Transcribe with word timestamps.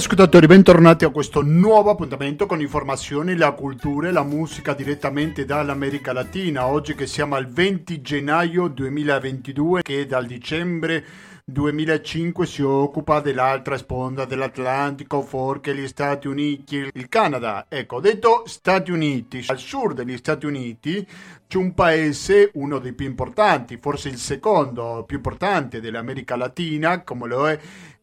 ascoltatori, 0.00 0.46
bentornati 0.46 1.04
a 1.04 1.10
questo 1.10 1.42
nuovo 1.42 1.90
appuntamento 1.90 2.46
con 2.46 2.62
informazioni, 2.62 3.36
la 3.36 3.52
cultura 3.52 4.08
e 4.08 4.12
la 4.12 4.22
musica 4.22 4.72
direttamente 4.72 5.44
dall'America 5.44 6.14
Latina. 6.14 6.66
Oggi 6.68 6.94
che 6.94 7.06
siamo 7.06 7.34
al 7.34 7.46
20 7.46 8.00
gennaio 8.00 8.68
2022, 8.68 9.82
che 9.82 10.06
dal 10.06 10.24
dicembre 10.24 11.04
2005 11.44 12.46
si 12.46 12.62
occupa 12.62 13.20
dell'altra 13.20 13.76
sponda 13.76 14.24
dell'Atlantico, 14.24 15.20
forché 15.20 15.74
gli 15.74 15.86
Stati 15.86 16.28
Uniti, 16.28 16.76
il 16.94 17.08
Canada. 17.10 17.66
Ecco, 17.68 18.00
detto 18.00 18.44
Stati 18.46 18.90
Uniti, 18.90 19.44
al 19.48 19.58
sud 19.58 19.92
degli 19.92 20.16
Stati 20.16 20.46
Uniti 20.46 21.06
c'è 21.46 21.58
un 21.58 21.74
paese, 21.74 22.50
uno 22.54 22.78
dei 22.78 22.92
più 22.92 23.06
importanti, 23.06 23.76
forse 23.78 24.08
il 24.08 24.18
secondo 24.18 25.04
più 25.06 25.16
importante 25.16 25.80
dell'America 25.80 26.36
Latina, 26.36 27.02
come 27.02 27.26
lo 27.26 27.48
è 27.48 27.58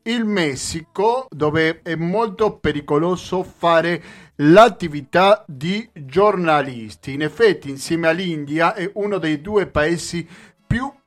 il 0.07 0.25
Messico, 0.25 1.27
dove 1.29 1.81
è 1.81 1.95
molto 1.95 2.57
pericoloso 2.57 3.43
fare 3.43 4.01
l'attività 4.35 5.43
di 5.47 5.87
giornalisti. 5.93 7.13
In 7.13 7.23
effetti, 7.23 7.69
insieme 7.69 8.07
all'India, 8.07 8.73
è 8.73 8.89
uno 8.95 9.17
dei 9.17 9.41
due 9.41 9.67
paesi 9.67 10.25
più 10.25 10.35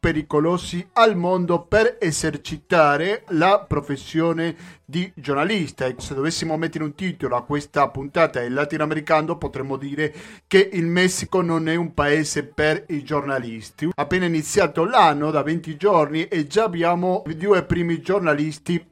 pericolosi 0.00 0.88
al 0.94 1.14
mondo 1.14 1.62
per 1.66 1.98
esercitare 2.00 3.24
la 3.28 3.64
professione 3.68 4.56
di 4.84 5.12
giornalista. 5.14 5.84
E 5.84 5.94
se 5.98 6.14
dovessimo 6.14 6.56
mettere 6.56 6.84
un 6.84 6.94
titolo 6.94 7.36
a 7.36 7.44
questa 7.44 7.88
puntata 7.90 8.40
del 8.40 8.54
latinoamericano, 8.54 9.36
potremmo 9.36 9.76
dire 9.76 10.12
che 10.46 10.70
il 10.72 10.86
Messico 10.86 11.42
non 11.42 11.68
è 11.68 11.74
un 11.74 11.92
paese 11.92 12.44
per 12.44 12.86
i 12.88 13.04
giornalisti. 13.04 13.90
Appena 13.94 14.24
iniziato 14.24 14.84
l'anno, 14.84 15.30
da 15.30 15.42
20 15.42 15.76
giorni, 15.76 16.24
e 16.24 16.46
già 16.46 16.64
abbiamo 16.64 17.22
due 17.36 17.62
primi 17.64 18.00
giornalisti 18.00 18.82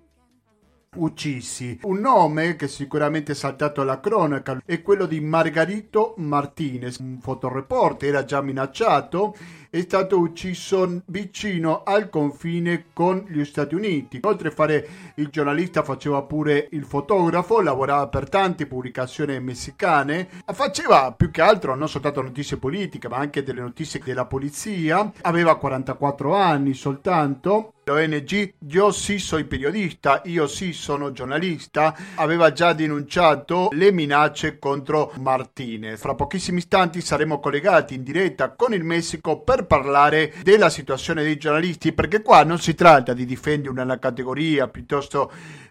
uccisi. 0.97 1.79
Un 1.83 2.01
nome 2.01 2.57
che 2.57 2.69
sicuramente 2.69 3.33
è 3.33 3.35
saltato 3.35 3.81
alla 3.81 4.01
cronaca 4.01 4.61
è 4.65 4.83
quello 4.83 5.07
di 5.07 5.21
Margarito 5.21 6.15
Martinez, 6.19 6.99
un 6.99 7.19
fotoreporter, 7.21 8.09
era 8.09 8.25
già 8.25 8.41
minacciato, 8.41 9.35
è 9.71 9.81
stato 9.81 10.19
ucciso 10.19 11.03
vicino 11.07 11.83
al 11.83 12.09
confine 12.09 12.87
con 12.93 13.25
gli 13.29 13.45
Stati 13.45 13.75
Uniti. 13.75 14.19
Oltre 14.23 14.49
a 14.49 14.53
fare 14.53 14.89
il 15.17 15.29
giornalista 15.29 15.83
faceva 15.83 16.23
pure 16.23 16.69
il 16.71 16.85
fotografo, 16.85 17.61
lavorava 17.61 18.09
per 18.09 18.29
tante 18.29 18.67
pubblicazioni 18.67 19.39
messicane, 19.41 20.29
faceva 20.53 21.13
più 21.13 21.31
che 21.31 21.43
altro 21.43 21.75
non 21.75 21.89
soltanto 21.89 22.23
notizie 22.23 22.57
politiche 22.57 23.09
ma 23.09 23.19
anche 23.19 23.43
delle 23.43 23.61
notizie 23.61 24.01
della 24.03 24.27
polizia, 24.27 25.11
aveva 25.23 25.57
44 25.57 26.35
anni 26.35 26.75
soltanto 26.75 27.73
L'ONG 27.89 28.53
Io 28.69 28.91
sì 28.91 29.19
sono 29.19 29.45
periodista, 29.47 30.21
io 30.27 30.47
sì 30.47 30.75
sono 30.75 31.11
giornalista, 31.11 31.97
aveva 32.17 32.53
già 32.53 32.75
denunciato 32.75 33.71
le 33.73 33.91
minacce 33.93 34.59
contro 34.59 35.11
Martinez. 35.21 35.99
Fra 35.99 36.15
pochissimi 36.15 36.59
istanti 36.59 37.01
saremo 37.01 37.41
collegati 37.41 37.95
in 37.95 38.03
diretta 38.03 38.51
con 38.51 38.75
il 38.75 38.85
Messico 38.85 39.41
per 39.41 39.58
parlare 39.67 40.33
della 40.43 40.71
situazione 40.71 41.23
dei 41.23 41.37
giornalisti, 41.37 41.93
perché 41.93 42.23
qua 42.23 42.45
non 42.45 42.59
si 42.59 42.75
tratta 42.75 43.13
di 43.13 43.25
difendere 43.25 43.71
una 43.71 43.99
categoria 43.99 44.69
piuttosto 44.69 45.31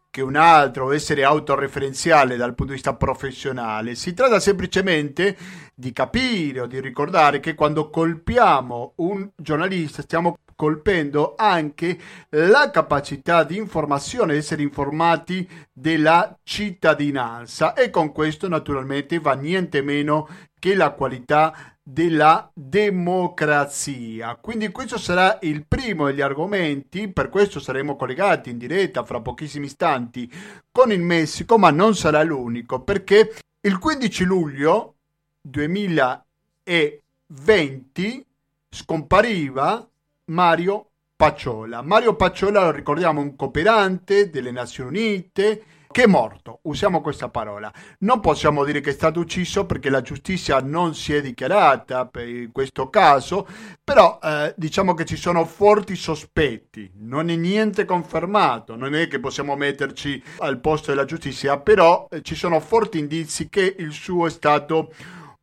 che 0.09 0.21
un 0.21 0.35
altro, 0.35 0.91
essere 0.91 1.23
autoreferenziale 1.23 2.38
dal 2.38 2.55
punto 2.55 2.71
di 2.71 2.79
vista 2.79 2.95
professionale, 2.95 3.94
si 3.94 4.13
tratta 4.16 4.39
semplicemente 4.39 5.38
di 5.75 5.91
capire 5.91 6.61
o 6.61 6.66
di 6.66 6.79
ricordare 6.79 7.39
che 7.39 7.53
quando 7.53 7.89
colpiamo 7.89 8.94
un 8.95 9.29
giornalista 9.35 10.01
stiamo 10.01 10.38
colpendo 10.55 11.35
anche 11.38 11.99
la 12.29 12.72
capacità 12.72 13.44
di 13.44 13.57
informazione, 13.57 14.33
di 14.33 14.39
essere 14.39 14.63
informati 14.63 15.47
della 15.72 16.35
cittadinanza. 16.41 17.75
E 17.75 17.91
con 17.91 18.12
questo 18.12 18.47
naturalmente 18.47 19.19
va 19.19 19.33
niente 19.33 19.83
meno 19.83 20.28
che 20.57 20.73
la 20.73 20.89
qualità 20.94 21.76
della 21.90 22.52
democrazia. 22.53 24.36
Quindi 24.36 24.72
questo 24.72 24.98
sarà 24.98 25.40
il 25.44 25.66
primo 25.66 26.08
degli 26.08 26.20
argomenti, 26.20 27.08
per 27.08 27.30
questo 27.30 27.62
saremo 27.62 27.96
collegati 27.96 28.50
in 28.50 28.58
diretta 28.58 29.06
fra 29.06 29.22
pochissimi 29.22 29.68
istanti 29.68 30.30
con 30.70 30.92
il 30.92 31.00
Messico, 31.00 31.58
ma 31.58 31.72
non 31.72 31.96
sarà 31.96 32.24
l'unico, 32.24 32.81
perché 32.81 33.34
il 33.62 33.78
15 33.78 34.25
luglio 34.25 34.96
2020 35.40 38.25
scompariva 38.69 39.88
Mario 40.25 40.90
Pacciola. 41.16 41.81
Mario 41.84 42.16
Pacciola, 42.16 42.66
lo 42.66 42.72
ricordiamo, 42.72 43.22
un 43.22 43.38
cooperante 43.38 44.30
delle 44.30 44.52
Nazioni 44.52 44.90
Unite 44.90 45.64
che 45.92 46.03
è 46.03 46.08
morto, 46.08 46.59
usiamo 46.64 47.02
questa 47.02 47.30
parola. 47.30 47.72
Non 48.00 48.20
possiamo 48.20 48.64
dire 48.64 48.81
che 48.81 48.92
è 48.92 48.94
stato 48.94 49.20
ucciso 49.20 49.66
perché 49.66 49.90
la 49.90 50.02
giustizia 50.02 50.59
non 50.59 50.94
si 50.96 51.14
è 51.14 51.22
dichiarata 51.22 52.06
per 52.06 52.50
questo 52.52 52.90
caso, 52.90 53.48
però 53.84 54.20
eh, 54.22 54.53
diciamo 54.58 54.94
che 54.94 55.06
ci 55.06 55.16
sono 55.16 55.46
forti 55.46 55.96
sospetti, 55.96 56.92
non 56.96 57.30
è 57.30 57.36
niente 57.36 57.86
confermato, 57.86 58.75
non 58.75 58.96
è 58.96 59.08
che 59.08 59.20
possiamo 59.20 59.56
metterci 59.56 60.22
al 60.40 60.59
posto 60.59 60.92
della 60.92 61.06
giustizia, 61.06 61.59
però 61.59 62.08
eh, 62.09 62.22
ci 62.22 62.36
sono 62.36 62.59
forti 62.59 63.00
indizi 63.00 63.50
che 63.50 63.75
il 63.78 63.92
suo 63.92 64.28
è 64.28 64.30
stato 64.30 64.92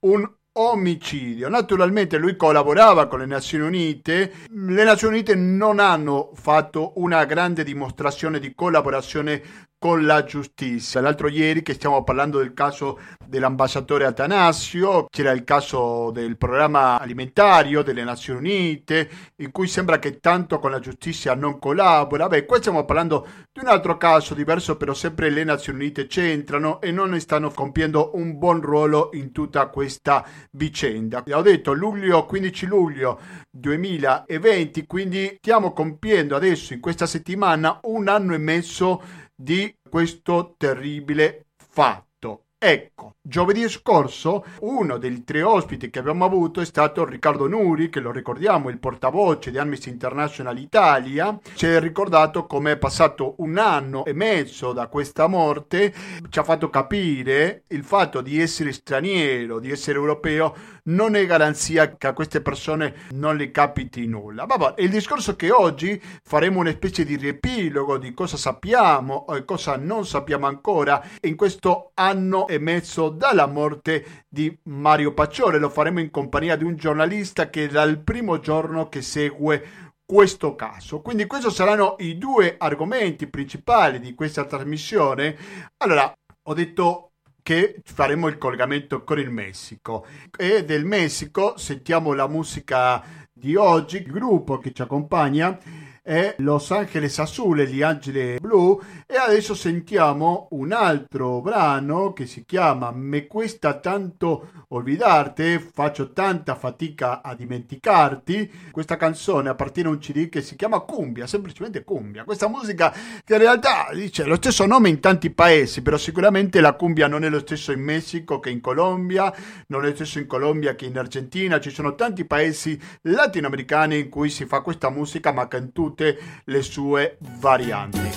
un 0.01 0.29
omicidio. 0.57 1.49
Naturalmente 1.49 2.19
lui 2.19 2.37
collaborava 2.37 3.07
con 3.07 3.19
le 3.21 3.27
Nazioni 3.27 3.67
Unite, 3.67 4.33
le 4.51 4.85
Nazioni 4.85 5.15
Unite 5.15 5.35
non 5.35 5.81
hanno 5.81 6.31
fatto 6.35 6.93
una 6.97 7.25
grande 7.25 7.65
dimostrazione 7.65 8.39
di 8.39 8.55
collaborazione 8.55 9.43
con 9.85 10.07
la 10.07 10.25
giustizia. 10.25 11.03
L'altro 11.03 11.29
ieri 11.29 11.61
che 11.61 11.75
stiamo 11.75 12.03
parlando 12.05 12.39
del 12.39 12.55
caso 12.55 12.99
dell'ambasciatore 13.27 14.07
Atanasio, 14.07 15.05
c'era 15.11 15.31
il 15.33 15.45
caso 15.45 16.11
del 16.11 16.39
programma 16.39 16.99
alimentario 16.99 17.83
delle 17.83 18.03
Nazioni 18.03 18.39
Unite, 18.39 19.11
in 19.37 19.51
cui 19.51 19.67
sembra 19.67 19.99
che 19.99 20.21
tanto 20.21 20.59
con 20.59 20.71
la 20.71 20.79
giustizia 20.79 21.35
non 21.35 21.59
collabora. 21.59 22.29
Beh, 22.29 22.47
qua 22.47 22.57
stiamo 22.57 22.87
parlando 22.87 23.27
di 23.53 23.61
un 23.61 23.67
altro 23.67 23.99
caso 23.99 24.33
diverso, 24.33 24.79
però 24.79 24.95
sempre 24.95 25.29
le 25.29 25.45
Nazioni 25.45 25.81
Unite 25.81 26.07
c'entrano 26.07 26.81
e 26.81 26.91
non 26.91 27.21
stanno 27.21 27.51
compiendo 27.51 28.13
un 28.15 28.39
buon 28.39 28.63
ruolo 28.63 29.11
in 29.13 29.33
tutta 29.33 29.67
questa 29.67 30.25
vicenda. 30.53 31.23
Ho 31.31 31.43
detto 31.43 31.75
luglio, 31.75 32.25
15 32.25 32.67
luglio 32.67 33.21
2020, 33.51 34.87
quindi 34.87 35.37
stiamo 35.41 35.75
compiendo 35.75 36.37
adesso 36.37 36.73
in 36.73 36.81
questa 36.81 37.05
settimana 37.05 37.81
un 37.83 38.09
anno 38.09 38.33
e 38.33 38.39
mezzo 38.39 39.03
di 39.35 39.75
questo 39.89 40.55
terribile 40.57 41.47
fatto. 41.57 42.45
Ecco, 42.67 43.17
giovedì 43.21 43.69
scorso 43.69 44.43
uno 44.61 44.97
dei 44.97 45.23
tre 45.23 45.43
ospiti 45.43 45.91
che 45.91 45.99
abbiamo 45.99 46.25
avuto 46.25 46.63
è 46.63 46.65
stato 46.65 47.05
Riccardo 47.05 47.47
Nuri, 47.47 47.91
che 47.91 48.01
lo 48.01 48.11
ricordiamo, 48.11 48.71
il 48.71 48.79
portavoce 48.79 49.51
di 49.51 49.59
Amnesty 49.59 49.91
International 49.91 50.57
Italia. 50.57 51.39
Ci 51.55 51.67
ha 51.67 51.79
ricordato 51.79 52.47
come 52.47 52.73
è 52.73 52.79
passato 52.79 53.35
un 53.39 53.59
anno 53.59 54.07
e 54.07 54.15
mezzo 54.15 54.73
da 54.73 54.87
questa 54.87 55.27
morte, 55.27 55.93
ci 56.31 56.39
ha 56.39 56.43
fatto 56.43 56.71
capire 56.71 57.65
il 57.69 57.85
fatto 57.85 58.23
di 58.23 58.41
essere 58.41 58.73
straniero, 58.73 59.59
di 59.59 59.71
essere 59.71 59.99
europeo, 59.99 60.55
non 60.85 61.15
è 61.15 61.25
garanzia 61.27 61.97
che 61.97 62.07
a 62.07 62.13
queste 62.13 62.41
persone 62.41 62.95
non 63.13 63.37
le 63.37 63.51
capiti 63.51 64.07
nulla. 64.07 64.45
Vabbè, 64.45 64.81
il 64.83 64.91
discorso 64.91 65.37
che 65.37 65.51
oggi 65.51 66.01
faremo 66.23 66.61
una 66.61 66.71
specie 66.71 67.05
di 67.05 67.17
riepilogo 67.17 67.99
di 67.99 68.13
cosa 68.13 68.37
sappiamo 68.37 69.27
e 69.29 69.45
cosa 69.45 69.77
non 69.77 70.07
sappiamo 70.07 70.47
ancora 70.47 71.03
in 71.23 71.37
questo 71.37 71.93
anno 71.95 72.49
e 72.49 72.59
mezzo 72.59 73.09
dalla 73.09 73.47
morte 73.47 74.25
di 74.29 74.57
Mario 74.65 75.15
Pacciore. 75.15 75.59
Lo 75.59 75.71
faremo 75.71 76.01
in 76.01 76.11
compagnia 76.11 76.57
di 76.57 76.65
un 76.65 76.77
giornalista 76.77 77.49
che 77.49 77.69
dal 77.69 78.01
primo 78.01 78.41
giorno 78.41 78.89
che 78.89 79.03
segue 79.03 79.93
questo 80.05 80.55
caso. 80.55 81.01
Quindi 81.01 81.27
questi 81.27 81.51
saranno 81.51 81.97
i 82.01 82.19
due 82.19 82.57
argomenti 82.59 83.27
principali 83.27 84.01
di 84.01 84.15
questa 84.15 84.45
trasmissione. 84.45 85.37
Allora, 85.79 86.13
ho 86.47 86.55
detto 86.55 87.14
che 87.45 87.83
faremo 87.85 88.27
il 88.29 88.39
collegamento 88.39 89.05
con 89.05 89.19
il 89.19 89.29
Messico. 89.29 90.07
E 90.35 90.65
del 90.65 90.87
Messico 90.87 91.59
sentiamo 91.59 92.15
la 92.15 92.27
musica 92.27 93.05
di 93.31 93.55
oggi, 93.55 93.99
il 93.99 94.11
gruppo 94.11 94.57
che 94.57 94.73
ci 94.73 94.81
accompagna 94.81 95.59
è 96.07 96.35
Los 96.41 96.71
Angeles 96.71 97.19
Azul, 97.19 97.63
gli 97.63 97.81
Angeli 97.81 98.37
Blu 98.39 98.79
e 99.07 99.17
adesso 99.17 99.55
sentiamo 99.55 100.49
un 100.51 100.73
altro 100.73 101.41
brano 101.41 102.13
che 102.13 102.27
si 102.27 102.45
chiama 102.45 102.91
Me 102.93 103.27
cuesta 103.27 103.79
tanto 103.79 104.51
olvidarti, 104.69 105.59
faccio 105.73 106.13
tanta 106.13 106.57
fatica 106.57 107.23
a 107.23 107.35
dimenticarti. 107.35 108.69
Questa 108.71 108.99
canzone 108.99 109.49
appartiene 109.49 109.89
a 109.89 109.93
un 109.93 109.99
CD 109.99 110.29
che 110.29 110.43
si 110.43 110.57
chiama 110.57 110.81
Cumbia, 110.81 111.27
semplicemente 111.27 111.85
Cumbia. 111.85 112.25
Questa 112.25 112.49
musica 112.49 112.93
che 113.25 113.33
in 113.33 113.39
realtà 113.39 113.87
dice 113.95 114.25
lo 114.25 114.37
stesso 114.37 114.67
nome 114.67 114.91
in 114.91 115.01
tanti 115.01 115.31
paesi, 115.31 115.81
però 115.81 115.97
sicuramente 115.97 116.61
la 116.61 116.75
cumbia 116.75 117.09
non 117.09 117.25
è 117.25 117.31
lo 117.31 117.39
stesso 117.39 117.73
in 117.73 117.81
Messico 117.81 118.41
che 118.41 118.51
in 118.51 118.61
Colombia, 118.61 119.33
non 119.69 119.83
è 119.83 119.89
lo 119.89 119.95
stesso 119.95 120.19
in 120.19 120.27
Colombia 120.27 120.75
che 120.75 120.85
in 120.85 120.99
Argentina, 120.99 121.59
ci 121.61 121.71
sono 121.71 121.95
tanti 121.95 122.27
paesi 122.27 122.79
latinoamericani 123.03 123.99
in 124.01 124.11
cui 124.11 124.29
si 124.29 124.45
fa 124.45 124.61
questa 124.61 124.91
musica 124.91 125.33
ma 125.33 125.49
che 125.49 125.57
in 125.57 125.73
tutti 125.73 125.94
tutte 125.95 126.19
le 126.45 126.63
sue 126.63 127.17
varianti. 127.39 128.11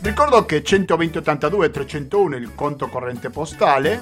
Ricordo 0.00 0.44
che 0.44 0.62
120 0.62 1.18
82 1.18 1.70
301 1.70 2.36
è 2.36 2.38
il 2.38 2.54
conto 2.54 2.88
corrente 2.88 3.30
postale, 3.30 4.00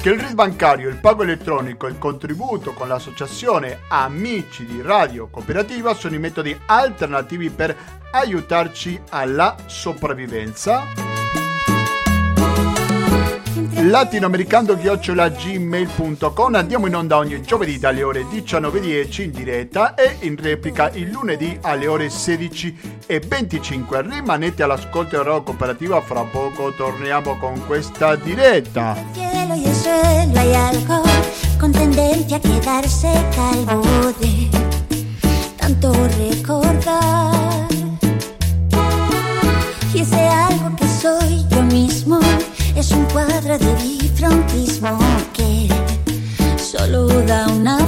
che 0.00 0.10
il 0.10 0.20
RIS 0.20 0.34
bancario, 0.34 0.88
il 0.88 0.96
pago 0.96 1.22
elettronico 1.22 1.86
e 1.86 1.90
il 1.90 1.98
contributo 1.98 2.72
con 2.72 2.88
l'associazione 2.88 3.80
Amici 3.88 4.64
di 4.66 4.80
Radio 4.82 5.28
Cooperativa 5.28 5.94
sono 5.94 6.14
i 6.14 6.18
metodi 6.18 6.56
alternativi 6.66 7.50
per 7.50 7.74
aiutarci 8.12 9.00
alla 9.10 9.56
sopravvivenza 9.66 11.23
latinoamericando-gmail.com 13.90 16.54
andiamo 16.54 16.86
in 16.86 16.96
onda 16.96 17.18
ogni 17.18 17.42
giovedì 17.42 17.78
dalle 17.78 18.02
ore 18.02 18.22
19.10 18.22 19.22
in 19.22 19.30
diretta 19.30 19.94
e 19.94 20.16
in 20.20 20.36
replica 20.36 20.88
il 20.90 21.10
lunedì 21.10 21.58
alle 21.60 21.86
ore 21.86 22.06
16.25 22.06 24.08
rimanete 24.08 24.62
all'ascolto 24.62 25.16
della 25.16 25.40
cooperativa 25.40 26.00
fra 26.00 26.22
poco 26.22 26.72
torniamo 26.72 27.36
con 27.38 27.62
questa 27.66 28.16
diretta. 28.16 28.96
Cielo 29.12 29.54
y 29.54 29.66
el 29.66 29.74
suelo 29.74 30.38
hay 30.38 30.54
algo 30.54 31.02
con 31.58 31.74
a 31.74 32.38
quedarse 32.38 33.10
calvo 33.34 33.82
tanto 35.56 35.92
recordar. 36.18 37.66
Y 39.92 40.00
ese 40.00 40.28
algo 40.28 40.74
que 40.76 40.88
soy 40.88 41.44
yo 41.48 41.62
mismo 41.62 42.20
es 42.76 42.90
un 42.90 43.04
cuadro 43.06 43.58
de 43.58 43.74
bifrontismo 43.74 44.98
que 45.32 45.68
solo 46.58 47.06
da 47.22 47.46
una 47.48 47.83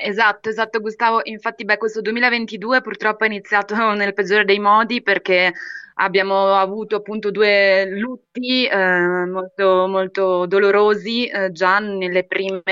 Esatto, 0.00 0.48
esatto 0.48 0.80
Gustavo, 0.80 1.20
infatti 1.24 1.64
beh, 1.64 1.76
questo 1.76 2.00
2022 2.00 2.82
purtroppo 2.82 3.24
è 3.24 3.26
iniziato 3.26 3.74
nel 3.94 4.14
peggiore 4.14 4.44
dei 4.44 4.60
modi 4.60 5.02
perché 5.02 5.52
abbiamo 5.94 6.54
avuto 6.54 6.94
appunto 6.96 7.32
due 7.32 7.84
lutti 7.90 8.64
eh, 8.64 9.26
molto, 9.26 9.88
molto 9.88 10.46
dolorosi 10.46 11.26
eh, 11.26 11.50
già 11.50 11.80
nelle 11.80 12.24
prime 12.26 12.62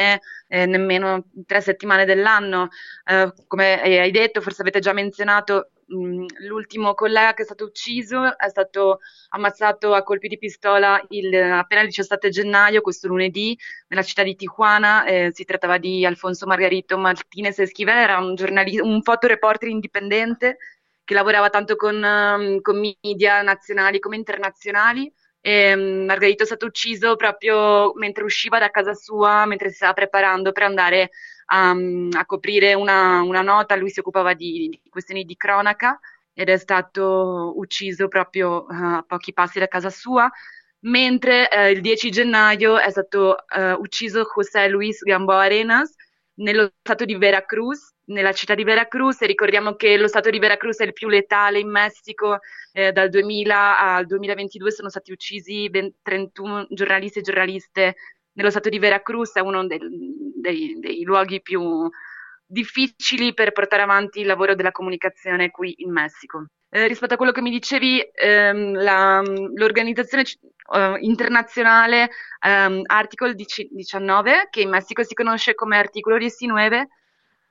eh, 0.46 0.67
nemmeno 0.67 1.25
tre 1.46 1.61
settimane 1.61 2.05
dell'anno. 2.05 2.69
Eh, 3.05 3.32
come 3.49 3.81
hai 3.82 4.11
detto, 4.12 4.40
forse 4.40 4.62
avete 4.62 4.79
già 4.79 4.93
menzionato, 4.93 5.70
l'ultimo 5.88 6.94
collega 6.94 7.34
che 7.34 7.42
è 7.42 7.44
stato 7.44 7.64
ucciso 7.64 8.36
è 8.36 8.48
stato 8.48 8.98
ammazzato 9.30 9.94
a 9.94 10.02
colpi 10.02 10.28
di 10.28 10.38
pistola 10.38 11.00
il, 11.10 11.34
appena 11.34 11.82
il 11.82 11.88
17 11.88 12.28
gennaio, 12.28 12.80
questo 12.80 13.08
lunedì, 13.08 13.56
nella 13.88 14.02
città 14.02 14.22
di 14.22 14.34
Tijuana. 14.34 15.04
Eh, 15.04 15.30
si 15.32 15.44
trattava 15.44 15.78
di 15.78 16.04
Alfonso 16.04 16.46
Margarito 16.46 16.98
Martinez 16.98 17.58
Esquivel, 17.60 17.96
era 17.96 18.18
un, 18.18 18.34
giornalista, 18.34 18.82
un 18.82 19.02
fotoreporter 19.02 19.68
indipendente 19.68 20.58
che 21.04 21.14
lavorava 21.14 21.50
tanto 21.50 21.76
con, 21.76 22.58
con 22.60 22.94
media 23.00 23.42
nazionali 23.42 24.00
come 24.00 24.16
internazionali. 24.16 25.12
E, 25.46 25.72
um, 25.75 26.06
Margarito 26.06 26.43
è 26.43 26.46
stato 26.46 26.66
ucciso 26.66 27.14
proprio 27.14 27.93
mentre 27.94 28.25
usciva 28.25 28.58
da 28.58 28.69
casa 28.69 28.94
sua, 28.94 29.46
mentre 29.46 29.69
si 29.69 29.76
stava 29.76 29.93
preparando 29.93 30.50
per 30.50 30.64
andare 30.64 31.10
a, 31.46 31.70
um, 31.70 32.08
a 32.14 32.26
coprire 32.26 32.75
una, 32.75 33.22
una, 33.22 33.43
nota. 33.43 33.76
Lui 33.76 33.90
si 33.90 34.00
occupava 34.00 34.34
di, 34.34 34.69
di, 34.69 34.90
questioni 34.90 35.25
di 35.25 35.37
cronaca 35.37 36.00
ed 36.32 36.48
è 36.48 36.56
stato 36.56 37.52
ucciso 37.54 38.08
proprio 38.08 38.66
uh, 38.69 38.96
a 38.96 39.04
pochi 39.06 39.32
passi 39.32 39.60
da 39.60 39.69
casa 39.69 39.88
sua. 39.88 40.29
Mentre 40.81 41.48
uh, 41.53 41.70
il 41.70 41.81
10 41.81 42.10
gennaio 42.10 42.76
è 42.76 42.91
stato 42.91 43.36
uh, 43.56 43.81
ucciso 43.81 44.24
José 44.24 44.67
Luis 44.67 45.00
Gamboa 45.03 45.43
Arenas 45.44 45.94
nello 46.38 46.72
stato 46.81 47.05
di 47.05 47.15
Veracruz, 47.15 47.94
nella 48.06 48.32
città 48.32 48.55
di 48.55 48.65
Veracruz 48.65 49.22
e 49.22 49.27
ricordiamo 49.27 49.75
che 49.75 49.96
lo 49.96 50.08
stato 50.08 50.31
di 50.31 50.39
Veracruz 50.39 50.79
è 50.79 50.84
il 50.84 50.93
più 50.93 51.08
letale 51.08 51.58
in 51.58 51.70
Messico, 51.70 52.39
eh, 52.72 52.93
dal 52.93 53.08
2000 53.08 53.79
al 53.79 54.06
2022 54.06 54.70
sono 54.70 54.89
stati 54.89 55.13
uccisi 55.13 55.70
31 56.03 56.67
giornalisti 56.70 57.19
e 57.19 57.22
giornaliste 57.22 57.96
nello 58.32 58.51
stato 58.51 58.69
di 58.69 58.79
Veracruz, 58.79 59.34
è 59.34 59.41
uno 59.41 59.67
dei, 59.67 59.79
dei, 60.34 60.79
dei 60.79 61.03
luoghi 61.03 61.41
più 61.41 61.89
difficili 62.46 63.34
per 63.34 63.53
portare 63.53 63.82
avanti 63.82 64.20
il 64.20 64.27
lavoro 64.27 64.55
della 64.55 64.72
comunicazione 64.72 65.51
qui 65.51 65.75
in 65.79 65.91
Messico. 65.91 66.46
Eh, 66.69 66.86
rispetto 66.86 67.15
a 67.15 67.17
quello 67.17 67.32
che 67.32 67.41
mi 67.41 67.51
dicevi, 67.51 68.01
ehm, 68.13 68.75
la, 68.75 69.22
l'organizzazione 69.22 70.25
uh, 70.69 70.96
internazionale 70.98 72.10
um, 72.46 72.82
Article 72.84 73.34
19, 73.34 74.48
che 74.51 74.60
in 74.60 74.69
Messico 74.69 75.03
si 75.03 75.15
conosce 75.15 75.55
come 75.55 75.79
Articolo 75.79 76.19
19, 76.19 76.89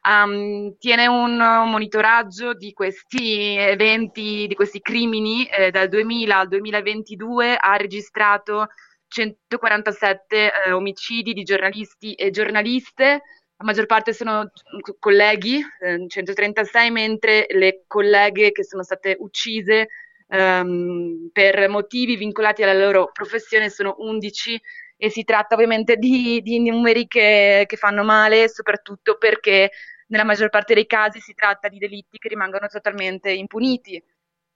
um, 0.05 0.75
tiene 0.77 1.07
un 1.07 1.35
monitoraggio 1.35 2.53
di 2.53 2.71
questi 2.73 3.55
eventi, 3.57 4.45
di 4.47 4.55
questi 4.55 4.79
crimini 4.79 5.45
eh, 5.45 5.71
dal 5.71 5.89
2000 5.89 6.37
al 6.37 6.47
2022, 6.47 7.55
ha 7.55 7.75
registrato 7.75 8.67
147 9.07 10.51
eh, 10.67 10.71
omicidi 10.71 11.33
di 11.33 11.43
giornalisti 11.43 12.13
e 12.13 12.29
giornaliste, 12.29 13.21
la 13.57 13.65
maggior 13.65 13.85
parte 13.85 14.13
sono 14.13 14.51
colleghi, 14.99 15.63
eh, 15.79 16.05
136, 16.07 16.91
mentre 16.91 17.45
le 17.49 17.83
colleghe 17.87 18.51
che 18.51 18.65
sono 18.65 18.83
state 18.83 19.15
uccise 19.17 19.87
um, 20.27 21.29
per 21.31 21.69
motivi 21.69 22.17
vincolati 22.17 22.63
alla 22.63 22.73
loro 22.73 23.11
professione 23.13 23.69
sono 23.69 23.95
11 23.99 24.61
e 24.97 25.09
si 25.09 25.23
tratta 25.23 25.55
ovviamente 25.55 25.95
di, 25.97 26.41
di 26.41 26.59
numeri 26.69 27.07
che, 27.07 27.63
che 27.65 27.77
fanno 27.77 28.03
male, 28.03 28.49
soprattutto 28.49 29.17
perché 29.17 29.71
nella 30.07 30.23
maggior 30.23 30.49
parte 30.49 30.73
dei 30.73 30.85
casi 30.85 31.19
si 31.19 31.33
tratta 31.33 31.67
di 31.67 31.77
delitti 31.77 32.17
che 32.17 32.27
rimangono 32.29 32.67
totalmente 32.67 33.31
impuniti. 33.31 34.01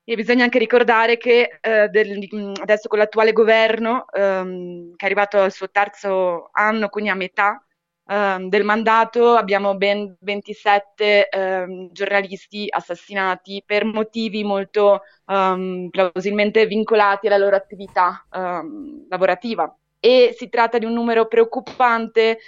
E 0.03 0.15
bisogna 0.15 0.43
anche 0.43 0.57
ricordare 0.57 1.17
che 1.17 1.59
eh, 1.61 1.87
del, 1.89 2.27
adesso 2.61 2.87
con 2.87 2.97
l'attuale 2.97 3.31
governo, 3.31 4.05
ehm, 4.11 4.95
che 4.95 5.03
è 5.03 5.05
arrivato 5.05 5.39
al 5.39 5.51
suo 5.51 5.69
terzo 5.69 6.49
anno, 6.51 6.89
quindi 6.89 7.11
a 7.11 7.15
metà 7.15 7.63
ehm, 8.07 8.49
del 8.49 8.63
mandato, 8.63 9.35
abbiamo 9.35 9.75
ben 9.75 10.15
27 10.19 11.29
ehm, 11.29 11.91
giornalisti 11.91 12.65
assassinati 12.69 13.61
per 13.65 13.85
motivi 13.85 14.43
molto 14.43 15.01
ehm, 15.27 15.89
plausibilmente 15.91 16.65
vincolati 16.65 17.27
alla 17.27 17.37
loro 17.37 17.55
attività 17.55 18.25
ehm, 18.31 19.05
lavorativa. 19.09 19.71
e 20.01 20.33
si 20.37 20.47
tratta 20.49 20.77
di 20.77 20.85
un 20.85 20.93
numero 20.93 21.27
preoccupante 21.27 22.39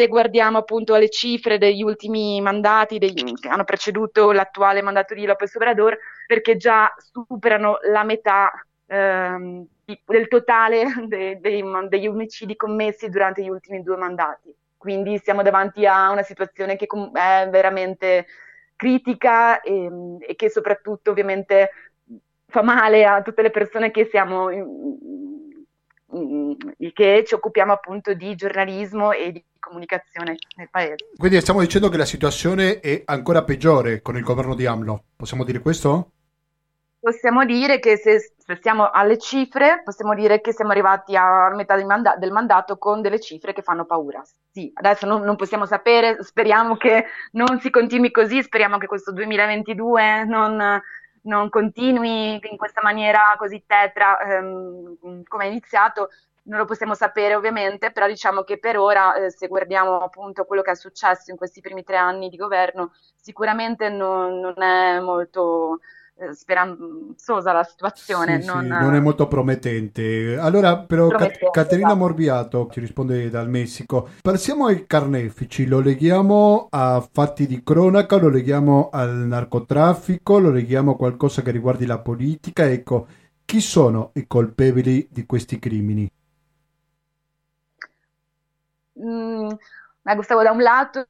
se 0.00 0.08
guardiamo 0.08 0.56
appunto 0.56 0.94
alle 0.94 1.10
cifre 1.10 1.58
degli 1.58 1.82
ultimi 1.82 2.40
mandati 2.40 2.96
degli, 2.96 3.34
che 3.34 3.48
hanno 3.48 3.64
preceduto 3.64 4.32
l'attuale 4.32 4.80
mandato 4.80 5.12
di 5.12 5.26
Lopez 5.26 5.54
Obrador, 5.56 5.98
perché 6.26 6.56
già 6.56 6.90
superano 6.96 7.76
la 7.90 8.02
metà 8.02 8.50
ehm, 8.86 9.66
del 10.06 10.28
totale 10.28 10.84
de, 11.06 11.38
de, 11.38 11.88
degli 11.88 12.06
omicidi 12.06 12.56
commessi 12.56 13.10
durante 13.10 13.42
gli 13.42 13.50
ultimi 13.50 13.82
due 13.82 13.98
mandati. 13.98 14.54
Quindi 14.78 15.20
siamo 15.22 15.42
davanti 15.42 15.84
a 15.84 16.08
una 16.10 16.22
situazione 16.22 16.76
che 16.76 16.86
è 16.86 17.48
veramente 17.50 18.24
critica 18.76 19.60
e, 19.60 19.90
e 20.26 20.34
che 20.34 20.48
soprattutto 20.48 21.10
ovviamente 21.10 21.72
fa 22.46 22.62
male 22.62 23.04
a 23.04 23.20
tutte 23.20 23.42
le 23.42 23.50
persone 23.50 23.90
che 23.90 24.06
siamo 24.06 24.48
che 26.92 27.24
ci 27.26 27.34
occupiamo 27.34 27.72
appunto 27.72 28.14
di 28.14 28.34
giornalismo 28.34 29.12
e 29.12 29.32
di 29.32 29.44
comunicazione 29.58 30.36
nel 30.56 30.68
paese. 30.70 30.96
Quindi 31.16 31.40
stiamo 31.40 31.60
dicendo 31.60 31.88
che 31.88 31.96
la 31.96 32.04
situazione 32.04 32.80
è 32.80 33.02
ancora 33.04 33.44
peggiore 33.44 34.02
con 34.02 34.16
il 34.16 34.22
governo 34.22 34.54
di 34.54 34.66
AMLO, 34.66 35.04
possiamo 35.16 35.44
dire 35.44 35.60
questo? 35.60 36.12
Possiamo 37.00 37.46
dire 37.46 37.78
che 37.78 37.96
se, 37.96 38.34
se 38.36 38.56
stiamo 38.56 38.90
alle 38.90 39.16
cifre, 39.16 39.80
possiamo 39.82 40.14
dire 40.14 40.42
che 40.42 40.52
siamo 40.52 40.72
arrivati 40.72 41.16
a 41.16 41.48
metà 41.54 41.74
del, 41.74 41.86
manda- 41.86 42.16
del 42.16 42.30
mandato 42.30 42.76
con 42.76 43.00
delle 43.00 43.18
cifre 43.18 43.54
che 43.54 43.62
fanno 43.62 43.86
paura. 43.86 44.22
Sì, 44.50 44.70
adesso 44.74 45.06
non, 45.06 45.22
non, 45.22 45.36
possiamo 45.36 45.64
sapere, 45.64 46.22
speriamo 46.22 46.76
che 46.76 47.06
non 47.32 47.58
si 47.58 47.70
continui 47.70 48.10
così, 48.10 48.42
speriamo 48.42 48.76
che 48.76 48.86
questo 48.86 49.12
2022 49.12 50.24
non, 50.24 50.82
non 51.22 51.48
continui 51.48 52.40
in 52.42 52.56
questa 52.56 52.80
maniera 52.82 53.34
così 53.36 53.62
tetra 53.66 54.18
ehm, 54.20 55.22
come 55.26 55.44
è 55.44 55.48
iniziato, 55.48 56.08
non 56.44 56.58
lo 56.58 56.64
possiamo 56.64 56.94
sapere 56.94 57.34
ovviamente, 57.34 57.92
però 57.92 58.06
diciamo 58.06 58.42
che 58.42 58.58
per 58.58 58.78
ora, 58.78 59.14
eh, 59.14 59.30
se 59.30 59.46
guardiamo 59.48 59.98
appunto 59.98 60.44
quello 60.44 60.62
che 60.62 60.72
è 60.72 60.74
successo 60.74 61.30
in 61.30 61.36
questi 61.36 61.60
primi 61.60 61.84
tre 61.84 61.96
anni 61.96 62.28
di 62.28 62.36
governo, 62.36 62.92
sicuramente 63.16 63.88
non, 63.88 64.40
non 64.40 64.60
è 64.62 64.98
molto 65.00 65.80
speranzosa 66.32 67.52
la 67.52 67.64
situazione. 67.64 68.40
Sì, 68.40 68.46
non... 68.46 68.62
Sì, 68.62 68.68
non... 68.68 68.94
è 68.94 69.00
molto 69.00 69.26
promettente. 69.26 70.36
Allora, 70.38 70.78
però, 70.78 71.08
Caterina 71.08 71.88
esatto. 71.88 71.96
Morbiato 71.96 72.68
ci 72.70 72.80
risponde 72.80 73.30
dal 73.30 73.48
Messico. 73.48 74.10
Passiamo 74.22 74.66
ai 74.66 74.86
carnefici, 74.86 75.66
lo 75.66 75.80
leghiamo 75.80 76.68
a 76.70 77.06
fatti 77.10 77.46
di 77.46 77.62
cronaca, 77.62 78.16
lo 78.16 78.28
leghiamo 78.28 78.90
al 78.92 79.14
narcotraffico, 79.14 80.38
lo 80.38 80.50
leghiamo 80.50 80.92
a 80.92 80.96
qualcosa 80.96 81.42
che 81.42 81.50
riguardi 81.50 81.86
la 81.86 81.98
politica. 81.98 82.68
Ecco, 82.68 83.06
chi 83.44 83.60
sono 83.60 84.10
i 84.14 84.26
colpevoli 84.26 85.08
di 85.10 85.26
questi 85.26 85.58
crimini? 85.58 86.10
Mm, 88.98 89.48
Gustavo, 90.14 90.42
da 90.42 90.50
un 90.50 90.62
lato 90.62 91.04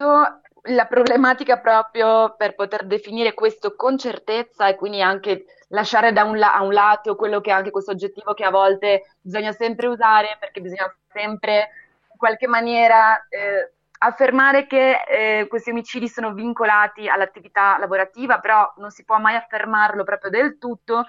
la 0.64 0.86
problematica 0.86 1.58
proprio 1.58 2.34
per 2.36 2.54
poter 2.54 2.84
definire 2.86 3.34
questo 3.34 3.74
con 3.74 3.96
certezza 3.98 4.68
e 4.68 4.74
quindi 4.76 5.00
anche 5.02 5.44
lasciare 5.68 6.12
da 6.12 6.24
un, 6.24 6.38
la- 6.38 6.58
un 6.60 6.72
lato 6.72 7.16
quello 7.16 7.40
che 7.40 7.50
è 7.50 7.52
anche 7.52 7.70
questo 7.70 7.92
oggettivo 7.92 8.34
che 8.34 8.44
a 8.44 8.50
volte 8.50 9.16
bisogna 9.20 9.52
sempre 9.52 9.86
usare 9.86 10.36
perché 10.38 10.60
bisogna 10.60 10.92
sempre 11.12 11.68
in 12.12 12.18
qualche 12.18 12.46
maniera 12.46 13.26
eh, 13.28 13.72
affermare 14.02 14.66
che 14.66 15.02
eh, 15.08 15.46
questi 15.48 15.70
omicidi 15.70 16.08
sono 16.08 16.32
vincolati 16.32 17.08
all'attività 17.08 17.76
lavorativa, 17.78 18.38
però 18.40 18.72
non 18.78 18.90
si 18.90 19.04
può 19.04 19.18
mai 19.18 19.36
affermarlo 19.36 20.04
proprio 20.04 20.30
del 20.30 20.58
tutto 20.58 21.04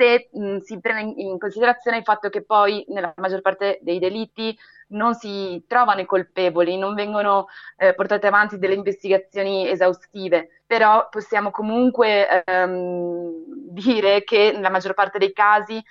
se 0.00 0.30
mh, 0.32 0.56
si 0.60 0.80
prende 0.80 1.20
in, 1.20 1.38
considerazione 1.38 1.98
il 1.98 2.04
fatto 2.04 2.30
che 2.30 2.42
poi 2.42 2.82
nella 2.88 3.12
maggior 3.16 3.42
parte 3.42 3.78
dei 3.82 3.98
delitti 3.98 4.56
non 4.88 5.14
si 5.14 5.62
trovano 5.68 6.00
i 6.00 6.06
colpevoli, 6.06 6.78
non 6.78 6.94
vengono 6.94 7.46
eh, 7.76 7.94
portate 7.94 8.26
avanti 8.26 8.58
delle 8.58 8.74
investigazioni 8.74 9.68
esaustive, 9.68 10.62
però 10.66 11.08
possiamo 11.10 11.50
comunque 11.50 12.42
ehm, 12.44 13.44
dire 13.72 14.24
che 14.24 14.52
nella 14.54 14.70
maggior 14.70 14.94
parte 14.94 15.18
dei 15.18 15.34
casi 15.34 15.82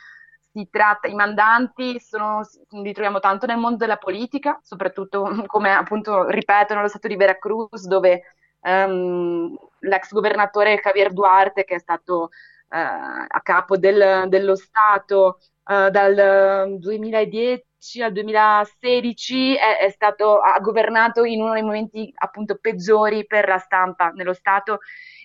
si 0.51 0.67
tratta, 0.71 1.07
i 1.07 1.13
mandanti 1.13 1.99
sono, 1.99 2.41
li 2.71 2.91
troviamo 2.91 3.19
tanto 3.19 3.45
nel 3.45 3.57
mondo 3.57 3.77
della 3.77 3.97
politica, 3.97 4.59
soprattutto 4.63 5.43
come 5.45 5.71
appunto 5.71 6.27
ripetono 6.29 6.81
lo 6.81 6.87
stato 6.87 7.07
di 7.07 7.15
Veracruz, 7.15 7.85
dove 7.85 8.23
ehm, 8.61 9.55
l'ex 9.81 10.11
governatore 10.11 10.81
Javier 10.83 11.13
Duarte, 11.13 11.63
che 11.63 11.75
è 11.75 11.79
stato 11.79 12.31
a 12.77 13.41
capo 13.41 13.77
del, 13.77 14.25
dello 14.27 14.55
Stato 14.55 15.39
eh, 15.69 15.91
dal 15.91 16.77
2010 16.79 17.63
al 18.01 18.11
2016 18.11 19.55
è, 19.55 19.77
è, 19.77 19.89
stato, 19.89 20.39
ha 20.39 20.59
governato 20.59 21.23
in 21.23 21.41
uno 21.41 21.53
dei 21.53 21.61
momenti 21.61 22.11
appunto 22.15 22.57
peggiori 22.59 23.25
per 23.25 23.47
la 23.47 23.59
stampa 23.59 24.09
nello 24.09 24.33
Stato 24.33 24.79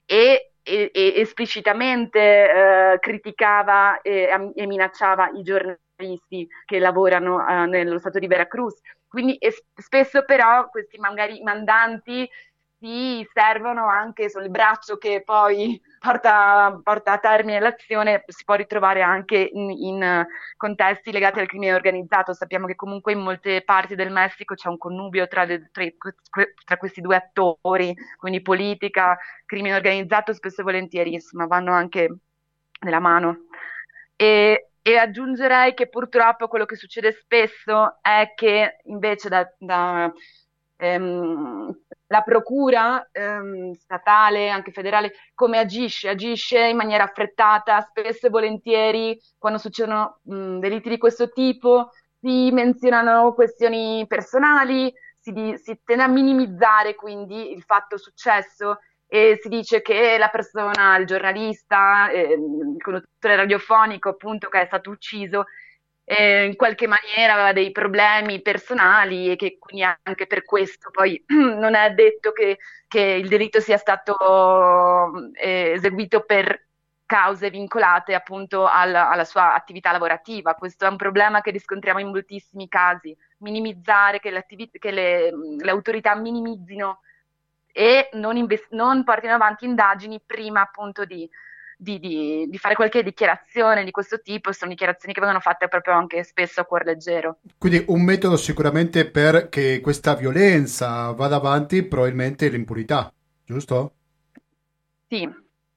e, 0.04 0.52
e, 0.62 0.90
e 0.92 1.12
esplicitamente 1.16 2.18
eh, 2.20 2.98
criticava 3.00 4.00
e, 4.02 4.28
e, 4.54 4.66
minacciava 4.66 5.30
i 5.30 5.42
giornalisti 5.42 6.46
che 6.64 6.78
lavorano 6.78 7.46
eh, 7.46 7.66
nello 7.66 7.98
Stato 7.98 8.18
di 8.18 8.26
Veracruz. 8.26 8.80
Quindi 9.08 9.38
spesso 9.74 10.24
però 10.24 10.68
questi 10.68 10.98
magari 10.98 11.40
mandanti 11.42 12.28
si 12.84 13.26
servono 13.32 13.88
anche 13.88 14.28
sul 14.28 14.50
braccio 14.50 14.98
che 14.98 15.22
poi 15.24 15.80
porta, 15.98 16.78
porta, 16.82 17.12
a 17.12 17.18
termine 17.18 17.58
l'azione, 17.58 18.24
si 18.26 18.44
può 18.44 18.56
ritrovare 18.56 19.00
anche 19.00 19.38
in, 19.38 19.70
in, 19.70 20.26
contesti 20.58 21.10
legati 21.10 21.40
al 21.40 21.46
crimine 21.46 21.72
organizzato. 21.72 22.34
Sappiamo 22.34 22.66
che 22.66 22.74
comunque 22.74 23.12
in 23.12 23.20
molte 23.20 23.62
parti 23.64 23.94
del 23.94 24.12
Messico 24.12 24.54
c'è 24.54 24.68
un 24.68 24.76
connubio 24.76 25.26
tra, 25.28 25.44
le, 25.44 25.70
tra, 25.72 25.84
tra 26.62 26.76
questi 26.76 27.00
due 27.00 27.16
attori, 27.16 27.94
quindi 28.18 28.42
politica, 28.42 29.16
crimine 29.46 29.76
organizzato 29.76 30.34
spesso 30.34 30.60
e 30.60 30.64
volentieri, 30.64 31.14
insomma, 31.14 31.46
vanno 31.46 31.72
anche 31.72 32.14
nella 32.80 33.00
mano. 33.00 33.46
E, 34.14 34.72
e 34.82 34.96
aggiungerei 34.98 35.72
che 35.72 35.88
purtroppo 35.88 36.48
quello 36.48 36.66
che 36.66 36.76
succede 36.76 37.12
spesso 37.12 37.96
è 38.02 38.32
che 38.34 38.76
invece 38.84 39.30
da, 39.30 39.50
da 39.58 40.12
ehm, 40.76 41.74
la 42.14 42.22
procura 42.22 43.08
ehm, 43.10 43.72
statale, 43.72 44.48
anche 44.48 44.70
federale, 44.70 45.14
come 45.34 45.58
agisce? 45.58 46.08
Agisce 46.08 46.60
in 46.60 46.76
maniera 46.76 47.02
affrettata, 47.02 47.80
spesso 47.80 48.28
e 48.28 48.30
volentieri 48.30 49.18
quando 49.36 49.58
succedono 49.58 50.20
mh, 50.22 50.58
delitti 50.60 50.88
di 50.88 50.98
questo 50.98 51.30
tipo 51.30 51.90
si 52.20 52.52
menzionano 52.52 53.34
questioni 53.34 54.06
personali, 54.06 54.92
si, 55.18 55.32
si 55.60 55.80
tende 55.84 56.04
a 56.04 56.08
minimizzare 56.08 56.94
quindi 56.94 57.50
il 57.50 57.62
fatto 57.62 57.98
successo 57.98 58.78
e 59.08 59.38
si 59.42 59.48
dice 59.48 59.82
che 59.82 60.16
la 60.16 60.28
persona, 60.28 60.96
il 60.96 61.06
giornalista, 61.06 62.10
eh, 62.10 62.32
il 62.32 62.80
conduttore 62.80 63.36
radiofonico 63.36 64.10
appunto 64.10 64.48
che 64.48 64.60
è 64.62 64.66
stato 64.66 64.90
ucciso 64.90 65.46
eh, 66.04 66.44
in 66.44 66.56
qualche 66.56 66.86
maniera 66.86 67.32
aveva 67.32 67.52
dei 67.52 67.72
problemi 67.72 68.42
personali 68.42 69.30
e 69.30 69.36
che 69.36 69.56
quindi 69.58 69.84
anche 70.02 70.26
per 70.26 70.44
questo 70.44 70.90
poi 70.90 71.22
non 71.28 71.74
è 71.74 71.90
detto 71.92 72.32
che, 72.32 72.58
che 72.86 73.00
il 73.00 73.28
delitto 73.28 73.60
sia 73.60 73.78
stato 73.78 75.12
eh, 75.32 75.72
eseguito 75.72 76.24
per 76.24 76.66
cause 77.06 77.50
vincolate 77.50 78.14
appunto 78.14 78.66
alla, 78.66 79.10
alla, 79.10 79.24
sua 79.24 79.54
attività 79.54 79.92
lavorativa. 79.92 80.54
Questo 80.54 80.86
è 80.86 80.88
un 80.88 80.96
problema 80.96 81.40
che 81.40 81.50
riscontriamo 81.50 82.00
in 82.00 82.08
moltissimi 82.08 82.66
casi, 82.68 83.16
minimizzare, 83.38 84.20
che, 84.20 84.44
che 84.78 84.90
le, 84.90 85.30
le, 85.58 85.70
autorità 85.70 86.14
minimizzino 86.14 87.00
e 87.72 88.08
non, 88.14 88.36
invest- 88.36 88.70
non 88.70 89.04
portino 89.04 89.34
avanti 89.34 89.64
indagini 89.64 90.20
prima 90.24 90.62
appunto 90.62 91.04
di, 91.04 91.28
di, 91.84 92.00
di, 92.00 92.46
di, 92.48 92.58
fare 92.58 92.74
qualche 92.74 93.02
dichiarazione 93.02 93.84
di 93.84 93.90
questo 93.90 94.20
tipo, 94.20 94.50
sono 94.50 94.70
dichiarazioni 94.70 95.12
che 95.12 95.20
vengono 95.20 95.40
fatte 95.40 95.68
proprio 95.68 95.94
anche 95.94 96.24
spesso 96.24 96.60
a 96.60 96.64
cuor 96.64 96.84
leggero. 96.84 97.38
Quindi 97.58 97.84
un 97.88 98.02
metodo 98.02 98.36
sicuramente 98.36 99.08
per 99.08 99.48
che 99.50 99.80
questa 99.80 100.14
violenza 100.14 101.12
vada 101.12 101.36
avanti 101.36 101.84
probabilmente 101.84 102.48
l'impunità, 102.48 103.12
giusto? 103.44 103.92
Sì, 105.06 105.28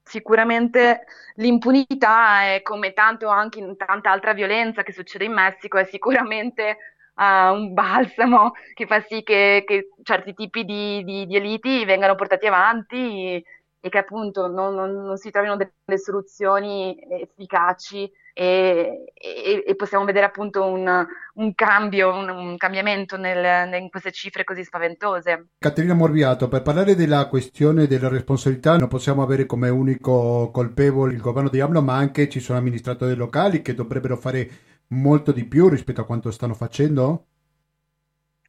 sicuramente 0.01 1.03
l'impunità 1.35 2.53
è 2.53 2.61
come 2.63 2.93
tanto 2.93 3.27
anche 3.27 3.59
in 3.59 3.75
tanta 3.75 4.09
altra 4.09 4.33
violenza 4.33 4.83
che 4.83 4.93
succede 4.93 5.25
in 5.25 5.33
Messico, 5.33 5.77
è 5.77 5.83
sicuramente 5.83 6.77
uh, 7.15 7.53
un 7.53 7.73
balsamo 7.73 8.53
che 8.73 8.85
fa 8.85 9.01
sì 9.01 9.23
che, 9.23 9.63
che 9.65 9.89
certi 10.03 10.33
tipi 10.33 10.63
di, 10.63 11.03
di, 11.03 11.25
di 11.25 11.35
eliti 11.35 11.83
vengano 11.85 12.15
portati 12.15 12.47
avanti 12.47 13.43
e 13.87 13.89
che 13.89 13.97
appunto 13.97 14.47
non, 14.47 14.75
non, 14.75 14.91
non 14.91 15.17
si 15.17 15.31
trovino 15.31 15.55
delle 15.55 15.97
soluzioni 15.97 16.97
efficaci 17.09 18.09
e, 18.33 19.13
e, 19.13 19.63
e 19.65 19.75
possiamo 19.75 20.05
vedere 20.05 20.25
appunto 20.25 20.63
un, 20.63 21.05
un 21.35 21.55
cambio, 21.55 22.13
un, 22.13 22.29
un 22.29 22.57
cambiamento 22.57 23.17
nel, 23.17 23.73
in 23.73 23.89
queste 23.89 24.11
cifre 24.11 24.43
così 24.43 24.63
spaventose. 24.63 25.47
Caterina 25.57 25.93
Morbiato, 25.93 26.47
per 26.47 26.61
parlare 26.61 26.95
della 26.95 27.27
questione 27.27 27.87
della 27.87 28.09
responsabilità 28.09 28.77
non 28.77 28.89
possiamo 28.89 29.23
avere 29.23 29.45
come 29.45 29.69
unico 29.69 30.51
colpevole 30.51 31.13
il 31.13 31.21
governo 31.21 31.49
di 31.49 31.61
AMLO, 31.61 31.81
ma 31.81 31.95
anche 31.95 32.29
ci 32.29 32.39
sono 32.39 32.59
amministratori 32.59 33.15
locali 33.15 33.61
che 33.61 33.73
dovrebbero 33.73 34.17
fare 34.17 34.49
molto 34.89 35.31
di 35.31 35.45
più 35.45 35.69
rispetto 35.69 36.01
a 36.01 36.05
quanto 36.05 36.29
stanno 36.29 36.53
facendo? 36.53 37.25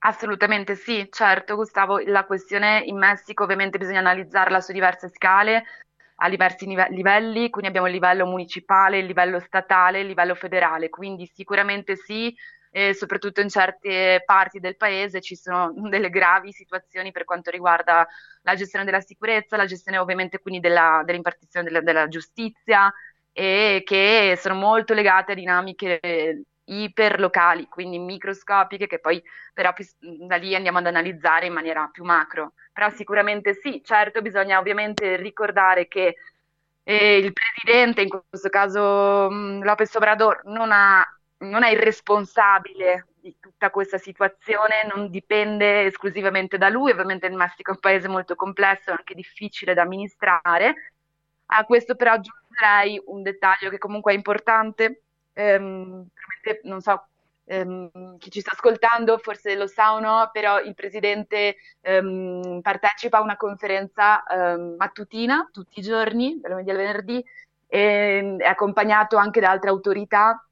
Assolutamente 0.01 0.77
sì, 0.77 1.09
certo 1.11 1.57
Gustavo, 1.57 1.99
la 1.99 2.25
questione 2.25 2.83
in 2.85 2.97
Messico 2.97 3.43
ovviamente 3.43 3.79
bisogna 3.79 3.99
analizzarla 3.99 4.61
su 4.61 4.71
diverse 4.73 5.09
scale, 5.09 5.65
a 6.21 6.29
diversi 6.29 6.67
nive- 6.67 6.89
livelli, 6.91 7.51
quindi 7.51 7.69
abbiamo 7.69 7.89
il 7.89 7.95
livello 7.95 8.25
municipale, 8.25 8.99
il 8.99 9.07
livello 9.07 9.41
statale, 9.41 10.01
il 10.01 10.07
livello 10.07 10.37
federale, 10.37 10.89
quindi 10.89 11.27
sicuramente 11.27 11.97
sì, 11.97 12.33
e 12.71 12.95
soprattutto 12.95 13.41
in 13.41 13.49
certe 13.49 14.23
parti 14.25 14.61
del 14.61 14.77
paese 14.77 15.21
ci 15.21 15.35
sono 15.35 15.73
delle 15.91 16.11
gravi 16.11 16.53
situazioni 16.53 17.11
per 17.11 17.25
quanto 17.25 17.51
riguarda 17.51 18.07
la 18.43 18.55
gestione 18.55 18.85
della 18.85 19.01
sicurezza, 19.01 19.57
la 19.57 19.67
gestione 19.67 19.99
ovviamente 19.99 20.39
quindi 20.39 20.61
della, 20.61 21.03
dell'impartizione 21.05 21.67
della, 21.67 21.81
della 21.81 22.07
giustizia 22.07 22.93
e 23.33 23.83
che 23.85 24.35
sono 24.39 24.55
molto 24.55 24.95
legate 24.95 25.33
a 25.33 25.35
dinamiche 25.35 25.99
iperlocali, 26.69 27.69
quindi 27.69 27.99
microscopiche, 27.99 28.87
che 28.87 28.99
poi 28.99 29.23
però 29.53 29.73
da 29.99 30.37
lì 30.37 30.55
andiamo 30.55 30.79
ad 30.79 30.87
analizzare 30.87 31.47
in 31.47 31.53
maniera 31.53 31.89
più 31.93 32.05
macro. 32.05 32.53
Però 32.73 32.91
sicuramente 32.91 33.55
sì, 33.55 33.83
certo 33.85 34.23
bisogna 34.23 34.59
ovviamente 34.59 35.17
ricordare 35.17 35.89
che 35.89 36.15
eh, 36.85 37.19
il 37.19 37.33
presidente, 37.33 38.03
in 38.03 38.09
questo 38.09 38.49
caso 38.49 39.29
mh, 39.31 39.63
Lopez 39.63 39.95
Obrador, 39.95 40.43
non, 40.45 40.71
ha, 40.73 41.05
non 41.39 41.63
è 41.63 41.71
il 41.71 41.79
responsabile 41.79 43.09
di 43.21 43.37
tutta 43.41 43.71
questa 43.71 43.99
situazione, 43.99 44.89
non 44.95 45.11
dipende 45.11 45.85
esclusivamente 45.85 46.57
da 46.57 46.69
lui, 46.69 46.93
ovviamente 46.93 47.27
il 47.27 47.35
Messico 47.35 47.71
è 47.73 47.75
un 47.75 47.81
paese 47.81 48.09
molto 48.09 48.35
complesso 48.35 48.91
anche 48.91 49.15
difficile 49.15 49.75
da 49.75 49.83
amministrare. 49.83 50.93
A 51.51 51.65
questo 51.65 51.95
però 51.95 52.13
aggiungerei 52.13 53.01
un 53.07 53.23
dettaglio 53.23 53.71
che 53.71 53.79
comunque 53.79 54.13
è 54.13 54.17
importante, 54.17 55.03
ehm, 55.33 56.07
non 56.65 56.81
so 56.81 57.07
ehm, 57.49 58.19
chi 58.19 58.31
ci 58.31 58.41
sta 58.41 58.53
ascoltando 58.53 59.19
forse 59.19 59.57
lo 59.57 59.67
sa 59.67 59.95
o 59.95 60.01
no, 60.01 60.31
però 60.33 60.61
il 60.61 60.75
presidente 60.75 61.57
ehm, 61.81 62.61
partecipa 62.63 63.19
a 63.19 63.23
una 63.23 63.37
conferenza 63.37 64.25
ehm, 64.25 64.75
mattutina 64.77 65.49
tutti 65.53 65.81
i 65.81 65.83
giorni, 65.83 66.39
dal 66.41 66.53
lunedì 66.53 66.71
al 66.71 66.77
venerdì, 66.77 67.25
e 67.67 68.37
è 68.39 68.47
accompagnato 68.47 69.17
anche 69.17 69.41
da 69.41 69.51
altre 69.51 69.71
autorità 69.71 70.43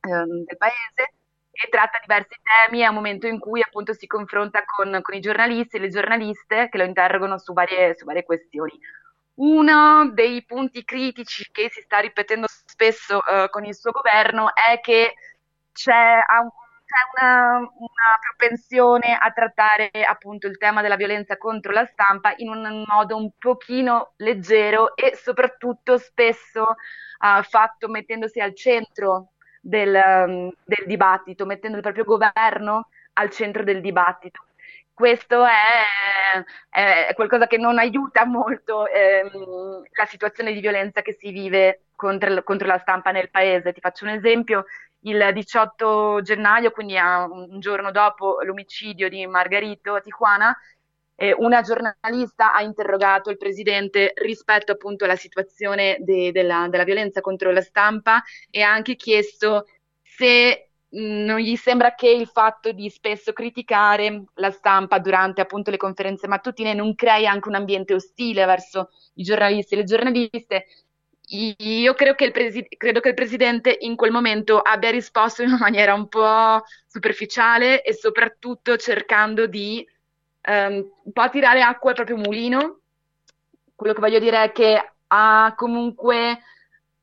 ehm, 0.00 0.44
del 0.44 0.56
paese 0.56 1.12
e 1.50 1.68
tratta 1.68 1.98
diversi 2.00 2.36
temi 2.42 2.84
a 2.84 2.88
un 2.88 2.96
momento 2.96 3.28
in 3.28 3.38
cui 3.38 3.62
appunto 3.62 3.92
si 3.92 4.08
confronta 4.08 4.64
con, 4.64 4.98
con 5.02 5.14
i 5.14 5.20
giornalisti 5.20 5.76
e 5.76 5.80
le 5.80 5.88
giornaliste 5.88 6.68
che 6.68 6.78
lo 6.78 6.84
interrogano 6.84 7.38
su 7.38 7.52
varie, 7.52 7.94
su 7.96 8.04
varie 8.04 8.24
questioni. 8.24 8.72
Uno 9.36 10.10
dei 10.12 10.44
punti 10.44 10.84
critici 10.84 11.48
che 11.52 11.68
si 11.70 11.80
sta 11.80 11.98
ripetendo 11.98 12.46
spesso 12.48 13.18
uh, 13.18 13.48
con 13.50 13.64
il 13.64 13.74
suo 13.74 13.90
governo 13.92 14.52
è 14.54 14.80
che 14.80 15.14
c'è, 15.74 16.20
c'è 16.20 17.20
una, 17.20 17.58
una, 17.58 18.18
propensione 18.20 19.16
a 19.18 19.30
trattare 19.32 19.90
appunto 20.06 20.46
il 20.46 20.56
tema 20.56 20.80
della 20.80 20.96
violenza 20.96 21.36
contro 21.36 21.72
la 21.72 21.84
stampa 21.84 22.32
in 22.36 22.48
un 22.48 22.84
modo 22.86 23.16
un 23.16 23.30
pochino 23.38 24.12
leggero 24.16 24.96
e 24.96 25.14
soprattutto 25.16 25.98
spesso 25.98 26.62
uh, 26.62 27.42
fatto 27.42 27.88
mettendosi 27.88 28.40
al 28.40 28.54
centro 28.54 29.32
del, 29.60 29.94
um, 29.94 30.50
del 30.64 30.86
dibattito, 30.86 31.44
mettendo 31.44 31.76
il 31.76 31.82
proprio 31.82 32.04
governo 32.04 32.88
al 33.14 33.30
centro 33.30 33.64
del 33.64 33.80
dibattito 33.80 34.44
questo 34.94 35.44
è, 35.44 36.44
è, 36.70 37.12
qualcosa 37.14 37.48
che 37.48 37.58
non 37.58 37.78
aiuta 37.78 38.24
molto 38.24 38.86
ehm, 38.86 39.82
la 39.92 40.06
situazione 40.06 40.52
di 40.52 40.60
violenza 40.60 41.02
che 41.02 41.16
si 41.18 41.32
vive 41.32 41.86
contro, 41.96 42.42
contro, 42.44 42.68
la 42.68 42.78
stampa 42.78 43.10
nel 43.10 43.28
paese. 43.28 43.72
Ti 43.72 43.80
faccio 43.80 44.04
un 44.04 44.12
esempio, 44.12 44.66
il 45.04 45.30
18 45.32 46.20
gennaio, 46.22 46.70
quindi 46.70 46.96
un 46.96 47.58
giorno 47.60 47.90
dopo 47.90 48.40
l'omicidio 48.42 49.08
di 49.08 49.26
Margarito 49.26 49.94
a 49.94 50.00
Tijuana, 50.00 50.56
eh, 51.16 51.34
una 51.38 51.60
giornalista 51.60 52.52
ha 52.52 52.62
interrogato 52.62 53.30
il 53.30 53.36
presidente 53.36 54.12
rispetto 54.16 54.72
appunto 54.72 55.04
alla 55.04 55.16
situazione 55.16 55.96
de, 56.00 56.32
della, 56.32 56.66
della 56.68 56.84
violenza 56.84 57.20
contro 57.20 57.52
la 57.52 57.60
stampa 57.60 58.22
e 58.50 58.62
ha 58.62 58.72
anche 58.72 58.96
chiesto 58.96 59.66
se 60.02 60.70
non 60.94 61.38
gli 61.38 61.56
sembra 61.56 61.94
che 61.94 62.08
il 62.08 62.28
fatto 62.28 62.72
di 62.72 62.88
spesso 62.88 63.32
criticare 63.32 64.24
la 64.34 64.50
stampa 64.50 64.98
durante 64.98 65.40
appunto 65.40 65.70
le 65.70 65.76
conferenze 65.76 66.28
mattutine 66.28 66.72
non 66.72 66.94
crei 66.94 67.26
anche 67.26 67.48
un 67.48 67.56
ambiente 67.56 67.94
ostile 67.94 68.44
verso 68.44 68.90
i 69.14 69.22
giornalisti 69.22 69.74
e 69.74 69.76
le 69.78 69.84
giornaliste. 69.84 70.66
Io 71.26 71.94
credo 71.94 72.14
che, 72.14 72.30
presi- 72.30 72.66
credo 72.76 73.00
che 73.00 73.08
il 73.08 73.14
presidente 73.14 73.74
in 73.80 73.96
quel 73.96 74.10
momento 74.10 74.58
abbia 74.58 74.90
risposto 74.90 75.42
in 75.42 75.48
una 75.48 75.58
maniera 75.58 75.94
un 75.94 76.08
po' 76.08 76.62
superficiale 76.86 77.82
e 77.82 77.94
soprattutto 77.94 78.76
cercando 78.76 79.46
di 79.46 79.86
um, 80.48 80.90
un 81.04 81.12
po' 81.12 81.30
tirare 81.30 81.62
acqua 81.62 81.90
al 81.90 81.96
proprio 81.96 82.16
mulino. 82.16 82.80
Quello 83.74 83.94
che 83.94 84.00
voglio 84.00 84.18
dire 84.18 84.42
è 84.44 84.52
che 84.52 84.92
ha 85.06 85.54
comunque 85.56 86.42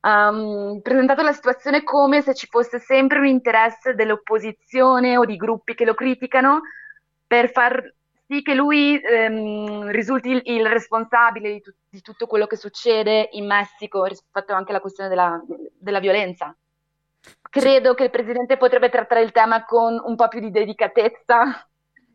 um, 0.00 0.80
presentato 0.82 1.22
la 1.22 1.32
situazione 1.32 1.82
come 1.82 2.22
se 2.22 2.34
ci 2.34 2.46
fosse 2.46 2.78
sempre 2.78 3.18
un 3.18 3.26
interesse 3.26 3.94
dell'opposizione 3.94 5.16
o 5.16 5.24
di 5.24 5.36
gruppi 5.36 5.74
che 5.74 5.84
lo 5.84 5.94
criticano 5.94 6.60
per 7.26 7.50
far 7.50 7.92
sì 8.32 8.40
che 8.40 8.54
lui 8.54 8.98
ehm, 8.98 9.90
risulti 9.90 10.30
il, 10.30 10.40
il 10.44 10.66
responsabile 10.66 11.52
di, 11.52 11.60
tu- 11.60 11.74
di, 11.90 12.00
tutto 12.00 12.26
quello 12.26 12.46
che 12.46 12.56
succede 12.56 13.28
in 13.32 13.44
Messico 13.46 14.04
rispetto 14.04 14.54
anche 14.54 14.70
alla 14.70 14.80
questione 14.80 15.10
della, 15.10 15.38
della 15.78 16.00
violenza. 16.00 16.56
Credo 17.50 17.92
che 17.92 18.04
il 18.04 18.10
presidente 18.10 18.56
potrebbe 18.56 18.88
trattare 18.88 19.20
il 19.20 19.32
tema 19.32 19.64
con 19.64 20.00
un 20.02 20.16
po' 20.16 20.28
più 20.28 20.40
di 20.40 20.50
dedicatezza 20.50 21.68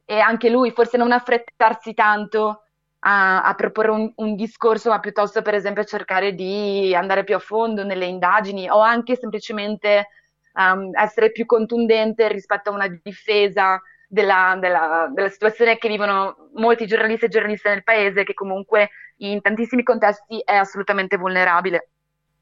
e 0.05 0.19
anche 0.19 0.49
lui 0.49 0.71
forse 0.71 0.97
non 0.97 1.11
affrettarsi 1.11 1.93
tanto 1.93 2.63
a, 3.01 3.43
a 3.43 3.53
proporre 3.53 3.91
un, 3.91 4.11
un, 4.15 4.35
discorso, 4.35 4.89
ma 4.89 4.99
piuttosto 4.99 5.43
per 5.43 5.53
esempio 5.53 5.83
cercare 5.83 6.33
di 6.33 6.95
andare 6.95 7.25
più 7.25 7.35
a 7.35 7.39
fondo 7.39 7.83
nelle 7.83 8.07
indagini 8.07 8.67
o 8.67 8.79
anche 8.79 9.15
semplicemente 9.15 10.07
um, 10.53 10.89
essere 10.93 11.31
più 11.31 11.45
contundente 11.45 12.27
rispetto 12.27 12.71
a 12.71 12.73
una 12.73 12.87
difesa 12.87 13.79
della, 14.07 14.57
della, 14.59 15.11
della, 15.13 15.29
situazione 15.29 15.77
che 15.77 15.89
vivono 15.89 16.49
molti 16.55 16.87
giornalisti 16.87 17.25
e 17.25 17.29
giornaliste 17.29 17.69
nel 17.69 17.83
paese, 17.83 18.23
che 18.23 18.33
comunque 18.33 18.89
in 19.17 19.41
tantissimi 19.41 19.83
contesti 19.83 20.41
è 20.43 20.55
assolutamente 20.55 21.17
vulnerabile. 21.17 21.89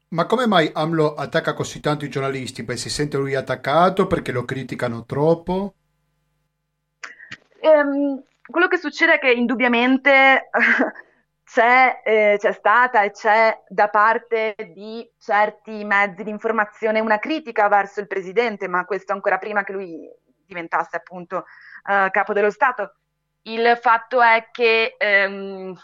Ma 0.08 0.26
come 0.26 0.46
mai 0.46 0.70
AMLO 0.72 1.14
attacca 1.14 1.52
così 1.52 1.80
tanto 1.80 2.04
i 2.04 2.08
giornalisti? 2.08 2.62
Beh, 2.62 2.76
si 2.76 2.88
sente 2.88 3.16
lui 3.16 3.34
attaccato 3.34 4.06
perché 4.06 4.30
lo 4.30 4.44
criticano 4.44 5.04
troppo? 5.04 5.74
Um, 7.60 8.22
quello 8.46 8.68
che 8.68 8.76
succede 8.76 9.14
è 9.14 9.18
che 9.18 9.32
indubbiamente 9.32 10.48
c'è, 11.44 12.02
eh, 12.04 12.36
c'è, 12.38 12.52
stata 12.52 13.02
e 13.02 13.10
c'è 13.10 13.62
da 13.68 13.88
parte 13.88 14.54
di 14.72 15.10
certi 15.18 15.82
mezzi 15.84 16.22
di 16.22 16.30
informazione 16.30 17.00
una 17.00 17.18
critica 17.18 17.66
verso 17.66 17.98
il 17.98 18.06
presidente, 18.06 18.68
ma 18.68 18.84
questo 18.84 19.12
ancora 19.12 19.38
prima 19.38 19.64
che 19.64 19.72
lui 19.72 20.08
diventasse 20.46 20.96
appunto 20.96 21.44
eh, 21.88 22.08
capo 22.10 22.32
dello 22.32 22.50
Stato. 22.50 22.94
Il 23.42 23.78
fatto 23.80 24.20
è 24.22 24.48
che 24.50 24.96
ehm, 24.98 25.76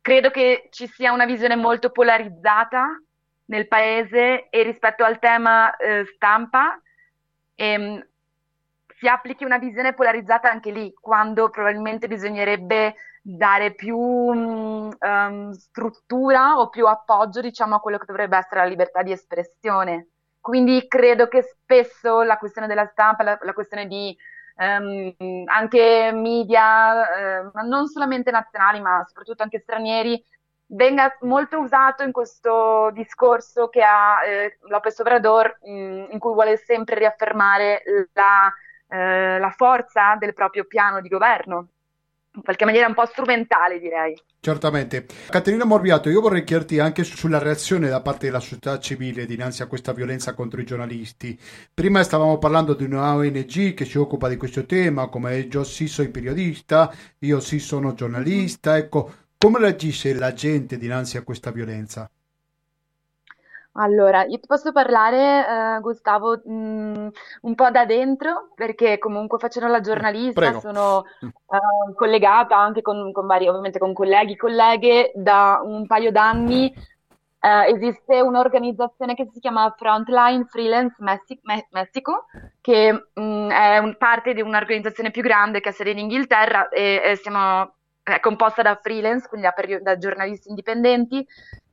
credo 0.00 0.30
che 0.30 0.68
ci 0.70 0.86
sia 0.86 1.12
una 1.12 1.26
visione 1.26 1.56
molto 1.56 1.90
polarizzata 1.90 3.00
nel 3.46 3.68
paese 3.68 4.48
e 4.48 4.62
rispetto 4.62 5.04
al 5.04 5.18
tema 5.18 5.76
eh, 5.76 6.04
stampa. 6.14 6.80
Ehm, 7.54 8.06
si 8.98 9.06
applichi 9.06 9.44
una 9.44 9.58
visione 9.58 9.94
polarizzata 9.94 10.50
anche 10.50 10.70
lì, 10.72 10.92
quando 10.92 11.50
probabilmente 11.50 12.08
bisognerebbe 12.08 12.94
dare 13.22 13.74
più 13.74 13.96
um, 13.96 15.50
struttura 15.52 16.58
o 16.58 16.68
più 16.68 16.86
appoggio, 16.86 17.40
diciamo, 17.40 17.76
a 17.76 17.80
quello 17.80 17.98
che 17.98 18.06
dovrebbe 18.06 18.36
essere 18.36 18.60
la 18.60 18.66
libertà 18.66 19.02
di 19.02 19.12
espressione. 19.12 20.08
Quindi 20.40 20.86
credo 20.88 21.28
che 21.28 21.42
spesso 21.42 22.22
la 22.22 22.38
questione 22.38 22.66
della 22.66 22.86
stampa, 22.86 23.22
la, 23.22 23.38
la 23.42 23.52
questione 23.52 23.86
di 23.86 24.16
um, 24.56 25.14
anche 25.46 26.10
media, 26.12 27.42
uh, 27.52 27.66
non 27.66 27.86
solamente 27.86 28.30
nazionali, 28.30 28.80
ma 28.80 29.04
soprattutto 29.06 29.42
anche 29.42 29.58
stranieri, 29.60 30.22
venga 30.70 31.16
molto 31.20 31.58
usato 31.58 32.02
in 32.02 32.12
questo 32.12 32.90
discorso 32.92 33.68
che 33.68 33.82
ha 33.82 34.24
eh, 34.24 34.58
Lopez 34.68 34.98
Obrador, 34.98 35.58
mh, 35.62 36.06
in 36.10 36.18
cui 36.18 36.32
vuole 36.32 36.56
sempre 36.56 36.96
riaffermare 36.96 37.82
la 38.12 38.52
eh, 38.88 39.38
la 39.38 39.50
forza 39.50 40.16
del 40.16 40.34
proprio 40.34 40.64
piano 40.64 41.00
di 41.00 41.08
governo, 41.08 41.68
in 42.38 42.44
qualche 42.44 42.64
maniera 42.64 42.86
un 42.86 42.94
po' 42.94 43.04
strumentale 43.06 43.78
direi. 43.78 44.16
Certamente. 44.40 45.06
Caterina 45.28 45.64
Morbiato, 45.64 46.08
io 46.08 46.20
vorrei 46.20 46.44
chiederti 46.44 46.78
anche 46.78 47.02
sulla 47.04 47.38
reazione 47.38 47.88
da 47.88 48.00
parte 48.00 48.26
della 48.26 48.40
società 48.40 48.78
civile 48.78 49.26
dinanzi 49.26 49.62
a 49.62 49.66
questa 49.66 49.92
violenza 49.92 50.34
contro 50.34 50.60
i 50.60 50.64
giornalisti. 50.64 51.38
Prima 51.74 52.02
stavamo 52.02 52.38
parlando 52.38 52.74
di 52.74 52.84
una 52.84 53.14
ONG 53.14 53.74
che 53.74 53.84
si 53.84 53.98
occupa 53.98 54.28
di 54.28 54.36
questo 54.36 54.64
tema, 54.64 55.08
come 55.08 55.38
io 55.38 55.64
sì 55.64 55.88
sono 55.88 56.10
periodista, 56.10 56.92
io 57.18 57.40
sì 57.40 57.58
sono 57.58 57.94
giornalista, 57.94 58.76
ecco, 58.76 59.12
come 59.36 59.58
reagisce 59.58 60.14
la 60.14 60.32
gente 60.32 60.78
dinanzi 60.78 61.16
a 61.16 61.22
questa 61.22 61.50
violenza? 61.50 62.08
Allora, 63.80 64.24
io 64.24 64.40
ti 64.40 64.46
posso 64.48 64.72
parlare, 64.72 65.76
eh, 65.76 65.80
Gustavo, 65.80 66.40
mh, 66.44 67.08
un 67.42 67.54
po' 67.54 67.70
da 67.70 67.84
dentro, 67.86 68.50
perché 68.54 68.98
comunque 68.98 69.38
facendo 69.38 69.68
la 69.70 69.78
Mm, 69.78 69.82
giornalista 69.82 70.34
Prego. 70.34 70.60
sono 70.60 71.04
eh, 71.04 71.94
collegata 71.94 72.56
anche 72.58 72.82
con, 72.82 73.12
con 73.12 73.26
vari, 73.26 73.46
ovviamente 73.48 73.78
con 73.78 73.92
colleghi, 73.92 74.34
colleghe. 74.36 75.12
Da 75.14 75.60
un 75.62 75.86
paio 75.86 76.10
d'anni 76.10 76.72
eh, 77.40 77.70
esiste 77.72 78.20
un'organizzazione 78.20 79.14
che 79.14 79.28
si 79.32 79.38
chiama 79.38 79.72
Frontline 79.76 80.44
Freelance 80.46 80.96
Messi- 80.98 81.38
Me- 81.42 81.68
Messico, 81.70 82.26
che 82.60 82.92
mh, 83.14 83.48
è 83.50 83.78
un- 83.78 83.96
parte 83.96 84.34
di 84.34 84.40
un'organizzazione 84.40 85.10
più 85.12 85.22
grande 85.22 85.60
che 85.60 85.68
ha 85.68 85.72
sede 85.72 85.90
in 85.90 85.98
Inghilterra 86.00 86.68
e, 86.68 87.00
e 87.04 87.16
siamo, 87.16 87.76
è 88.02 88.18
composta 88.20 88.62
da 88.62 88.76
freelance, 88.82 89.28
quindi 89.28 89.46
da, 89.46 89.78
da 89.82 89.96
giornalisti 89.98 90.48
indipendenti 90.48 91.24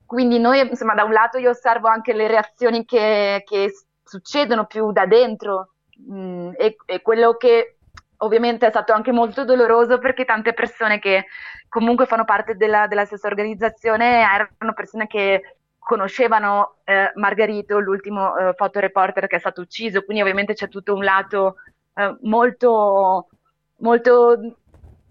quindi 0.05 0.39
noi, 0.39 0.59
insomma, 0.59 0.93
da 0.93 1.03
un 1.03 1.11
lato 1.11 1.37
io 1.37 1.49
osservo 1.49 1.87
anche 1.87 2.13
le 2.13 2.27
reazioni 2.27 2.85
che, 2.85 3.43
che 3.45 3.71
succedono 4.03 4.65
più 4.65 4.91
da 4.91 5.05
dentro, 5.05 5.73
mm, 6.11 6.51
e, 6.57 6.75
e 6.85 7.01
quello 7.01 7.35
che 7.37 7.77
ovviamente 8.17 8.67
è 8.67 8.69
stato 8.69 8.93
anche 8.93 9.11
molto 9.11 9.43
doloroso 9.43 9.97
perché 9.99 10.25
tante 10.25 10.53
persone 10.53 10.99
che 10.99 11.25
comunque 11.67 12.05
fanno 12.05 12.23
parte 12.23 12.55
della, 12.55 12.87
della 12.87 13.05
stessa 13.05 13.27
organizzazione 13.27 14.21
erano 14.21 14.73
persone 14.73 15.07
che 15.07 15.57
conoscevano 15.77 16.77
eh, 16.83 17.11
Margarito, 17.15 17.79
l'ultimo 17.79 18.35
eh, 18.37 18.53
fotoreporter 18.55 19.27
che 19.27 19.35
è 19.35 19.39
stato 19.39 19.61
ucciso, 19.61 20.03
quindi 20.03 20.21
ovviamente 20.21 20.53
c'è 20.53 20.67
tutto 20.67 20.95
un 20.95 21.03
lato 21.03 21.57
eh, 21.93 22.17
molto, 22.21 23.27
molto 23.77 24.57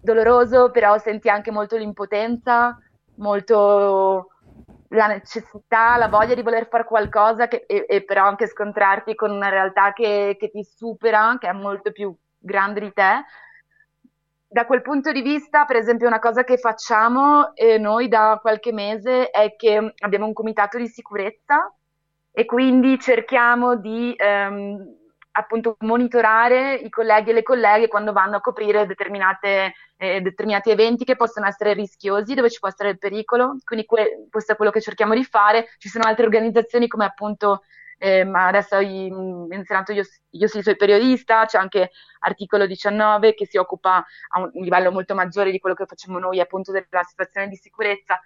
doloroso, 0.01 0.71
però 0.71 0.97
senti 0.97 1.29
anche 1.29 1.51
molto 1.51 1.77
l'impotenza 1.77 2.77
molto 3.15 4.31
la 4.95 5.07
necessità, 5.07 5.97
la 5.97 6.07
voglia 6.07 6.33
di 6.35 6.41
voler 6.41 6.67
fare 6.67 6.85
qualcosa 6.85 7.47
che- 7.47 7.65
e, 7.67 7.85
e 7.87 8.03
però 8.03 8.25
anche 8.25 8.47
scontrarti 8.47 9.15
con 9.15 9.31
una 9.31 9.49
realtà 9.49 9.93
che, 9.93 10.35
che 10.39 10.49
ti 10.49 10.63
supera, 10.63 11.37
che 11.39 11.47
è 11.49 11.53
molto 11.53 11.91
più 11.91 12.15
grande 12.37 12.79
di 12.81 12.93
te. 12.93 13.23
Da 14.47 14.65
quel 14.65 14.81
punto 14.81 15.11
di 15.11 15.21
vista, 15.21 15.65
per 15.65 15.75
esempio, 15.75 16.07
una 16.07 16.19
cosa 16.19 16.43
che 16.43 16.57
facciamo 16.57 17.53
eh, 17.55 17.77
noi 17.77 18.07
da 18.07 18.37
qualche 18.41 18.71
mese 18.71 19.29
è 19.29 19.55
che 19.55 19.93
abbiamo 19.99 20.25
un 20.27 20.33
comitato 20.33 20.77
di 20.77 20.87
sicurezza 20.87 21.73
e 22.31 22.45
quindi 22.45 22.97
cerchiamo 22.99 23.75
di 23.75 24.13
ehm, 24.15 24.95
appunto 25.37 25.75
monitorare 25.79 26.75
i 26.75 26.89
colleghi 26.89 27.31
e 27.31 27.33
le 27.33 27.43
colleghe 27.43 27.87
quando 27.87 28.13
vanno 28.13 28.37
a 28.37 28.41
coprire 28.41 28.81
eh, 29.97 30.21
determinati 30.21 30.69
eventi 30.69 31.03
che 31.03 31.15
possono 31.15 31.45
essere 31.47 31.73
rischiosi, 31.73 32.33
dove 32.33 32.49
ci 32.49 32.59
può 32.59 32.69
essere 32.69 32.89
il 32.89 32.97
pericolo. 32.97 33.57
Quindi 33.63 33.85
que- 33.85 34.27
questo 34.29 34.53
è 34.53 34.55
quello 34.55 34.71
che 34.71 34.81
cerchiamo 34.81 35.13
di 35.13 35.23
fare. 35.25 35.67
Ci 35.77 35.89
sono 35.89 36.05
altre 36.05 36.25
organizzazioni 36.25 36.87
come 36.87 37.05
appunto, 37.05 37.63
ehm, 37.97 38.33
adesso 38.35 38.75
hai 38.75 39.09
menzionato 39.11 39.91
io, 39.91 40.03
io 40.31 40.47
sì, 40.47 40.61
sono 40.61 40.75
periodista, 40.77 41.45
c'è 41.45 41.57
anche 41.57 41.91
Articolo 42.19 42.65
19 42.65 43.33
che 43.33 43.45
si 43.45 43.57
occupa 43.57 44.05
a 44.29 44.39
un 44.39 44.49
livello 44.53 44.91
molto 44.91 45.15
maggiore 45.15 45.51
di 45.51 45.59
quello 45.59 45.75
che 45.75 45.85
facciamo 45.85 46.17
noi 46.17 46.39
appunto 46.39 46.71
della 46.71 47.03
situazione 47.03 47.47
di 47.49 47.55
sicurezza. 47.57 48.19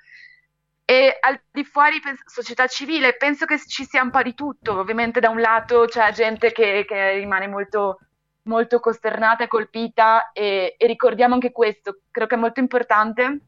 E 0.89 1.15
al 1.19 1.39
di 1.51 1.63
fuori, 1.63 1.99
pens- 1.99 2.23
società 2.25 2.65
civile, 2.65 3.15
penso 3.15 3.45
che 3.45 3.59
ci 3.59 3.85
sia 3.85 4.01
un 4.01 4.09
po' 4.09 4.23
di 4.23 4.33
tutto. 4.33 4.79
Ovviamente 4.79 5.19
da 5.19 5.29
un 5.29 5.39
lato 5.39 5.85
c'è 5.85 6.11
gente 6.11 6.51
che, 6.51 6.83
che 6.87 7.11
rimane 7.11 7.47
molto, 7.47 7.99
molto 8.45 8.79
costernata 8.79 9.43
e 9.43 9.47
colpita 9.47 10.31
e, 10.31 10.75
ricordiamo 10.79 11.35
anche 11.35 11.51
questo, 11.51 11.99
credo 12.09 12.27
che 12.27 12.33
è 12.35 12.39
molto 12.39 12.59
importante. 12.59 13.41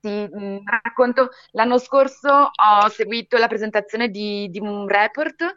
Ti 0.00 0.28
mh, 0.28 0.62
racconto, 0.64 1.28
l'anno 1.52 1.78
scorso 1.78 2.50
ho 2.52 2.88
seguito 2.88 3.36
la 3.36 3.46
presentazione 3.46 4.08
di, 4.08 4.48
di 4.50 4.58
un 4.58 4.88
report 4.88 5.56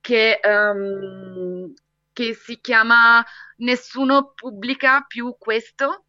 che, 0.00 0.38
ehm, 0.40 1.72
che 2.12 2.34
si 2.34 2.60
chiama 2.60 3.26
Nessuno 3.56 4.34
pubblica 4.36 5.04
più 5.04 5.34
questo 5.36 6.04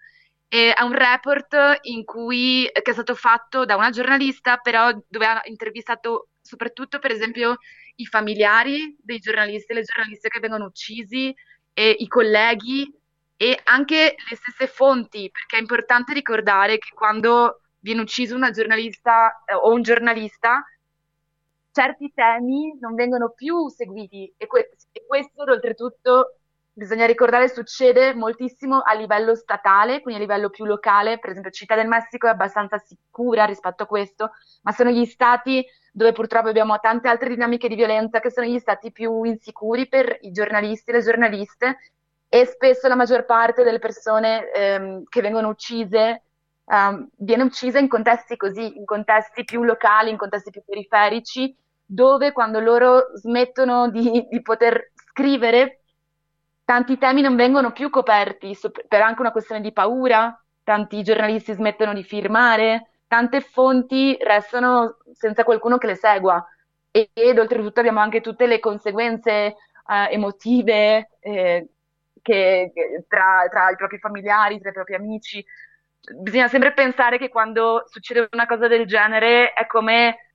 è 0.74 0.82
un 0.82 0.92
report 0.92 1.80
cui, 2.04 2.70
che 2.74 2.92
è 2.92 2.94
stato 2.94 3.16
fatto 3.16 3.64
da 3.64 3.78
una 3.78 3.90
giornalista, 3.90 4.58
però 4.58 4.92
dove 5.08 5.26
ha 5.26 5.42
intervistato 5.46 6.28
soprattutto, 6.42 7.00
per 7.00 7.12
esempio, 7.12 7.56
i 7.96 8.06
familiari 8.06 8.98
dei 9.02 9.20
giornalisti 9.20 9.74
le 9.74 9.84
giornaliste 9.84 10.28
che 10.28 10.42
vengono 10.42 10.66
uccisi 10.66 11.34
i 12.00 12.08
colleghi 12.08 12.94
e 13.38 13.58
anche 13.64 14.16
le 14.30 14.36
stesse 14.36 14.68
fonti, 14.68 15.32
perché 15.32 15.56
è 15.56 15.62
importante 15.62 16.12
ricordare 16.12 16.78
che 16.80 16.90
quando 16.94 17.62
viene 17.80 18.02
ucciso 18.02 18.36
una 18.36 18.52
giornalista 18.52 19.44
eh, 19.46 19.54
o 19.54 19.72
un 19.72 19.82
giornalista, 19.82 20.66
certi 21.72 22.12
temi 22.14 22.78
non 22.82 22.94
vengono 22.96 23.30
più 23.30 23.70
seguiti 23.70 24.34
e, 24.36 24.48
que- 24.48 24.72
e 24.92 25.06
questo 25.08 25.44
oltretutto 25.44 26.41
bisogna 26.74 27.06
ricordare 27.06 27.50
succede 27.50 28.14
moltissimo 28.14 28.82
a 28.82 28.94
livello 28.94 29.36
statale, 29.36 30.02
quindi 30.02 30.22
a 30.22 30.26
livello 30.26 30.50
più 30.50 30.66
locale, 30.66 31.20
per 31.20 31.32
esempio 31.32 31.52
Città 31.52 31.76
del 31.76 31.88
Messico 31.88 32.28
è 32.28 32.32
abbastanza 32.32 32.78
sicura 32.78 33.46
rispetto 33.46 33.84
a 33.84 33.88
questo, 33.88 34.32
ma 34.64 34.72
sono 34.72 34.90
gli 34.90 35.06
stati 35.06 35.66
dove 35.92 36.14
purtroppo 36.14 36.48
abbiamo 36.48 36.80
tante 36.80 37.10
altre 37.10 37.30
dinamiche 37.30 37.68
di 37.68 37.76
violenza 37.76 38.20
che 38.20 38.32
sono 38.32 38.48
gli 38.48 38.60
stati 38.60 38.92
più 38.92 39.24
insicuri 39.24 39.88
per 39.88 40.18
i 40.22 40.32
giornalisti 40.32 40.90
e 40.92 40.94
le 40.94 41.02
giornaliste 41.02 41.78
e 42.30 42.46
spesso 42.46 42.88
la 42.88 42.96
maggior 42.96 43.26
parte 43.26 43.64
delle 43.64 43.80
persone 43.80 44.50
ehm, 44.52 45.04
che 45.10 45.22
vengono 45.22 45.50
uccise 45.50 46.24
ehm, 46.66 47.10
viene 47.18 47.44
uccisa 47.44 47.80
in 47.80 47.90
contesti 47.90 48.38
così, 48.38 48.78
in 48.78 48.86
contesti 48.86 49.44
più 49.44 49.64
locali, 49.64 50.10
in 50.10 50.18
contesti 50.18 50.50
più 50.50 50.64
periferici, 50.66 51.56
dove 51.86 52.32
quando 52.32 52.60
loro 52.60 53.12
smettono 53.16 53.90
di, 53.90 54.26
di 54.30 54.42
poter 54.42 54.92
scrivere, 54.94 55.81
tanti 56.72 56.98
temi 56.98 57.20
non 57.20 57.36
vengono 57.36 57.74
più 57.74 57.90
coperti, 57.90 58.58
per 58.88 59.02
anche 59.02 59.20
una 59.20 59.34
questione 59.34 59.60
di 59.60 59.74
paura, 59.74 60.42
tanti 60.64 61.04
giornalisti 61.04 61.52
smettono 61.52 61.94
di 61.94 62.02
firmare, 62.02 62.92
tante 63.08 63.42
fonti 63.42 64.16
restano 64.22 64.96
senza 65.12 65.44
qualcuno 65.44 65.78
che 65.78 65.88
le 65.88 65.96
segua. 65.96 66.42
E- 66.90 67.10
Ed 67.12 67.38
oltretutto 67.38 67.82
abbiamo 67.82 68.00
anche 68.00 68.22
tutte 68.22 68.48
le 68.48 68.60
conseguenze 68.60 69.32
eh, 69.32 69.56
emotive 70.12 71.10
eh, 71.20 71.68
che, 72.22 72.72
che 72.74 73.04
tra, 73.06 73.48
tra 73.50 73.70
i 73.70 73.76
propri 73.76 74.00
familiari, 74.00 74.62
tra 74.62 74.70
i 74.70 74.74
propri 74.74 74.96
amici. 74.96 75.44
Bisogna 76.22 76.48
sempre 76.48 76.72
pensare 76.72 77.18
che 77.18 77.28
quando 77.28 77.84
succede 77.88 78.30
una 78.32 78.48
cosa 78.48 78.70
del 78.70 78.86
genere 78.86 79.52
è 79.52 79.68
come 79.68 80.32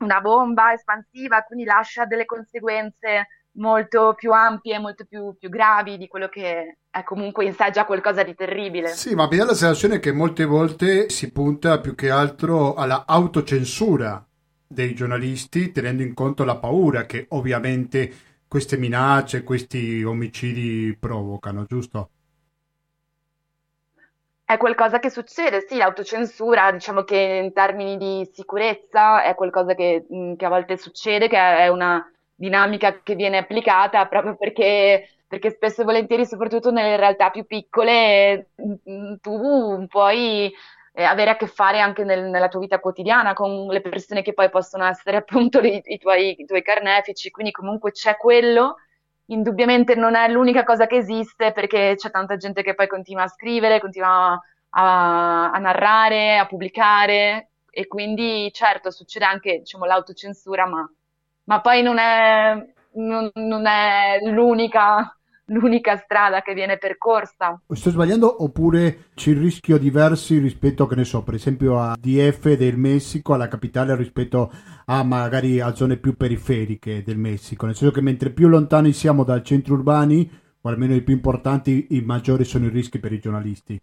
una 0.00 0.20
bomba 0.20 0.72
espansiva, 0.72 1.42
quindi 1.42 1.64
lascia 1.64 2.04
delle 2.04 2.24
conseguenze 2.24 3.28
molto 3.52 4.14
più 4.14 4.32
ampie, 4.32 4.78
molto 4.78 5.04
più, 5.04 5.36
più 5.38 5.48
gravi 5.48 5.98
di 5.98 6.08
quello 6.08 6.28
che 6.28 6.78
è 6.90 7.02
comunque 7.02 7.44
in 7.44 7.52
sé 7.54 7.70
già 7.70 7.84
qualcosa 7.84 8.22
di 8.22 8.34
terribile. 8.34 8.88
Sì, 8.88 9.14
ma 9.14 9.28
mi 9.28 9.36
dà 9.36 9.44
la 9.44 9.54
sensazione 9.54 9.98
che 9.98 10.12
molte 10.12 10.44
volte 10.44 11.08
si 11.08 11.30
punta 11.32 11.80
più 11.80 11.94
che 11.94 12.10
altro 12.10 12.74
alla 12.74 13.04
autocensura 13.06 14.24
dei 14.66 14.94
giornalisti, 14.94 15.72
tenendo 15.72 16.02
in 16.02 16.14
conto 16.14 16.44
la 16.44 16.56
paura 16.56 17.04
che 17.06 17.26
ovviamente 17.30 18.12
queste 18.48 18.76
minacce, 18.76 19.42
questi 19.42 20.02
omicidi 20.02 20.96
provocano, 20.98 21.64
giusto? 21.64 22.10
È 24.44 24.56
qualcosa 24.58 24.98
che 24.98 25.08
succede, 25.08 25.64
sì, 25.66 25.78
l'autocensura, 25.78 26.70
diciamo 26.72 27.04
che 27.04 27.40
in 27.42 27.52
termini 27.54 27.96
di 27.96 28.28
sicurezza 28.32 29.22
è 29.22 29.34
qualcosa 29.34 29.74
che, 29.74 30.04
mh, 30.08 30.34
che 30.34 30.44
a 30.44 30.48
volte 30.50 30.76
succede, 30.76 31.26
che 31.28 31.36
è 31.38 31.68
una 31.68 32.06
dinamica 32.42 33.02
che 33.02 33.14
viene 33.14 33.38
applicata 33.38 34.06
proprio 34.06 34.36
perché, 34.36 35.08
perché 35.28 35.50
spesso 35.50 35.82
e 35.82 35.84
volentieri, 35.84 36.26
soprattutto 36.26 36.70
nelle 36.72 36.96
realtà 36.96 37.30
più 37.30 37.44
piccole, 37.46 38.50
mh, 38.56 39.14
tu 39.20 39.86
puoi 39.88 40.52
eh, 40.94 41.04
avere 41.04 41.30
a 41.30 41.36
che 41.36 41.46
fare 41.46 41.78
anche 41.80 42.02
nel- 42.04 42.24
nella 42.28 42.48
tua 42.48 42.60
vita 42.60 42.80
quotidiana 42.80 43.32
con 43.32 43.66
le 43.68 43.80
persone 43.80 44.22
che 44.22 44.34
poi 44.34 44.50
possono 44.50 44.84
essere 44.84 45.16
appunto 45.24 45.60
i, 45.60 45.80
i 45.84 45.98
tuoi, 45.98 46.34
i 46.40 46.44
tuoi 46.44 46.62
carnefici, 46.62 47.30
quindi 47.30 47.52
comunque 47.52 47.92
c'è 47.92 48.16
quello. 48.16 48.76
Indubbiamente 49.26 49.94
non 49.94 50.14
è 50.16 50.28
l'unica 50.28 50.64
cosa 50.64 50.86
che 50.86 50.96
esiste 50.96 51.52
perché 51.52 51.94
c'è 51.96 52.10
tanta 52.10 52.36
gente 52.36 52.62
che 52.62 52.74
poi 52.74 52.88
continua 52.88 53.22
a 53.22 53.28
scrivere, 53.28 53.80
continua 53.80 54.38
a, 54.70 55.50
a 55.50 55.58
narrare, 55.58 56.38
a 56.38 56.46
pubblicare 56.46 57.50
e 57.70 57.86
quindi 57.86 58.50
certo 58.52 58.90
succede 58.90 59.24
anche 59.24 59.58
diciamo, 59.60 59.84
l'autocensura, 59.86 60.66
ma, 60.66 60.86
ma 61.44 61.60
poi 61.60 61.82
non 61.82 61.98
è, 61.98 62.54
non, 62.94 63.30
non 63.34 63.66
è 63.66 64.18
l'unica, 64.30 65.16
l'unica 65.46 65.96
strada 65.96 66.42
che 66.42 66.54
viene 66.54 66.78
percorsa. 66.78 67.60
Sto 67.68 67.90
sbagliando 67.90 68.42
oppure 68.42 69.10
c'è 69.14 69.30
il 69.30 69.38
rischio 69.38 69.78
diversi 69.78 70.38
rispetto, 70.38 70.86
che 70.86 70.94
ne 70.94 71.04
so, 71.04 71.22
per 71.22 71.34
esempio 71.34 71.80
a 71.80 71.96
DF 71.98 72.56
del 72.56 72.76
Messico, 72.76 73.34
alla 73.34 73.48
capitale 73.48 73.96
rispetto 73.96 74.52
a 74.86 75.02
magari 75.02 75.60
a 75.60 75.74
zone 75.74 75.96
più 75.96 76.16
periferiche 76.16 77.02
del 77.02 77.18
Messico, 77.18 77.66
nel 77.66 77.74
senso 77.74 77.94
che 77.94 78.00
mentre 78.00 78.30
più 78.30 78.48
lontani 78.48 78.92
siamo 78.92 79.24
dai 79.24 79.44
centri 79.44 79.72
urbani, 79.72 80.40
o 80.64 80.68
almeno 80.68 80.94
i 80.94 81.02
più 81.02 81.14
importanti, 81.14 81.88
i 81.90 82.02
maggiori 82.02 82.44
sono 82.44 82.66
i 82.66 82.70
rischi 82.70 83.00
per 83.00 83.12
i 83.12 83.18
giornalisti. 83.18 83.80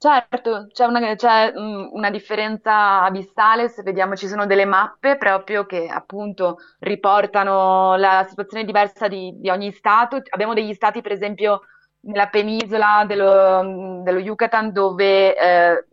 Certo, 0.00 0.68
c'è 0.72 0.84
una, 0.84 1.14
c'è, 1.16 1.52
mm, 1.58 1.88
una 1.92 2.10
differenza 2.10 3.02
abissale 3.02 3.68
se 3.68 3.82
vediamo 3.82 4.14
ci 4.14 4.28
sono 4.28 4.46
delle 4.46 4.64
mappe 4.64 5.16
proprio 5.16 5.66
che 5.66 5.88
appunto 5.88 6.58
riportano 6.80 7.96
la 7.96 8.24
situazione 8.28 8.64
diversa 8.64 9.08
di, 9.08 9.32
di 9.40 9.50
ogni 9.50 9.72
stato. 9.72 10.22
Abbiamo 10.30 10.54
degli 10.54 10.72
stati, 10.72 11.00
per 11.02 11.10
esempio, 11.12 11.62
nella 12.02 12.28
penisola 12.28 13.04
dello, 13.08 14.02
dello 14.04 14.20
Yucatan 14.20 14.70
dove 14.72 15.36
eh, 15.36 15.84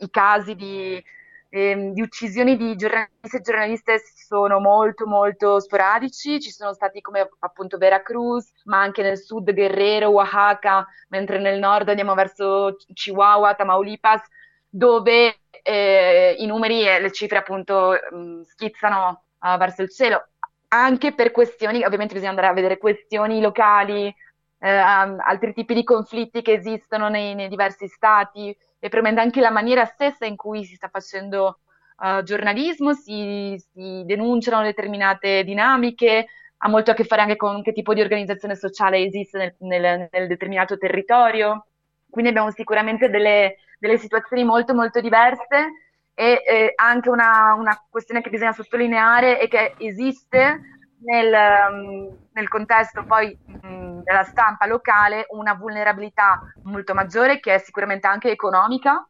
i 0.00 0.10
casi 0.10 0.54
di 0.54 1.02
eh, 1.50 1.90
di 1.92 2.00
uccisioni 2.00 2.56
di 2.56 2.76
giornalisti 2.76 3.36
e 3.36 3.40
giornaliste 3.40 4.00
sono 4.14 4.60
molto 4.60 5.06
molto 5.06 5.60
sporadici, 5.60 6.40
ci 6.40 6.50
sono 6.50 6.72
stati 6.72 7.00
come 7.00 7.28
appunto 7.40 7.76
Veracruz, 7.76 8.50
ma 8.64 8.80
anche 8.80 9.02
nel 9.02 9.18
sud 9.18 9.52
Guerrero, 9.52 10.10
Oaxaca, 10.10 10.86
mentre 11.08 11.38
nel 11.38 11.58
nord 11.58 11.88
andiamo 11.88 12.14
verso 12.14 12.76
Chihuahua, 12.94 13.54
Tamaulipas, 13.54 14.22
dove 14.68 15.40
eh, 15.62 16.36
i 16.38 16.46
numeri 16.46 16.86
e 16.86 17.00
le 17.00 17.10
cifre 17.10 17.38
appunto 17.38 17.98
mh, 18.10 18.16
mm, 18.16 18.40
schizzano 18.42 19.24
uh, 19.40 19.58
verso 19.58 19.82
il 19.82 19.90
cielo, 19.90 20.28
anche 20.68 21.12
per 21.14 21.32
questioni, 21.32 21.84
ovviamente 21.84 22.14
bisogna 22.14 22.30
andare 22.30 22.48
a 22.48 22.52
vedere 22.52 22.78
questioni 22.78 23.40
locali, 23.40 24.14
eh, 24.62 24.70
altri 24.70 25.52
tipi 25.52 25.74
di 25.74 25.82
conflitti 25.82 26.42
che 26.42 26.52
esistono 26.52 27.08
nei, 27.08 27.34
nei 27.34 27.48
diversi 27.48 27.88
stati, 27.88 28.56
e 28.80 28.88
premendo 28.88 29.20
anche 29.20 29.40
la 29.40 29.50
maniera 29.50 29.84
stessa 29.84 30.24
in 30.24 30.36
cui 30.36 30.64
si 30.64 30.74
sta 30.74 30.88
facendo 30.88 31.60
uh, 31.98 32.22
giornalismo, 32.22 32.94
si, 32.94 33.62
si, 33.72 34.02
denunciano 34.06 34.62
determinate 34.62 35.44
dinamiche, 35.44 36.26
ha 36.56 36.68
molto 36.68 36.90
a 36.90 36.94
che 36.94 37.04
fare 37.04 37.22
anche 37.22 37.36
con 37.36 37.62
che 37.62 37.72
tipo 37.72 37.94
di 37.94 38.00
organizzazione 38.00 38.56
sociale 38.56 38.98
esiste 39.04 39.38
nel, 39.38 39.54
nel, 39.80 40.08
nel 40.10 40.26
determinato 40.26 40.78
territorio. 40.78 41.66
Quindi 42.08 42.30
abbiamo 42.30 42.50
sicuramente 42.50 43.10
delle, 43.10 43.56
delle 43.78 43.98
situazioni 43.98 44.44
molto 44.44 44.74
molto 44.74 45.00
diverse 45.00 45.72
e 46.14 46.42
eh, 46.46 46.72
anche 46.74 47.08
una, 47.08 47.54
una, 47.56 47.86
questione 47.88 48.20
che 48.20 48.30
bisogna 48.30 48.52
sottolineare 48.52 49.38
è 49.38 49.48
che 49.48 49.74
esiste 49.78 50.60
nel, 51.02 51.34
um, 51.70 52.19
nel 52.32 52.48
contesto 52.48 53.04
poi 53.04 53.36
mh, 53.44 54.00
della 54.02 54.24
stampa 54.24 54.66
locale 54.66 55.26
una 55.30 55.54
vulnerabilità 55.54 56.40
molto 56.62 56.94
maggiore 56.94 57.40
che 57.40 57.54
è 57.54 57.58
sicuramente 57.58 58.06
anche 58.06 58.30
economica 58.30 59.04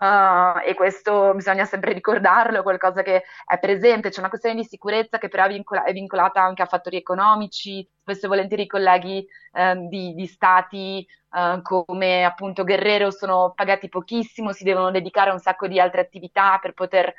Uh, 0.00 0.60
e 0.64 0.74
questo 0.74 1.34
bisogna 1.34 1.64
sempre 1.64 1.92
ricordarlo, 1.92 2.60
è 2.60 2.62
qualcosa 2.62 3.02
che 3.02 3.24
è 3.44 3.58
presente, 3.58 4.10
c'è 4.10 4.20
una 4.20 4.28
questione 4.28 4.54
di 4.54 4.62
sicurezza 4.62 5.18
che 5.18 5.26
però 5.26 5.46
è, 5.46 5.48
vincola- 5.48 5.82
è 5.82 5.92
vincolata 5.92 6.40
anche 6.40 6.62
a 6.62 6.66
fattori 6.66 6.96
economici, 6.96 7.84
spesso 8.02 8.26
e 8.26 8.28
volentieri 8.28 8.62
i 8.62 8.68
colleghi 8.68 9.26
uh, 9.54 9.88
di, 9.88 10.14
di, 10.14 10.26
stati 10.26 11.04
uh, 11.30 11.60
come 11.62 12.24
appunto 12.24 12.62
Guerrero 12.62 13.10
sono 13.10 13.52
pagati 13.56 13.88
pochissimo, 13.88 14.52
si 14.52 14.62
devono 14.62 14.92
dedicare 14.92 15.30
a 15.30 15.32
un 15.32 15.40
sacco 15.40 15.66
di 15.66 15.80
altre 15.80 16.02
attività 16.02 16.58
per 16.62 16.74
poter 16.74 17.12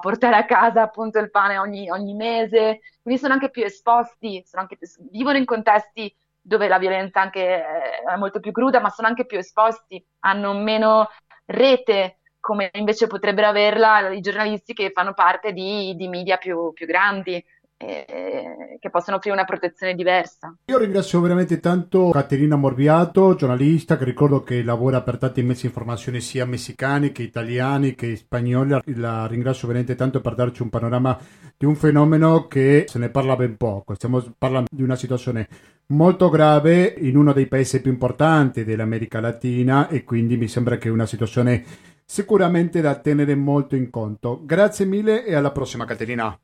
portare 0.00 0.36
a 0.36 0.44
casa 0.44 0.82
appunto 0.82 1.18
il 1.18 1.30
pane 1.30 1.56
ogni, 1.56 1.90
ogni 1.90 2.14
mese, 2.14 2.80
quindi 3.02 3.20
sono 3.20 3.32
anche 3.34 3.50
più 3.50 3.62
esposti, 3.62 4.44
anche 4.52 4.78
vivono 5.10 5.38
in 5.38 5.44
contesti 5.46 6.14
dove 6.40 6.68
la 6.68 6.78
violenza 6.78 7.20
anche 7.20 7.62
è 7.62 8.16
molto 8.16 8.40
più 8.40 8.52
cruda, 8.52 8.80
ma 8.80 8.88
sono 8.88 9.08
anche 9.08 9.26
più 9.26 9.36
esposti, 9.36 10.02
hanno 10.20 10.52
meno 10.54 11.08
rete 11.46 12.18
come 12.46 12.70
invece 12.74 13.08
potrebbero 13.08 13.48
averla 13.48 14.10
i 14.10 14.20
giornalisti 14.20 14.72
che 14.72 14.92
fanno 14.94 15.14
parte 15.14 15.52
di, 15.52 15.96
di 15.96 16.06
media 16.06 16.36
più, 16.36 16.72
più 16.72 16.86
grandi. 16.86 17.44
Che 17.78 18.88
possono 18.90 19.18
offrire 19.18 19.36
una 19.36 19.44
protezione 19.44 19.94
diversa. 19.94 20.56
Io 20.64 20.78
ringrazio 20.78 21.20
veramente 21.20 21.60
tanto 21.60 22.08
Caterina 22.08 22.56
Morbiato, 22.56 23.34
giornalista 23.34 23.98
che 23.98 24.04
ricordo 24.04 24.42
che 24.42 24.62
lavora 24.62 25.02
per 25.02 25.18
tante 25.18 25.42
mezzi 25.42 25.62
di 25.62 25.66
informazione 25.66 26.20
sia 26.20 26.46
messicani 26.46 27.12
che 27.12 27.22
italiani 27.22 27.94
che 27.94 28.16
spagnoli. 28.16 28.80
La 28.94 29.26
ringrazio 29.26 29.68
veramente 29.68 29.94
tanto 29.94 30.22
per 30.22 30.34
darci 30.34 30.62
un 30.62 30.70
panorama 30.70 31.18
di 31.54 31.66
un 31.66 31.76
fenomeno 31.76 32.46
che 32.46 32.86
se 32.88 32.98
ne 32.98 33.10
parla 33.10 33.36
ben 33.36 33.58
poco. 33.58 33.94
Stiamo 33.94 34.24
parlando 34.38 34.68
di 34.72 34.82
una 34.82 34.96
situazione 34.96 35.46
molto 35.88 36.30
grave 36.30 36.94
in 36.96 37.14
uno 37.14 37.34
dei 37.34 37.46
paesi 37.46 37.82
più 37.82 37.90
importanti 37.90 38.64
dell'America 38.64 39.20
Latina 39.20 39.88
e 39.88 40.02
quindi 40.02 40.38
mi 40.38 40.48
sembra 40.48 40.78
che 40.78 40.88
una 40.88 41.04
situazione 41.04 41.62
sicuramente 42.06 42.80
da 42.80 42.94
tenere 42.94 43.34
molto 43.34 43.74
in 43.74 43.90
conto. 43.90 44.40
Grazie 44.44 44.84
mille 44.86 45.24
e 45.24 45.34
alla 45.34 45.50
prossima 45.50 45.84
Caterina. 45.84 46.38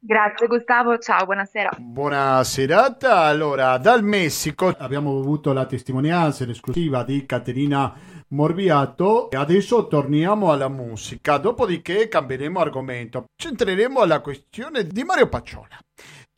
Grazie 0.00 0.46
Gustavo, 0.46 0.96
ciao, 0.98 1.24
buonasera. 1.24 1.70
Buona 1.78 2.42
serata. 2.44 3.22
Allora, 3.22 3.76
dal 3.78 4.02
Messico 4.02 4.68
abbiamo 4.68 5.18
avuto 5.18 5.52
la 5.52 5.66
testimonianza 5.66 6.44
esclusiva 6.44 7.02
di 7.02 7.26
Caterina 7.26 7.92
Morbiato 8.28 9.28
e 9.30 9.36
adesso 9.36 9.88
torniamo 9.88 10.52
alla 10.52 10.68
musica, 10.68 11.38
dopodiché 11.38 12.08
cambieremo 12.08 12.60
argomento. 12.60 13.24
Centreremo 13.34 14.00
alla 14.00 14.20
questione 14.20 14.84
di 14.86 15.02
Mario 15.02 15.28
Pacciola 15.28 15.78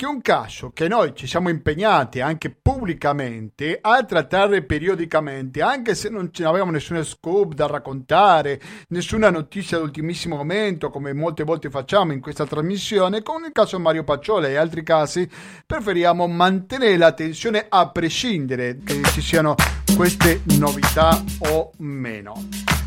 che 0.01 0.07
un 0.07 0.23
caso 0.23 0.71
che 0.73 0.89
noi 0.89 1.13
ci 1.15 1.27
siamo 1.27 1.51
impegnati 1.51 2.23
anche 2.23 2.49
pubblicamente 2.49 3.79
a 3.83 4.03
trattare 4.03 4.63
periodicamente, 4.63 5.61
anche 5.61 5.95
se 5.95 6.09
non 6.09 6.31
avevamo 6.43 6.71
nessuno 6.71 7.03
scoop 7.05 7.53
da 7.53 7.67
raccontare, 7.67 8.59
nessuna 8.89 9.29
notizia 9.29 9.77
d'ultimissimo 9.77 10.37
momento, 10.37 10.89
come 10.89 11.13
molte 11.13 11.45
volte 11.45 11.69
facciamo 11.69 12.15
in 12.15 12.21
questa 12.23 12.47
trasmissione, 12.47 13.23
con 13.23 13.45
il 13.45 13.53
caso 13.53 13.79
Mario 13.79 14.03
Pacciola 14.03 14.49
e 14.49 14.57
altri 14.57 14.83
casi, 14.83 15.29
preferiamo 15.67 16.27
mantenere 16.27 16.97
l'attenzione 16.97 17.67
a 17.69 17.91
prescindere 17.91 18.79
che 18.83 19.03
ci 19.13 19.21
siano 19.21 19.55
queste 19.95 20.41
novità 20.57 21.23
o 21.41 21.73
meno. 21.77 22.80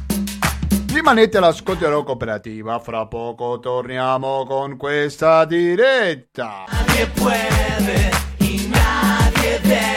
Rimanete 1.05 1.35
all'ascolto 1.35 1.83
della 1.83 2.01
cooperativa, 2.01 2.79
fra 2.79 3.05
poco 3.07 3.59
torniamo 3.59 4.45
con 4.45 4.77
questa 4.77 5.43
diretta. 5.43 6.63
Nadie 6.71 7.07
puede 7.07 8.09
y 8.37 8.69
nadie 8.71 9.59
deve 9.63 9.92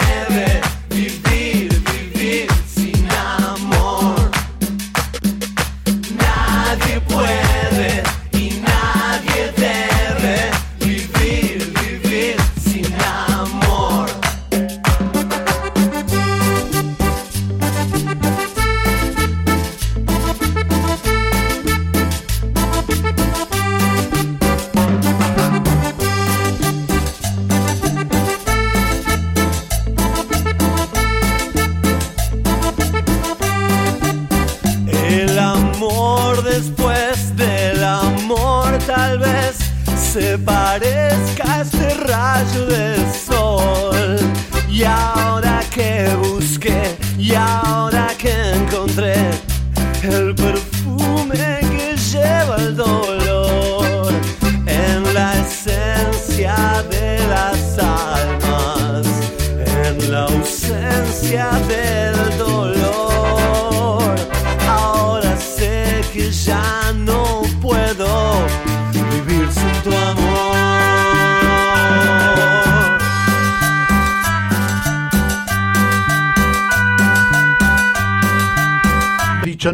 até 61.39 62.06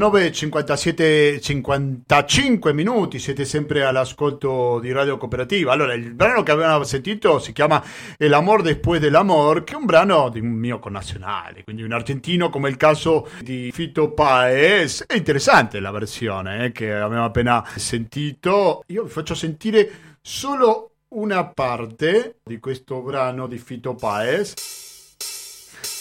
19, 0.03 0.33
57, 0.33 1.41
55 1.41 2.73
minuti, 2.73 3.21
siete 3.21 3.45
sempre 3.45 3.85
all'ascolto 3.85 4.81
di 4.81 4.91
Radio 4.91 5.17
Cooperativa. 5.17 5.71
Allora, 5.71 5.95
il 5.95 6.13
brano 6.13 6.43
che 6.43 6.51
avevamo 6.51 6.83
sentito 6.83 7.39
si 7.39 7.53
chiama 7.53 7.81
El 8.19 8.33
amor 8.33 8.63
después 8.63 8.99
del 8.99 9.15
amor, 9.15 9.63
che 9.63 9.75
è 9.75 9.77
un 9.77 9.85
brano 9.85 10.29
di 10.29 10.41
un 10.41 10.49
mio 10.49 10.81
connazionale, 10.81 11.63
quindi 11.63 11.85
un 11.85 11.93
argentino 11.93 12.51
come 12.51 12.69
il 12.69 12.77
caso 12.77 13.29
di 13.43 13.71
Fito 13.73 14.11
Paez. 14.11 15.05
È 15.07 15.15
interessante 15.15 15.79
la 15.79 15.93
versione 15.93 16.65
eh, 16.65 16.73
che 16.73 16.93
abbiamo 16.93 17.25
appena 17.25 17.65
sentito. 17.77 18.83
Io 18.89 19.05
vi 19.05 19.11
faccio 19.11 19.37
sentire 19.37 20.17
solo 20.21 20.95
una 21.11 21.45
parte 21.45 22.39
di 22.43 22.59
questo 22.59 23.03
brano 23.03 23.47
di 23.47 23.59
Fito 23.59 23.95
Paez 23.95 24.91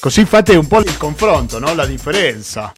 Così 0.02 0.26
fate 0.26 0.56
un 0.56 0.66
po' 0.66 0.80
il 0.80 0.98
confronto, 0.98 1.60
no? 1.60 1.76
la 1.76 1.86
differenza. 1.86 2.74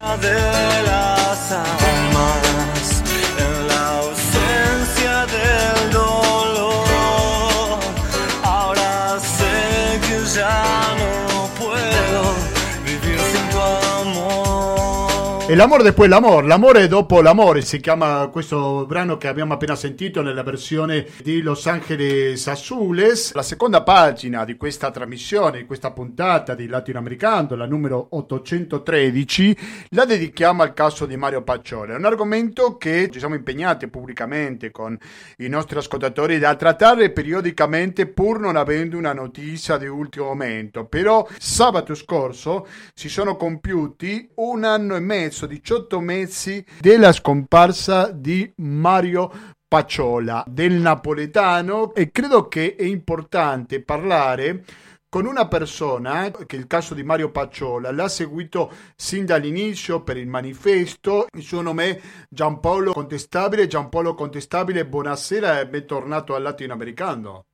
E 15.53 15.55
l'amore 15.55 15.83
dopo 15.83 16.07
l'amore, 16.07 16.47
l'amore 16.47 16.87
dopo 16.87 17.21
l'amore 17.21 17.61
si 17.61 17.79
chiama 17.79 18.27
questo 18.31 18.87
brano 18.87 19.17
che 19.17 19.27
abbiamo 19.27 19.53
appena 19.53 19.75
sentito 19.75 20.23
nella 20.23 20.41
versione 20.41 21.05
di 21.21 21.43
Los 21.43 21.67
Angeles 21.67 22.47
Azules. 22.47 23.33
La 23.33 23.43
seconda 23.43 23.83
pagina 23.83 24.45
di 24.45 24.57
questa 24.57 24.89
trasmissione, 24.89 25.59
di 25.59 25.65
questa 25.67 25.91
puntata 25.91 26.55
di 26.55 26.65
Latinoamericano, 26.65 27.53
la 27.53 27.67
numero 27.67 28.07
813, 28.09 29.57
la 29.89 30.05
dedichiamo 30.05 30.63
al 30.63 30.73
caso 30.73 31.05
di 31.05 31.17
Mario 31.17 31.43
Pacciola. 31.43 31.93
È 31.93 31.97
un 31.97 32.05
argomento 32.05 32.75
che 32.75 33.07
ci 33.11 33.19
siamo 33.19 33.35
impegnati 33.35 33.87
pubblicamente 33.89 34.71
con 34.71 34.97
i 35.37 35.49
nostri 35.49 35.77
ascoltatori 35.77 36.39
da 36.39 36.55
trattare 36.55 37.11
periodicamente 37.11 38.07
pur 38.07 38.39
non 38.39 38.55
avendo 38.55 38.97
una 38.97 39.13
notizia 39.13 39.77
di 39.77 39.85
ultimo 39.85 40.25
momento. 40.25 40.85
Però 40.85 41.27
sabato 41.37 41.93
scorso 41.93 42.65
si 42.95 43.07
sono 43.07 43.35
compiuti 43.35 44.31
un 44.37 44.63
anno 44.63 44.95
e 44.95 44.99
mezzo 44.99 45.41
perso 45.43 45.45
18 45.45 45.99
mesi 45.99 46.65
della 46.79 47.11
scomparsa 47.11 48.11
di 48.11 48.51
Mario 48.57 49.31
Pacciola, 49.67 50.43
del 50.47 50.73
napoletano 50.73 51.93
e 51.93 52.11
credo 52.11 52.47
che 52.47 52.75
è 52.75 52.83
importante 52.83 53.81
parlare 53.81 54.63
con 55.09 55.25
una 55.25 55.47
persona 55.47 56.31
che 56.31 56.55
il 56.55 56.67
caso 56.67 56.93
di 56.93 57.03
Mario 57.03 57.29
Pacciola 57.29 57.91
l'ha 57.91 58.07
seguito 58.07 58.71
sin 58.95 59.25
dall'inizio 59.25 60.01
per 60.01 60.17
il 60.17 60.27
manifesto. 60.27 61.27
Il 61.33 61.43
suo 61.43 61.61
nome 61.61 61.89
è 61.89 62.01
Giampaolo 62.29 62.93
Contestabile. 62.93 63.67
Giampaolo 63.67 64.15
Contestabile, 64.15 64.87
buonasera 64.87 65.59
e 65.59 65.67
bentornato 65.67 66.33
al 66.33 66.41
latinoamericano. 66.41 67.45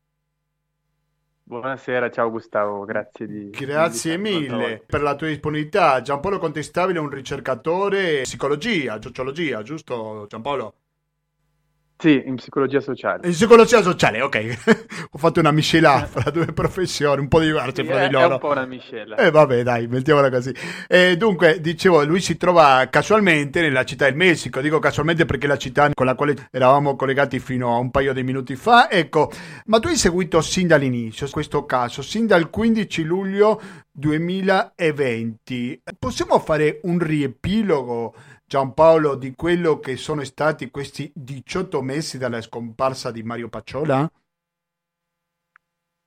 Buonasera, 1.49 2.11
ciao 2.11 2.29
Gustavo, 2.29 2.85
grazie 2.85 3.25
di... 3.25 3.49
Grazie 3.49 4.17
di 4.17 4.21
mille 4.21 4.83
per 4.85 5.01
la 5.01 5.15
tua 5.15 5.29
disponibilità. 5.29 5.99
Giampaolo 5.99 6.37
Contestabile 6.37 6.99
è 6.99 7.01
un 7.01 7.09
ricercatore 7.09 8.17
in 8.17 8.21
psicologia, 8.21 9.01
sociologia, 9.01 9.63
giusto 9.63 10.27
Giampaolo? 10.29 10.75
Sì, 12.01 12.23
in 12.25 12.35
psicologia 12.35 12.79
sociale. 12.79 13.27
In 13.27 13.33
psicologia 13.33 13.81
sociale, 13.81 14.21
ok. 14.21 14.87
Ho 15.11 15.17
fatto 15.17 15.41
una 15.41 15.51
miscela 15.51 16.07
fra 16.09 16.29
due 16.31 16.45
professioni, 16.45 17.19
un 17.19 17.27
po' 17.27 17.41
diverse 17.41 17.83
fra 17.83 18.07
di 18.07 18.13
loro. 18.13 18.29
È 18.29 18.31
un 18.31 18.39
po' 18.39 18.51
una 18.51 18.65
miscela. 18.65 19.17
Eh 19.17 19.29
vabbè, 19.29 19.63
dai, 19.63 19.87
mettiamola 19.87 20.29
così. 20.29 20.55
Eh, 20.87 21.17
dunque, 21.17 21.59
dicevo, 21.59 22.05
lui 22.05 22.21
si 22.21 22.37
trova 22.37 22.87
casualmente 22.89 23.59
nella 23.59 23.83
città 23.83 24.05
del 24.05 24.15
Messico. 24.15 24.61
Dico 24.61 24.79
casualmente 24.79 25.25
perché 25.25 25.45
è 25.45 25.49
la 25.49 25.57
città 25.57 25.89
con 25.93 26.05
la 26.05 26.15
quale 26.15 26.47
eravamo 26.51 26.95
collegati 26.95 27.39
fino 27.39 27.75
a 27.75 27.79
un 27.79 27.91
paio 27.91 28.13
di 28.13 28.23
minuti 28.23 28.55
fa. 28.55 28.89
Ecco, 28.89 29.29
ma 29.65 29.79
tu 29.79 29.89
hai 29.89 29.97
seguito 29.97 30.39
sin 30.39 30.67
dall'inizio 30.67 31.27
questo 31.29 31.65
caso, 31.65 32.01
sin 32.01 32.27
dal 32.27 32.49
15 32.49 33.03
luglio 33.03 33.61
2020. 33.91 35.81
Possiamo 35.99 36.39
fare 36.39 36.79
un 36.83 36.97
riepilogo 36.97 38.15
Giampaolo, 38.49 39.13
di 39.13 39.35
quello 39.35 39.77
che 39.77 39.95
sono 39.95 40.23
stati 40.23 40.71
questi 40.71 41.11
18 41.13 41.83
mesi 41.83 42.17
dalla 42.17 42.41
scomparsa 42.41 43.11
di 43.11 43.21
Mario 43.21 43.47
Pacciola? 43.47 44.11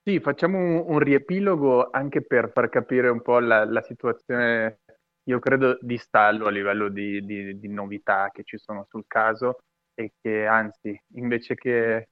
Sì, 0.03 0.19
facciamo 0.19 0.59
un, 0.59 0.83
un 0.85 0.99
riepilogo 0.99 1.91
anche 1.91 2.21
per 2.21 2.51
far 2.53 2.69
capire 2.69 3.11
un 3.11 3.23
po' 3.23 3.39
la, 3.39 3.65
la 3.65 3.81
situazione, 3.83 4.81
io 5.29 5.39
credo, 5.39 5.79
di 5.81 5.97
stallo 5.97 6.47
a 6.47 6.51
livello 6.51 6.89
di, 6.89 7.25
di, 7.25 7.61
di, 7.61 7.69
novità 7.69 8.29
che 8.33 8.43
ci 8.43 8.59
sono 8.59 8.87
sul 8.89 9.05
caso 9.07 9.61
e 9.95 10.15
che 10.21 10.45
anzi, 10.45 11.01
invece 11.15 11.55
che, 11.55 12.09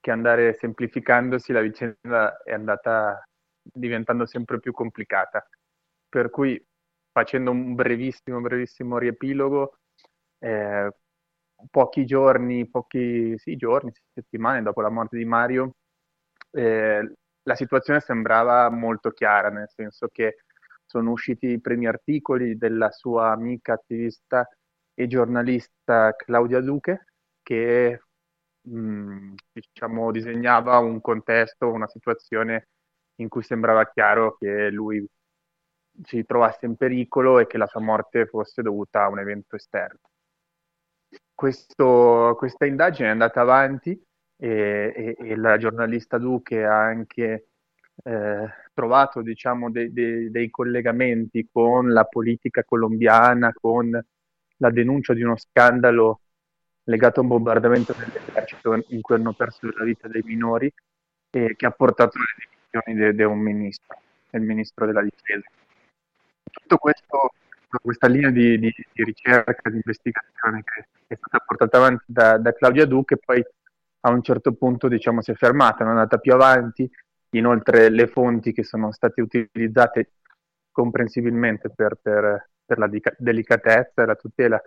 che 0.00 0.10
andare 0.10 0.54
semplificandosi, 0.54 1.52
la 1.52 1.60
vicenda 1.60 2.40
è 2.42 2.54
andata 2.54 3.22
diventando 3.60 4.24
sempre 4.24 4.60
più 4.60 4.72
complicata. 4.72 5.46
Per 6.08 6.30
cui 6.30 6.58
facendo 7.18 7.50
un 7.50 7.74
brevissimo, 7.74 8.40
brevissimo 8.40 8.96
riepilogo, 8.98 9.78
eh, 10.38 10.90
pochi 11.70 12.04
giorni, 12.06 12.68
pochi 12.68 13.36
sì, 13.38 13.56
giorni, 13.56 13.92
settimane 14.14 14.62
dopo 14.62 14.80
la 14.80 14.88
morte 14.88 15.16
di 15.16 15.24
Mario, 15.24 15.74
eh, 16.52 17.12
la 17.42 17.54
situazione 17.56 18.00
sembrava 18.00 18.70
molto 18.70 19.10
chiara, 19.10 19.50
nel 19.50 19.68
senso 19.68 20.08
che 20.12 20.44
sono 20.86 21.10
usciti 21.10 21.48
i 21.48 21.60
primi 21.60 21.86
articoli 21.86 22.56
della 22.56 22.90
sua 22.92 23.32
amica 23.32 23.72
attivista 23.74 24.48
e 24.94 25.06
giornalista 25.08 26.14
Claudia 26.16 26.60
Duque, 26.60 27.06
che 27.42 28.00
mh, 28.62 28.78
mm, 28.78 29.34
diciamo, 29.52 30.12
disegnava 30.12 30.78
un 30.78 31.00
contesto, 31.00 31.70
una 31.72 31.88
situazione 31.88 32.68
in 33.16 33.28
cui 33.28 33.42
sembrava 33.42 33.90
chiaro 33.90 34.36
che 34.38 34.70
lui 34.70 35.04
si 36.04 36.24
trovasse 36.24 36.66
in 36.66 36.76
pericolo 36.76 37.38
e 37.38 37.46
che 37.46 37.58
la 37.58 37.66
sua 37.66 37.80
morte 37.80 38.26
fosse 38.26 38.62
dovuta 38.62 39.04
a 39.04 39.08
un 39.08 39.18
evento 39.18 39.56
esterno. 39.56 40.00
Questo, 41.34 42.34
questa 42.36 42.66
indagine 42.66 43.08
è 43.08 43.12
andata 43.12 43.40
avanti 43.40 43.90
e, 44.36 44.92
e, 44.94 45.16
e 45.18 45.36
la 45.36 45.56
giornalista 45.56 46.18
Duque 46.18 46.64
ha 46.64 46.80
anche 46.82 47.46
eh, 48.02 48.48
trovato 48.72 49.22
diciamo, 49.22 49.70
dei, 49.70 49.92
dei, 49.92 50.30
dei 50.30 50.50
collegamenti 50.50 51.48
con 51.50 51.92
la 51.92 52.04
politica 52.04 52.64
colombiana, 52.64 53.52
con 53.52 53.90
la 54.60 54.70
denuncia 54.70 55.14
di 55.14 55.22
uno 55.22 55.36
scandalo 55.36 56.20
legato 56.84 57.20
a 57.20 57.22
un 57.22 57.28
bombardamento 57.28 57.94
dell'esercito 57.96 58.82
in 58.88 59.00
cui 59.00 59.14
hanno 59.14 59.32
perso 59.32 59.70
la 59.76 59.84
vita 59.84 60.08
dei 60.08 60.22
minori 60.24 60.72
e 61.30 61.54
che 61.54 61.66
ha 61.66 61.70
portato 61.70 62.18
alle 62.18 62.90
dimissioni 62.90 63.14
di 63.14 63.22
un 63.22 63.38
ministro, 63.38 63.96
il 64.30 64.42
ministro 64.42 64.86
della 64.86 65.02
difesa 65.02 65.48
tutto 66.60 66.76
questo, 66.76 67.32
questa 67.82 68.06
linea 68.06 68.30
di, 68.30 68.58
di, 68.58 68.72
di, 68.92 69.04
ricerca, 69.04 69.70
di 69.70 69.76
investigazione 69.76 70.62
che 70.64 70.86
è 71.06 71.14
stata 71.16 71.44
portata 71.44 71.76
avanti 71.78 72.04
da, 72.06 72.38
da 72.38 72.52
Claudia 72.52 72.86
Duque, 72.86 73.18
poi 73.18 73.44
a 74.00 74.10
un 74.10 74.22
certo 74.22 74.52
punto 74.52 74.88
diciamo, 74.88 75.22
si 75.22 75.30
è 75.30 75.34
fermata, 75.34 75.84
non 75.84 75.94
è 75.94 75.96
andata 75.96 76.18
più 76.18 76.32
avanti, 76.32 76.90
inoltre 77.30 77.90
le 77.90 78.06
fonti 78.06 78.52
che 78.52 78.64
sono 78.64 78.92
state 78.92 79.20
utilizzate 79.20 80.12
comprensibilmente 80.70 81.70
per, 81.70 81.98
per, 82.00 82.50
per 82.64 82.78
la 82.78 82.88
delicatezza 83.18 84.02
e 84.02 84.06
la 84.06 84.14
tutela 84.14 84.62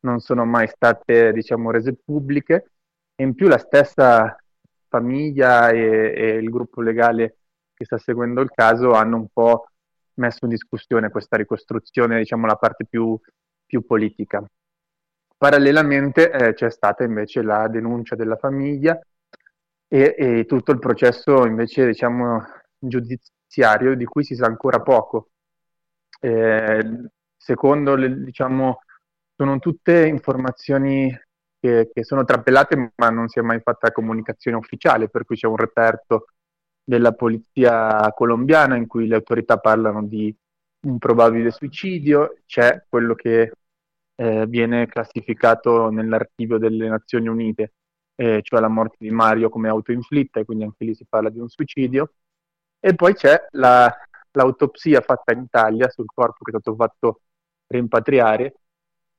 non 0.00 0.20
sono 0.20 0.44
mai 0.44 0.68
state 0.68 1.32
diciamo, 1.32 1.70
rese 1.70 1.94
pubbliche. 1.94 2.72
E 3.14 3.22
in 3.22 3.34
più 3.34 3.48
la 3.48 3.58
stessa 3.58 4.36
famiglia 4.88 5.70
e, 5.70 6.12
e 6.14 6.28
il 6.36 6.50
gruppo 6.50 6.80
legale 6.80 7.38
che 7.74 7.84
sta 7.84 7.98
seguendo 7.98 8.40
il 8.40 8.50
caso 8.50 8.92
hanno 8.92 9.16
un 9.16 9.28
po' 9.32 9.68
messo 10.16 10.44
in 10.44 10.50
discussione 10.50 11.10
questa 11.10 11.36
ricostruzione, 11.36 12.18
diciamo 12.18 12.46
la 12.46 12.56
parte 12.56 12.84
più, 12.86 13.18
più 13.64 13.84
politica. 13.84 14.44
Parallelamente 15.36 16.30
eh, 16.30 16.54
c'è 16.54 16.70
stata 16.70 17.04
invece 17.04 17.42
la 17.42 17.68
denuncia 17.68 18.14
della 18.16 18.36
famiglia 18.36 18.98
e, 19.88 20.14
e 20.16 20.44
tutto 20.46 20.72
il 20.72 20.78
processo 20.78 21.46
invece 21.46 21.86
diciamo 21.86 22.42
giudiziario 22.78 23.94
di 23.94 24.04
cui 24.04 24.24
si 24.24 24.34
sa 24.34 24.46
ancora 24.46 24.80
poco. 24.80 25.30
Eh, 26.20 27.10
secondo 27.36 27.94
le, 27.94 28.22
diciamo 28.22 28.80
sono 29.36 29.58
tutte 29.58 30.06
informazioni 30.06 31.14
che, 31.60 31.90
che, 31.92 32.04
sono 32.04 32.24
trappellate 32.24 32.92
ma 32.96 33.10
non 33.10 33.28
si 33.28 33.38
è 33.38 33.42
mai 33.42 33.60
fatta 33.60 33.92
comunicazione 33.92 34.56
ufficiale 34.56 35.08
per 35.10 35.24
cui 35.26 35.36
c'è 35.36 35.46
un 35.46 35.56
reperto 35.56 36.26
della 36.88 37.12
polizia 37.12 38.12
colombiana 38.14 38.76
in 38.76 38.86
cui 38.86 39.08
le 39.08 39.16
autorità 39.16 39.58
parlano 39.58 40.04
di 40.06 40.34
un 40.82 40.98
probabile 40.98 41.50
suicidio, 41.50 42.36
c'è 42.46 42.84
quello 42.88 43.14
che 43.16 43.52
eh, 44.14 44.46
viene 44.46 44.86
classificato 44.86 45.90
nell'archivio 45.90 46.58
delle 46.58 46.88
Nazioni 46.88 47.26
Unite, 47.26 47.72
eh, 48.14 48.40
cioè 48.42 48.60
la 48.60 48.68
morte 48.68 48.96
di 49.00 49.10
Mario 49.10 49.48
come 49.48 49.68
autoinflitta, 49.68 50.38
e 50.40 50.44
quindi 50.44 50.62
anche 50.62 50.84
lì 50.84 50.94
si 50.94 51.04
parla 51.08 51.28
di 51.28 51.40
un 51.40 51.48
suicidio, 51.48 52.12
e 52.78 52.94
poi 52.94 53.14
c'è 53.14 53.48
la, 53.52 53.92
l'autopsia 54.32 55.00
fatta 55.00 55.32
in 55.32 55.40
Italia 55.40 55.88
sul 55.90 56.06
corpo 56.14 56.44
che 56.44 56.56
è 56.56 56.60
stato 56.60 56.76
fatto 56.76 57.22
rimpatriare, 57.66 58.54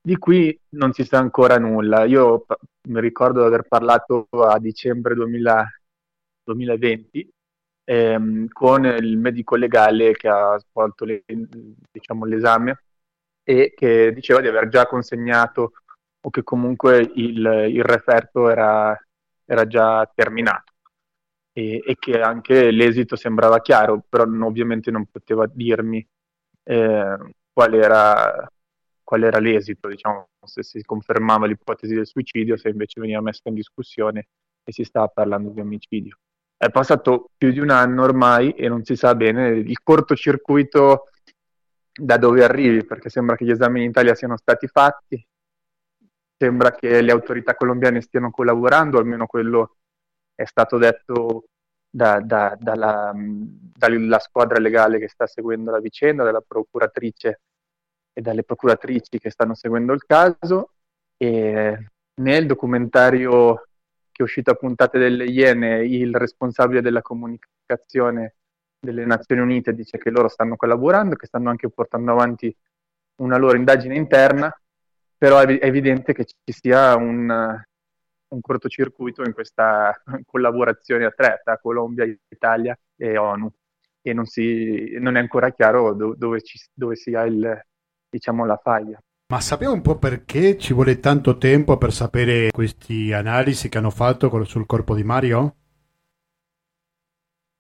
di 0.02 0.18
cui 0.18 0.58
non 0.70 0.94
si 0.94 1.04
sa 1.04 1.18
ancora 1.18 1.58
nulla. 1.60 2.06
Io 2.06 2.46
mi 2.90 3.02
ricordo 3.02 3.42
di 3.42 3.48
aver 3.48 3.68
parlato 3.68 4.28
a 4.32 4.58
dicembre 4.60 5.16
2000, 5.16 5.68
2020 6.46 7.30
ehm, 7.90 8.48
con 8.50 8.86
il 8.86 9.18
medico 9.18 9.56
legale 9.56 10.12
che 10.12 10.28
ha 10.28 10.58
svolto 10.60 11.06
le, 11.06 11.24
diciamo, 11.92 12.26
l'esame 12.26 12.84
e 13.44 13.74
che 13.76 14.12
diceva 14.14 14.42
di 14.42 14.48
aver 14.48 14.68
già 14.68 14.86
consegnato 14.88 15.72
o 16.20 16.30
che 16.30 16.44
comunque 16.44 17.00
il, 17.16 17.38
il 17.70 17.84
referto 17.84 18.50
era, 18.50 18.98
era 19.46 19.68
già 19.68 20.10
terminato 20.14 20.74
e, 21.54 21.82
e, 21.86 21.96
che 21.98 22.20
anche 22.20 22.72
l'esito 22.72 23.16
sembrava 23.16 23.62
chiaro, 23.62 24.04
però 24.08 24.24
ovviamente 24.24 24.92
non 24.92 25.06
poteva 25.06 25.48
dirmi 25.48 26.06
eh, 26.64 27.18
qual, 27.54 27.74
era, 27.74 28.52
qual, 29.02 29.24
era, 29.24 29.40
l'esito, 29.40 29.88
diciamo, 29.88 30.28
se 30.46 30.62
si 30.64 30.82
confermava 30.84 31.48
l'ipotesi 31.48 31.96
del 31.96 32.06
suicidio, 32.06 32.58
se 32.58 32.70
invece 32.70 33.00
veniva 33.00 33.22
messa 33.22 33.44
in 33.46 33.56
discussione 33.56 34.28
e 34.64 34.72
si 34.74 34.84
stava 34.84 35.08
parlando 35.08 35.50
di 35.52 35.62
omicidio. 35.62 36.18
È 36.58 36.72
passato 36.72 37.30
più 37.38 37.52
di 37.52 37.60
un 37.60 37.70
anno 37.70 38.04
ormai 38.04 38.52
e 38.52 38.68
non 38.68 38.84
si 38.84 38.96
sa 38.96 39.14
bene 39.14 39.50
il 39.50 39.80
cortocircuito 39.84 41.04
da 41.94 42.18
dove 42.18 42.44
arrivi, 42.44 42.84
perché 42.84 43.10
sembra 43.10 43.36
che 43.36 43.46
gli 43.46 43.52
esami 43.52 43.84
in 43.84 43.90
Italia 43.90 44.16
siano 44.16 44.38
stati 44.38 44.68
fatti, 44.68 45.24
sembra 46.36 46.72
che 46.72 47.02
le 47.02 47.12
autorità 47.12 47.56
colombiane 47.56 48.02
stiano 48.02 48.32
collaborando, 48.32 48.98
almeno 48.98 49.26
quello 49.28 49.78
è 50.34 50.46
stato 50.46 50.78
detto 50.78 51.46
da, 51.90 52.20
da, 52.20 52.56
dalla, 52.60 53.12
dalla, 53.16 54.20
squadra 54.20 54.60
legale 54.60 55.00
che 55.00 55.10
sta 55.10 55.26
seguendo 55.26 55.72
la 55.72 55.80
vicenda, 55.80 56.24
dalla 56.24 56.42
procuratrice 56.42 57.42
e 58.14 58.22
dalle 58.22 58.44
procuratrici 58.44 59.18
che 59.20 59.32
stanno 59.32 59.56
seguendo 59.56 59.94
il 59.94 60.04
caso. 60.06 60.72
E 61.18 61.88
nel 62.16 62.46
documentario 62.46 63.67
che 64.18 64.24
è 64.24 64.26
uscito 64.26 64.50
a 64.50 64.56
puntate 64.56 64.98
delle 64.98 65.26
Iene, 65.26 65.86
il 65.86 66.16
responsabile 66.16 66.82
della 66.82 67.04
comunicazione 67.04 68.36
delle 68.80 69.06
Nazioni 69.06 69.42
Unite 69.42 69.76
dice 69.76 70.00
che 70.00 70.10
loro 70.10 70.28
stanno 70.28 70.56
collaborando, 70.56 71.16
che 71.16 71.28
stanno 71.28 71.52
anche 71.52 71.70
portando 71.70 72.12
avanti 72.12 72.56
una 73.18 73.38
loro 73.38 73.58
indagine 73.58 73.96
interna, 73.96 74.52
però 75.16 75.40
è 75.40 75.60
evidente 75.62 76.14
che 76.14 76.26
ci 76.26 76.52
sia 76.52 76.96
un, 76.96 77.30
un 78.28 78.42
cortocircuito 78.42 79.24
in 79.24 79.34
questa 79.34 79.96
collaborazione 80.26 81.06
a 81.06 81.12
tre 81.12 81.42
tra 81.44 81.60
Colombia, 81.60 82.06
Italia 82.06 82.78
e 82.96 83.18
ONU 83.18 83.52
e 84.02 84.14
non, 84.14 84.26
si, 84.26 84.98
non 85.00 85.16
è 85.16 85.20
ancora 85.20 85.52
chiaro 85.52 85.94
do, 85.94 86.16
dove, 86.16 86.42
ci, 86.42 86.60
dove 86.74 86.96
sia 86.96 87.24
il, 87.26 87.66
diciamo, 88.10 88.46
la 88.46 88.58
faglia. 88.58 89.00
Ma 89.30 89.42
sappiamo 89.42 89.74
un 89.74 89.82
po' 89.82 89.98
perché 89.98 90.58
ci 90.58 90.74
vuole 90.74 91.00
tanto 91.00 91.38
tempo 91.38 91.78
per 91.78 91.92
sapere 91.92 92.50
queste 92.50 93.14
analisi 93.14 93.68
che 93.68 93.78
hanno 93.78 93.90
fatto 93.90 94.44
sul 94.46 94.66
corpo 94.66 94.96
di 94.96 95.04
Mario? 95.04 95.56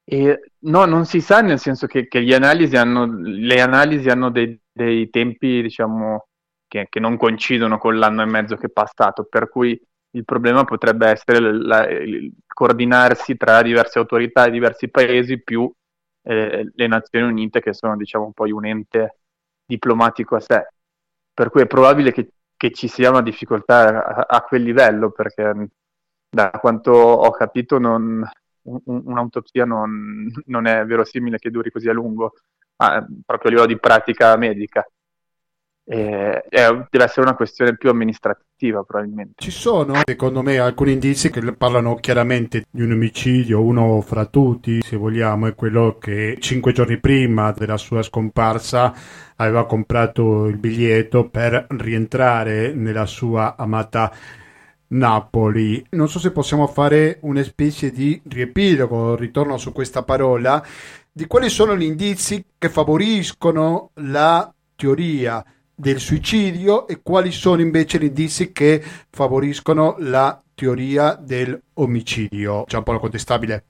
E, 0.05 0.51
no, 0.59 0.85
non 0.85 1.03
si 1.03 1.19
sa, 1.19 1.41
nel 1.41 1.59
senso 1.59 1.85
che, 1.85 2.07
che 2.07 2.19
analisi 2.33 2.77
hanno, 2.77 3.05
le 3.05 3.59
analisi 3.59 4.07
hanno 4.07 4.31
dei, 4.31 4.57
dei 4.71 5.09
tempi, 5.09 5.61
diciamo, 5.61 6.27
che, 6.69 6.87
che, 6.89 7.01
non 7.01 7.17
coincidono 7.17 7.77
con 7.77 7.97
l'anno 7.97 8.21
e 8.21 8.27
mezzo 8.27 8.55
che 8.55 8.67
è 8.67 8.71
passato, 8.71 9.25
per 9.25 9.49
cui 9.49 9.77
il 10.11 10.23
problema 10.23 10.63
potrebbe 10.63 11.07
essere 11.09 11.51
la, 11.51 11.85
il 11.89 12.31
coordinarsi 12.47 13.35
tra 13.35 13.61
diverse 13.61 13.99
autorità 13.99 14.45
e 14.45 14.51
diversi 14.51 14.89
paesi 14.89 15.43
più 15.43 15.69
eh, 16.23 16.71
le 16.73 16.87
Nazioni 16.87 17.27
Unite, 17.27 17.59
che 17.59 17.73
sono, 17.73 17.97
diciamo, 17.97 18.31
poi 18.33 18.51
un 18.51 18.65
ente 18.65 19.17
diplomatico 19.65 20.37
a 20.37 20.39
sé. 20.39 20.65
Per 21.37 21.51
cui 21.51 21.61
è 21.61 21.67
probabile 21.67 22.11
che, 22.11 22.31
che 22.57 22.71
ci 22.71 22.87
sia 22.87 23.11
una 23.11 23.21
difficoltà 23.21 24.03
a, 24.03 24.25
a, 24.27 24.41
quel 24.41 24.63
livello, 24.63 25.11
perché 25.11 25.69
da 26.27 26.49
quanto 26.49 26.91
ho 26.93 27.29
capito 27.29 27.77
non, 27.77 28.27
un'autopsia 28.63 29.63
non, 29.63 30.27
non, 30.45 30.65
è 30.65 30.83
verosimile 30.83 31.37
che 31.37 31.51
duri 31.51 31.69
così 31.69 31.89
a 31.89 31.93
lungo, 31.93 32.33
ma 32.77 33.05
proprio 33.23 33.49
a 33.49 33.53
livello 33.53 33.71
di 33.71 33.79
pratica 33.79 34.35
medica. 34.35 34.83
Eh, 35.89 36.43
deve 36.49 37.03
essere 37.05 37.21
una 37.21 37.35
questione 37.35 37.77
più 37.77 37.89
amministrativa 37.89 38.83
probabilmente. 38.83 39.35
Ci 39.37 39.51
sono 39.51 40.01
secondo 40.03 40.41
me 40.41 40.59
alcuni 40.59 40.91
indizi 40.91 41.29
che 41.29 41.39
parlano 41.53 41.95
chiaramente 41.95 42.65
di 42.69 42.81
un 42.81 42.91
omicidio, 42.91 43.61
uno 43.61 44.01
fra 44.01 44.25
tutti 44.25 44.81
se 44.81 44.97
vogliamo 44.97 45.47
è 45.47 45.55
quello 45.55 45.97
che 45.97 46.35
cinque 46.41 46.73
giorni 46.73 46.99
prima 46.99 47.53
della 47.53 47.77
sua 47.77 48.03
scomparsa 48.03 48.93
aveva 49.37 49.65
comprato 49.65 50.47
il 50.47 50.57
biglietto 50.57 51.29
per 51.29 51.67
rientrare 51.69 52.73
nella 52.73 53.05
sua 53.05 53.55
amata 53.57 54.11
Napoli. 54.87 55.85
Non 55.91 56.09
so 56.09 56.19
se 56.19 56.31
possiamo 56.31 56.67
fare 56.67 57.19
una 57.21 57.43
specie 57.43 57.91
di 57.91 58.21
riepilogo, 58.27 59.15
ritorno 59.15 59.57
su 59.57 59.71
questa 59.71 60.03
parola, 60.03 60.61
di 61.09 61.27
quali 61.27 61.47
sono 61.47 61.77
gli 61.77 61.83
indizi 61.83 62.43
che 62.57 62.67
favoriscono 62.67 63.91
la 63.95 64.53
teoria 64.75 65.45
del 65.79 65.99
suicidio 65.99 66.87
e 66.87 67.01
quali 67.03 67.31
sono 67.31 67.61
invece 67.61 67.99
gli 67.99 68.05
indizi 68.05 68.51
che 68.51 68.83
favoriscono 69.11 69.95
la 69.99 70.41
teoria 70.55 71.13
dell'omicidio. 71.13 72.63
C'è 72.63 72.77
un 72.77 72.83
po' 72.83 72.97
contestabile. 72.97 73.65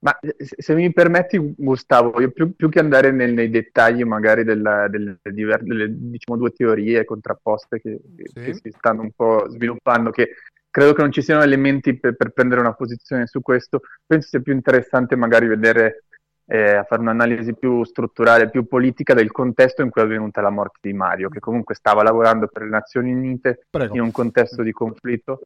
Ma 0.00 0.18
se 0.38 0.74
mi 0.74 0.92
permetti, 0.92 1.54
Gustavo, 1.56 2.20
io 2.20 2.30
più, 2.30 2.54
più 2.54 2.68
che 2.68 2.80
andare 2.80 3.12
nel, 3.12 3.32
nei 3.32 3.50
dettagli 3.50 4.02
magari 4.02 4.42
della, 4.42 4.88
delle, 4.88 5.18
delle, 5.22 5.58
delle 5.62 5.86
diciamo, 5.88 6.38
due 6.38 6.50
teorie 6.50 7.04
contrapposte 7.04 7.80
che, 7.80 8.00
sì. 8.24 8.40
che, 8.40 8.54
si 8.54 8.74
stanno 8.76 9.02
un 9.02 9.12
po' 9.12 9.46
sviluppando, 9.48 10.10
che 10.10 10.30
credo 10.70 10.92
che 10.92 11.02
non 11.02 11.12
ci 11.12 11.22
siano 11.22 11.42
elementi 11.42 11.98
per, 11.98 12.16
per, 12.16 12.30
prendere 12.30 12.60
una 12.60 12.74
posizione 12.74 13.26
su 13.26 13.40
questo, 13.40 13.80
penso 14.04 14.28
sia 14.28 14.40
più 14.40 14.52
interessante 14.52 15.16
magari 15.16 15.46
vedere, 15.46 16.04
eh, 16.46 16.84
fare 16.86 17.00
un'analisi 17.00 17.54
più 17.54 17.84
strutturale, 17.84 18.50
più 18.50 18.66
politica 18.66 19.14
del 19.14 19.32
contesto 19.32 19.82
in 19.82 19.90
cui 19.90 20.02
è 20.02 20.04
avvenuta 20.04 20.40
la 20.40 20.50
morte 20.50 20.78
di 20.82 20.92
Mario, 20.92 21.28
che 21.28 21.40
comunque 21.40 21.74
stava 21.74 22.02
lavorando 22.02 22.46
per 22.46 22.62
le 22.62 22.68
Nazioni 22.68 23.12
Unite 23.12 23.66
Prego. 23.68 23.94
in 23.94 24.00
un 24.00 24.10
contesto 24.10 24.62
di 24.62 24.72
conflitto. 24.72 25.40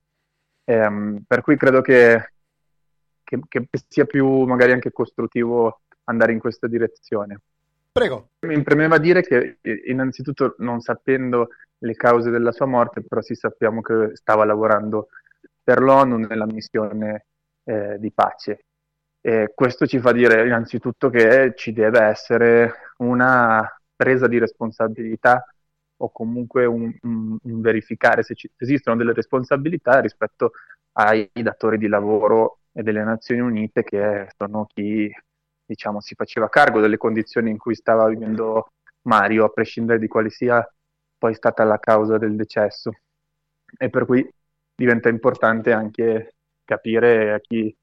Eh, 0.64 1.22
per 1.26 1.40
cui 1.40 1.56
credo 1.56 1.80
che 1.80 2.32
che, 3.30 3.40
che 3.68 3.68
sia 3.88 4.04
più 4.04 4.42
magari 4.42 4.72
anche 4.72 4.90
costruttivo 4.90 5.82
andare 6.04 6.32
in 6.32 6.40
questa 6.40 6.66
direzione. 6.66 7.40
Prego. 7.92 8.30
Mi 8.46 8.62
premeva 8.62 8.98
dire 8.98 9.22
che 9.22 9.58
innanzitutto 9.86 10.54
non 10.58 10.80
sapendo 10.80 11.50
le 11.78 11.94
cause 11.94 12.30
della 12.30 12.52
sua 12.52 12.66
morte, 12.66 13.02
però 13.02 13.20
sì 13.20 13.34
sappiamo 13.34 13.80
che 13.80 14.10
stava 14.14 14.44
lavorando 14.44 15.08
per 15.62 15.80
l'ONU 15.80 16.16
nella 16.16 16.46
missione 16.46 17.26
eh, 17.64 17.96
di 17.98 18.12
pace. 18.12 18.64
E 19.20 19.52
questo 19.54 19.86
ci 19.86 20.00
fa 20.00 20.12
dire 20.12 20.46
innanzitutto 20.46 21.10
che 21.10 21.52
ci 21.56 21.72
deve 21.72 22.00
essere 22.00 22.94
una 22.98 23.66
presa 23.94 24.26
di 24.26 24.38
responsabilità 24.38 25.44
o 25.98 26.10
comunque 26.10 26.64
un, 26.64 26.90
un, 27.02 27.36
un 27.42 27.60
verificare 27.60 28.22
se, 28.22 28.34
ci, 28.34 28.50
esistono 28.56 28.96
delle 28.96 29.12
responsabilità 29.12 30.00
rispetto 30.00 30.52
ai 30.92 31.30
datori 31.34 31.76
di 31.76 31.86
lavoro 31.86 32.60
e 32.72 32.82
delle 32.82 33.04
Nazioni 33.04 33.40
Unite 33.40 33.82
che 33.82 34.28
sono 34.36 34.66
chi 34.66 35.12
diciamo, 35.70 36.00
si 36.00 36.14
faceva 36.14 36.48
cargo 36.48 36.80
delle 36.80 36.96
condizioni 36.96 37.50
in 37.50 37.58
cui 37.58 37.74
stava 37.74 38.08
vivendo 38.08 38.72
Mario, 39.02 39.44
a 39.44 39.50
prescindere 39.50 39.98
di 39.98 40.08
quale 40.08 40.30
sia 40.30 40.66
poi 41.16 41.34
stata 41.34 41.62
la 41.64 41.78
causa 41.78 42.18
del 42.18 42.34
decesso. 42.34 42.90
E 43.78 43.88
per 43.88 44.04
cui 44.04 44.28
diventa 44.74 45.08
importante 45.08 45.72
anche 45.72 46.34
capire 46.64 47.40
chi, 47.42 47.74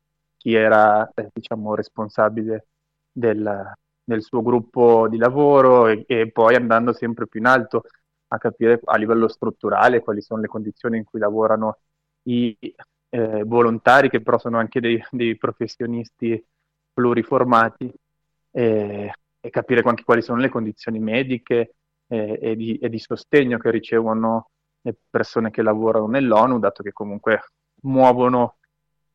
chi 0.47 0.53
era 0.53 1.11
eh, 1.13 1.29
diciamo, 1.33 1.75
responsabile 1.75 2.67
del, 3.11 3.73
del, 4.01 4.21
suo 4.23 4.41
gruppo 4.41 5.09
di 5.09 5.17
lavoro 5.17 5.87
e, 5.87 6.05
e 6.07 6.31
poi 6.31 6.55
andando 6.55 6.93
sempre 6.93 7.27
più 7.27 7.41
in 7.41 7.47
alto 7.47 7.83
a 8.29 8.37
capire 8.37 8.79
a 8.85 8.95
livello 8.95 9.27
strutturale 9.27 9.99
quali 9.99 10.21
sono 10.21 10.39
le 10.39 10.47
condizioni 10.47 10.97
in 10.99 11.03
cui 11.03 11.19
lavorano 11.19 11.79
i 12.23 12.57
eh, 13.09 13.43
volontari 13.43 14.09
che 14.09 14.21
però 14.21 14.39
sono 14.39 14.57
anche 14.57 14.79
dei, 14.79 15.03
dei 15.11 15.35
professionisti 15.35 16.41
pluriformati 16.93 17.91
eh, 18.51 19.11
e 19.41 19.49
capire 19.49 19.81
anche 19.83 20.03
quali 20.03 20.21
sono 20.21 20.39
le 20.39 20.49
condizioni 20.49 20.99
mediche 20.99 21.75
eh, 22.07 22.39
e, 22.41 22.55
di, 22.55 22.77
e, 22.77 22.87
di, 22.87 22.99
sostegno 22.99 23.57
che 23.57 23.69
ricevono 23.69 24.49
le 24.81 24.95
persone 25.09 25.51
che 25.51 25.61
lavorano 25.61 26.07
nell'ONU, 26.07 26.57
dato 26.59 26.83
che 26.83 26.93
comunque 26.93 27.41
muovono 27.81 28.56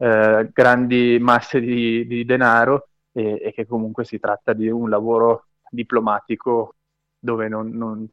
eh, 0.03 0.50
grandi 0.53 1.18
masse 1.20 1.61
di, 1.61 2.05
di 2.09 2.24
denaro 2.24 2.88
e, 3.12 3.40
e, 3.40 3.53
che 3.53 3.66
comunque 3.66 4.05
si 4.05 4.18
tratta 4.18 4.53
di 4.53 4.68
un 4.68 4.90
lavoro 4.90 5.46
diplomatico 5.70 6.74
dove 7.20 7.46
non, 7.46 7.68
non, 7.68 8.05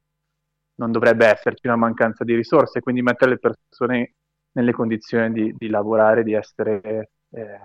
non 0.75 0.91
dovrebbe 0.91 1.25
esserci 1.25 1.65
una 1.65 1.77
mancanza 1.77 2.23
di 2.23 2.35
risorse, 2.35 2.81
quindi 2.81 3.01
mettere 3.01 3.31
le 3.31 3.39
persone 3.39 4.13
nelle 4.51 4.71
condizioni 4.71 5.31
di, 5.31 5.55
di 5.57 5.67
lavorare, 5.67 6.23
di 6.23 6.33
essere, 6.33 7.09
eh, 7.31 7.59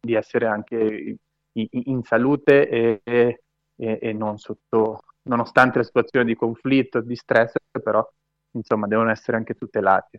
di 0.00 0.14
essere 0.14 0.46
anche 0.46 1.18
in, 1.52 1.68
in 1.70 2.02
salute 2.02 2.66
e, 2.66 3.02
e, 3.04 3.98
e, 4.00 4.12
non 4.14 4.38
sotto, 4.38 5.02
nonostante 5.24 5.78
la 5.78 5.84
situazione 5.84 6.24
di 6.24 6.34
conflitto, 6.34 7.02
di 7.02 7.14
stress, 7.14 7.52
però 7.70 8.06
insomma 8.52 8.86
devono 8.86 9.10
essere 9.10 9.36
anche 9.36 9.52
tutelati. 9.52 10.18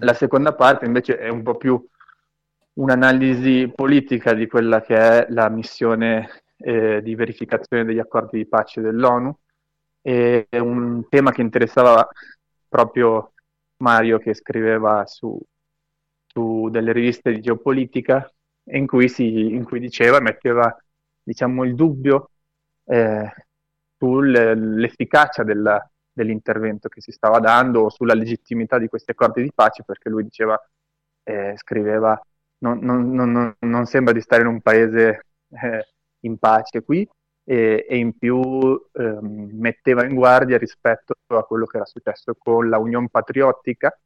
La 0.00 0.12
seconda 0.12 0.54
parte 0.54 0.84
invece 0.84 1.16
è 1.16 1.30
un 1.30 1.42
po' 1.42 1.54
più 1.54 1.82
un'analisi 2.76 3.70
politica 3.74 4.34
di 4.34 4.46
quella 4.46 4.80
che 4.82 4.96
è 4.96 5.26
la 5.30 5.48
missione 5.48 6.42
eh, 6.58 7.02
di 7.02 7.14
verificazione 7.14 7.84
degli 7.84 7.98
accordi 7.98 8.38
di 8.38 8.46
pace 8.46 8.80
dell'ONU. 8.80 9.34
È 10.00 10.46
un 10.58 11.06
tema 11.08 11.32
che 11.32 11.40
interessava 11.40 12.08
proprio 12.68 13.32
Mario 13.78 14.18
che 14.18 14.34
scriveva 14.34 15.04
su, 15.06 15.38
su 16.26 16.68
delle 16.70 16.92
riviste 16.92 17.32
di 17.32 17.40
geopolitica 17.40 18.30
in 18.70 18.86
cui, 18.86 19.08
si, 19.08 19.52
in 19.54 19.64
cui 19.64 19.80
diceva, 19.80 20.20
metteva 20.20 20.76
diciamo, 21.22 21.64
il 21.64 21.74
dubbio 21.74 22.30
eh, 22.84 23.32
sull'efficacia 23.98 25.42
della, 25.42 25.90
dell'intervento 26.12 26.88
che 26.88 27.00
si 27.00 27.10
stava 27.10 27.40
dando 27.40 27.82
o 27.82 27.90
sulla 27.90 28.14
legittimità 28.14 28.78
di 28.78 28.88
questi 28.88 29.10
accordi 29.10 29.42
di 29.42 29.52
pace, 29.54 29.82
perché 29.84 30.08
lui 30.08 30.22
diceva, 30.24 30.58
eh, 31.24 31.54
scriveva, 31.56 32.20
non, 32.58 32.78
non, 32.78 33.12
non, 33.12 33.56
non, 33.58 33.86
sembra 33.86 34.12
di 34.12 34.20
stare 34.20 34.42
in 34.42 34.48
un 34.48 34.60
paese 34.60 35.26
eh, 35.50 35.86
in 36.20 36.38
pace 36.38 36.82
qui 36.82 37.08
e, 37.44 37.86
e 37.88 37.96
in 37.96 38.16
più 38.16 38.40
ehm, 38.92 39.50
metteva 39.52 40.04
in 40.04 40.14
guardia 40.14 40.58
rispetto 40.58 41.14
a 41.26 41.42
quello 41.42 41.66
che 41.66 41.76
era 41.76 41.86
successo 41.86 42.34
con 42.38 42.68
la 42.68 42.78
Unione 42.78 43.08
Patriottica 43.10 43.96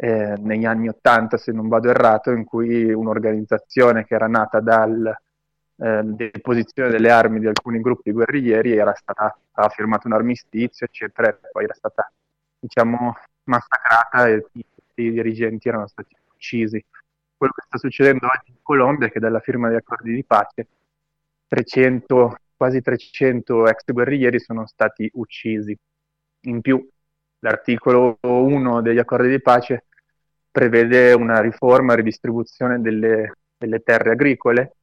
eh, 0.00 0.34
negli 0.38 0.64
anni 0.64 0.88
Ottanta, 0.88 1.36
se 1.36 1.52
non 1.52 1.68
vado 1.68 1.90
errato, 1.90 2.30
in 2.30 2.44
cui 2.44 2.92
un'organizzazione 2.92 4.04
che 4.04 4.14
era 4.14 4.28
nata 4.28 4.60
dal 4.60 5.12
eh, 5.76 6.02
deposizione 6.04 6.90
delle 6.90 7.10
armi 7.10 7.40
di 7.40 7.48
alcuni 7.48 7.80
gruppi 7.80 8.12
guerriglieri 8.12 8.76
era 8.76 8.94
stata, 8.94 9.36
aveva 9.52 9.72
firmato 9.74 10.06
un 10.06 10.12
armistizio, 10.14 10.86
eccetera, 10.86 11.28
e 11.28 11.38
poi 11.50 11.64
era 11.64 11.74
stata, 11.74 12.10
diciamo, 12.60 13.16
massacrata 13.44 14.28
e 14.28 14.46
i, 14.52 14.64
i 14.94 15.10
dirigenti 15.10 15.68
erano 15.68 15.88
stati 15.88 16.14
uccisi. 16.32 16.84
Quello 17.38 17.52
che 17.54 17.62
sta 17.66 17.78
succedendo 17.78 18.26
oggi 18.26 18.50
in 18.50 18.58
Colombia 18.62 19.08
che 19.08 19.20
dalla 19.20 19.38
firma 19.38 19.68
degli 19.68 19.76
accordi 19.76 20.12
di 20.12 20.24
pace 20.24 20.66
300, 21.46 22.36
quasi 22.56 22.82
300 22.82 23.68
ex 23.68 23.84
guerriglieri 23.92 24.40
sono 24.40 24.66
stati 24.66 25.08
uccisi. 25.14 25.78
In 26.42 26.60
più, 26.60 26.84
l'articolo 27.38 28.18
1 28.22 28.82
degli 28.82 28.98
accordi 28.98 29.28
di 29.28 29.40
pace 29.40 29.84
prevede 30.50 31.12
una 31.12 31.40
riforma, 31.40 31.94
ridistribuzione 31.94 32.80
delle, 32.80 33.34
delle 33.56 33.80
terre 33.84 34.10
agricole 34.10 34.74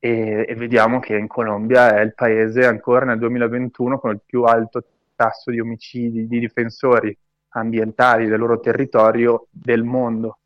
e, 0.00 0.44
e, 0.48 0.54
vediamo 0.56 0.98
che 0.98 1.16
in 1.16 1.28
Colombia 1.28 1.96
è 1.96 2.00
il 2.00 2.14
paese 2.14 2.66
ancora 2.66 3.04
nel 3.04 3.18
2021 3.18 4.00
con 4.00 4.10
il 4.10 4.20
più 4.26 4.42
alto 4.42 4.84
tasso 5.14 5.52
di 5.52 5.60
omicidi 5.60 6.26
di 6.26 6.40
difensori 6.40 7.16
ambientali 7.50 8.26
del 8.26 8.40
loro 8.40 8.58
territorio 8.58 9.46
del 9.50 9.84
mondo. 9.84 10.38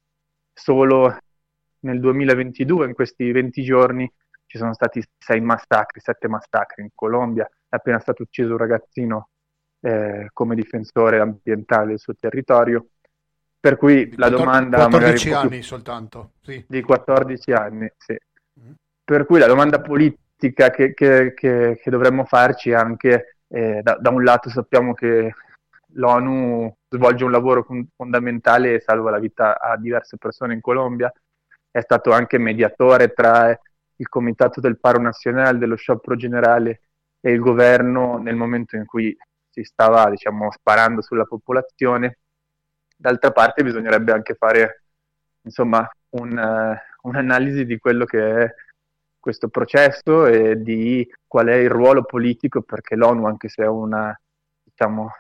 Solo 0.63 1.17
nel 1.81 1.99
2022, 1.99 2.87
in 2.87 2.95
questi 2.95 3.33
20 3.33 3.63
giorni, 3.65 4.09
ci 4.47 4.59
sono 4.59 4.73
stati 4.75 5.03
sei 5.19 5.41
massacri, 5.41 5.99
sette 5.99 6.29
massacri 6.29 6.83
in 6.83 6.91
Colombia, 6.95 7.45
è 7.45 7.75
appena 7.75 7.99
stato 7.99 8.23
ucciso 8.23 8.53
un 8.53 8.59
ragazzino 8.59 9.31
eh, 9.81 10.29
come 10.33 10.55
difensore 10.55 11.19
ambientale 11.19 11.89
del 11.89 11.99
suo 11.99 12.15
territorio. 12.15 12.87
Per 13.59 13.77
cui 13.77 14.09
di 14.09 14.17
la 14.17 14.29
14, 14.31 14.45
domanda... 14.45 14.77
14 14.87 15.33
anni 15.33 15.49
più, 15.49 15.63
soltanto. 15.63 16.31
Sì. 16.43 16.65
Di 16.69 16.81
14 16.81 17.53
anni, 17.53 17.93
sì. 17.97 18.17
Per 19.03 19.27
cui 19.27 19.41
la 19.41 19.49
domanda 19.49 19.81
politica 19.81 20.71
che, 20.71 20.95
che, 20.95 21.35
che, 21.35 21.81
che 21.83 21.91
dovremmo 21.91 22.25
farci 22.25 22.71
è 22.71 22.75
anche, 22.75 23.39
eh, 23.49 23.81
da, 23.83 23.97
da, 24.01 24.11
un 24.11 24.23
lato 24.23 24.49
sappiamo 24.49 24.95
che 24.95 25.35
l'ONU 25.95 26.75
svolge 26.89 27.25
un 27.25 27.31
lavoro 27.31 27.67
fondamentale 27.97 28.75
e 28.75 28.81
salva 28.81 29.11
la 29.11 29.19
vita 29.19 29.61
a 29.61 29.77
diverse 29.77 30.17
persone 30.17 30.55
in 30.55 30.61
Colombia, 30.61 31.13
è 31.71 31.81
stato 31.81 32.13
anche 32.13 32.39
mediatore 32.39 33.13
tra 33.13 33.49
il 33.97 34.09
Comitato 34.09 34.61
del 34.61 34.79
Paro 34.79 35.01
Nazionale, 35.01 35.59
dello 35.59 35.77
sciopero 35.77 36.17
generale 36.17 36.81
e 37.21 37.31
il 37.31 37.41
governo 37.41 38.19
nel 38.19 38.35
momento 38.35 38.77
in 38.77 38.85
cui 38.85 39.17
si 39.49 39.63
stava 39.65 40.11
diciamo, 40.11 40.51
sparando 40.51 41.03
sulla 41.03 41.25
popolazione. 41.25 42.19
D'altra 42.97 43.31
parte 43.31 43.63
bisognerebbe 43.63 44.13
anche 44.13 44.35
fare 44.35 44.85
insomma, 45.43 45.89
un, 46.11 46.37
uh, 46.37 47.09
un'analisi 47.09 47.65
di 47.65 47.79
quello 47.79 48.05
che 48.05 48.43
è 48.43 48.55
questo 49.19 49.49
processo 49.49 50.27
e 50.27 50.61
di 50.61 51.09
qual 51.27 51.47
è 51.47 51.55
il 51.55 51.71
ruolo 51.71 52.03
politico, 52.03 52.63
perché 52.63 52.97
l'ONU, 52.97 53.27
anche 53.27 53.49
se 53.49 53.63
è 53.63 53.69
una, 53.69 54.19
diciamo, 54.63 55.13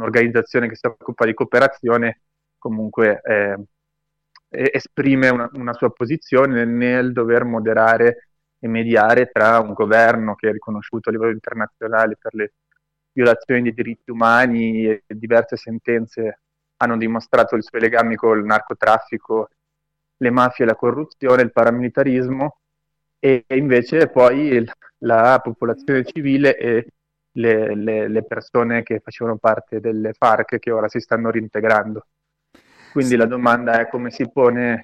un'organizzazione 0.00 0.68
che 0.68 0.76
si 0.76 0.86
occupa 0.86 1.26
di 1.26 1.34
cooperazione, 1.34 2.22
comunque 2.58 3.20
eh, 3.22 3.56
esprime 4.48 5.28
una, 5.28 5.48
una, 5.54 5.72
sua 5.74 5.90
posizione 5.90 6.64
nel 6.64 7.12
dover 7.12 7.44
moderare 7.44 8.28
e 8.58 8.68
mediare 8.68 9.30
tra 9.30 9.60
un 9.60 9.72
governo 9.72 10.34
che 10.34 10.48
è 10.48 10.52
riconosciuto 10.52 11.08
a 11.08 11.12
livello 11.12 11.32
internazionale 11.32 12.16
per 12.20 12.34
le 12.34 12.52
violazioni 13.12 13.62
dei 13.62 13.74
diritti 13.74 14.10
umani 14.10 14.86
e 14.86 15.02
diverse 15.06 15.56
sentenze 15.56 16.40
hanno 16.78 16.96
dimostrato 16.96 17.56
i 17.56 17.62
suoi 17.62 17.80
legami 17.80 18.16
con 18.16 18.38
il 18.38 18.44
narcotraffico, 18.44 19.48
le 20.16 20.30
mafie, 20.30 20.64
la 20.64 20.74
corruzione, 20.74 21.42
il 21.42 21.52
paramilitarismo 21.52 22.58
e 23.18 23.44
invece 23.48 24.08
poi 24.08 24.66
la 24.98 25.40
popolazione 25.42 26.04
civile 26.04 26.56
e 26.56 26.86
le, 27.32 27.74
le, 27.74 28.08
le, 28.08 28.24
persone 28.24 28.82
che 28.82 29.00
facevano 29.00 29.36
parte 29.36 29.80
delle 29.80 30.12
FARC 30.12 30.58
che 30.58 30.70
ora 30.70 30.88
si 30.88 31.00
stanno 31.00 31.30
reintegrando. 31.30 32.06
Quindi 32.92 33.16
la 33.16 33.26
domanda 33.26 33.80
è 33.80 33.88
come 33.88 34.10
si 34.10 34.28
pone, 34.30 34.82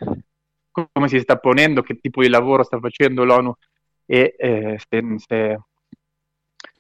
come 0.71 1.09
si 1.09 1.19
sta 1.19 1.37
ponendo, 1.37 1.83
che 1.83 1.99
tipo 1.99 2.23
di 2.23 2.29
lavoro 2.29 2.63
sta 2.63 2.79
facendo 2.79 3.25
l'ONU 3.25 3.55
e, 4.07 4.35
eh, 4.39 4.79
se, 4.89 5.03
se, 5.17 5.59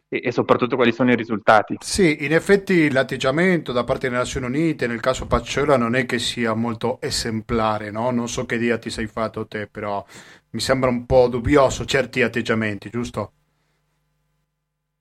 e, 0.08 0.32
soprattutto 0.32 0.76
quali 0.76 0.92
sono 0.92 1.10
i 1.10 1.16
risultati. 1.16 1.76
Sì, 1.80 2.24
in 2.24 2.32
effetti 2.32 2.90
l'atteggiamento 2.90 3.72
da 3.72 3.84
parte 3.84 4.06
delle 4.06 4.20
Nazioni 4.20 4.46
Unite 4.46 4.86
nel 4.86 5.00
caso 5.00 5.26
Pacciola 5.26 5.76
non 5.76 5.96
è 5.96 6.06
che 6.06 6.20
sia 6.20 6.54
molto 6.54 7.00
esemplare, 7.00 7.90
no? 7.90 8.10
Non 8.10 8.28
so 8.28 8.46
che 8.46 8.58
dia 8.58 8.78
ti 8.78 8.90
sei 8.90 9.06
fatto 9.06 9.46
te, 9.46 9.66
però 9.66 10.04
mi 10.50 10.60
sembra 10.60 10.88
un 10.88 11.06
po' 11.06 11.26
dubbioso 11.28 11.84
certi 11.84 12.22
atteggiamenti, 12.22 12.88
giusto? 12.88 13.32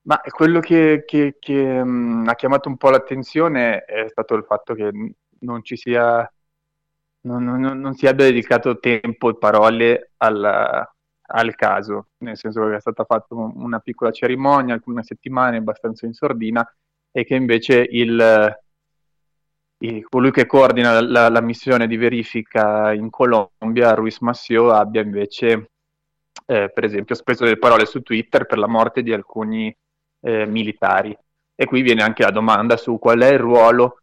Ma 0.06 0.22
quello 0.30 0.60
che, 0.60 1.04
che, 1.06 1.38
che 1.40 1.84
mh, 1.84 2.28
ha 2.28 2.36
chiamato 2.36 2.70
un 2.70 2.78
po' 2.78 2.92
l'attenzione 2.92 3.86
è 3.86 4.08
stato 4.08 4.36
il 4.36 4.44
fatto 4.44 4.76
che 4.76 4.92
non 5.40 5.64
ci 5.64 5.76
sia, 5.76 6.32
non, 7.22 7.44
non, 7.44 7.80
non 7.80 7.94
si 7.96 8.06
abbia 8.06 8.26
dedicato 8.26 8.78
tempo 8.78 9.30
e 9.30 9.38
parole 9.38 10.12
alla, 10.18 10.88
al 11.28 11.56
caso, 11.56 12.10
nel 12.20 12.38
senso 12.38 12.68
che 12.68 12.76
è 12.76 12.80
stata 12.80 13.04
fatta 13.04 13.34
una 13.34 13.80
piccola 13.80 14.12
cerimonia, 14.12 14.76
alcune 14.76 15.02
settimane 15.02 15.58
abbastanza 15.58 16.06
in 16.06 16.14
sordina, 16.14 16.64
e 17.12 17.24
che 17.24 17.34
invece 17.34 17.88
il, 17.90 18.56
il, 19.80 20.08
colui 20.08 20.32
che 20.32 20.46
coordina 20.46 21.02
la, 21.02 21.30
la, 21.30 21.42
missione 21.42 21.88
di 21.88 21.98
verifica 21.98 22.94
in 22.94 23.10
Colombia, 23.10 23.96
Ruiz 23.96 24.20
Massio, 24.20 24.72
abbia 24.72 25.02
invece, 25.02 25.72
eh, 26.46 26.70
per 26.72 26.84
esempio, 26.84 27.16
speso 27.16 27.44
delle 27.44 27.58
parole 27.58 27.88
su 27.88 28.02
Twitter 28.02 28.46
per 28.46 28.60
la 28.60 28.68
morte 28.68 29.02
di 29.02 29.12
alcuni 29.12 29.76
eh, 30.26 30.46
militari. 30.48 31.16
E 31.54 31.66
qui 31.66 31.82
viene 31.84 32.02
anche 32.02 32.24
la 32.24 32.32
domanda 32.32 32.78
su 32.78 32.98
qual 32.98 33.20
è 33.20 33.32
il 33.32 33.40
ruolo 33.40 34.02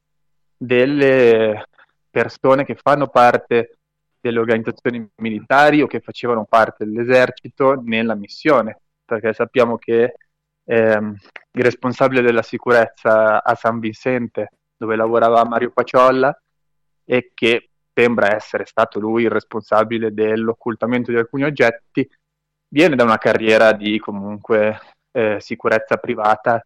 delle 0.56 1.66
persone 2.08 2.64
che 2.64 2.76
fanno 2.76 3.08
parte 3.08 3.78
delle 4.20 4.38
organizzazioni 4.38 5.06
militari 5.16 5.82
o 5.82 5.88
che 5.88 6.00
facevano 6.00 6.44
parte 6.44 6.84
dell'esercito 6.84 7.82
nella 7.84 8.14
missione, 8.14 8.80
perché 9.04 9.32
sappiamo 9.32 9.78
che 9.78 10.14
ehm, 10.64 11.16
il 11.50 11.62
responsabile 11.62 12.22
della 12.22 12.42
sicurezza 12.42 13.42
a 13.42 13.54
San 13.56 13.80
Vicente, 13.80 14.50
dove 14.76 14.94
lavorava 14.94 15.44
Mario 15.44 15.72
Paciolla, 15.72 16.34
e 17.04 17.32
che 17.34 17.70
sembra 17.92 18.34
essere 18.34 18.64
stato 18.64 19.00
lui 19.00 19.24
il 19.24 19.30
responsabile 19.30 20.14
dell'occultamento 20.14 21.10
di 21.10 21.16
alcuni 21.16 21.42
oggetti, 21.42 22.08
viene 22.68 22.94
da 22.94 23.02
una 23.02 23.18
carriera 23.18 23.72
di 23.72 23.98
comunque 23.98 24.78
eh, 25.12 25.36
sicurezza 25.40 25.96
privata 25.96 26.64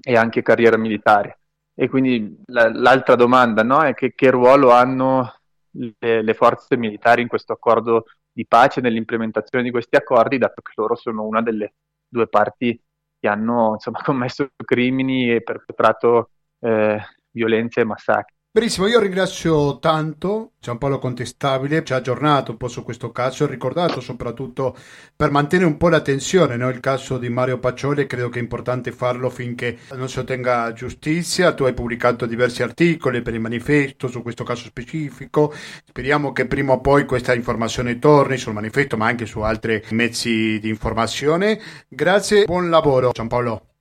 e 0.00 0.16
anche 0.16 0.42
carriera 0.42 0.76
militare. 0.76 1.40
E 1.74 1.88
quindi 1.88 2.42
la, 2.46 2.70
l'altra 2.72 3.14
domanda 3.16 3.62
no, 3.62 3.82
è 3.82 3.94
che, 3.94 4.14
che 4.14 4.30
ruolo 4.30 4.70
hanno 4.72 5.40
le, 5.70 6.22
le 6.22 6.34
forze 6.34 6.76
militari 6.76 7.22
in 7.22 7.28
questo 7.28 7.52
accordo 7.52 8.06
di 8.32 8.46
pace, 8.46 8.80
nell'implementazione 8.80 9.64
di 9.64 9.70
questi 9.70 9.96
accordi, 9.96 10.38
dato 10.38 10.60
che 10.62 10.72
loro 10.76 10.94
sono 10.94 11.24
una 11.24 11.42
delle 11.42 11.74
due 12.08 12.28
parti 12.28 12.80
che 13.18 13.28
hanno 13.28 13.72
insomma, 13.74 14.00
commesso 14.04 14.48
crimini 14.64 15.32
e 15.32 15.42
perpetrato 15.42 16.30
eh, 16.60 17.00
violenze 17.30 17.80
e 17.80 17.84
massacri. 17.84 18.35
Benissimo, 18.56 18.86
io 18.86 19.00
ringrazio 19.00 19.78
tanto 19.80 20.52
Giampaolo 20.58 20.98
Contestabile, 20.98 21.84
ci 21.84 21.92
ha 21.92 21.96
aggiornato 21.96 22.52
un 22.52 22.56
po' 22.56 22.68
su 22.68 22.82
questo 22.82 23.12
caso 23.12 23.44
e 23.44 23.48
ricordato 23.48 24.00
soprattutto 24.00 24.74
per 25.14 25.30
mantenere 25.30 25.68
un 25.68 25.76
po' 25.76 25.90
l'attenzione, 25.90 26.56
no? 26.56 26.70
il 26.70 26.80
caso 26.80 27.18
di 27.18 27.28
Mario 27.28 27.58
Paccioli, 27.58 28.06
credo 28.06 28.30
che 28.30 28.38
è 28.38 28.42
importante 28.42 28.92
farlo 28.92 29.28
finché 29.28 29.76
non 29.92 30.08
si 30.08 30.20
ottenga 30.20 30.72
giustizia, 30.72 31.52
tu 31.52 31.64
hai 31.64 31.74
pubblicato 31.74 32.24
diversi 32.24 32.62
articoli 32.62 33.20
per 33.20 33.34
il 33.34 33.40
manifesto 33.40 34.08
su 34.08 34.22
questo 34.22 34.42
caso 34.42 34.64
specifico, 34.64 35.52
speriamo 35.84 36.32
che 36.32 36.46
prima 36.46 36.72
o 36.72 36.80
poi 36.80 37.04
questa 37.04 37.34
informazione 37.34 37.98
torni 37.98 38.38
sul 38.38 38.54
manifesto 38.54 38.96
ma 38.96 39.04
anche 39.04 39.26
su 39.26 39.40
altri 39.40 39.84
mezzi 39.90 40.58
di 40.60 40.70
informazione. 40.70 41.60
Grazie, 41.90 42.46
buon 42.46 42.70
lavoro 42.70 43.10
Giampaolo. 43.10 43.75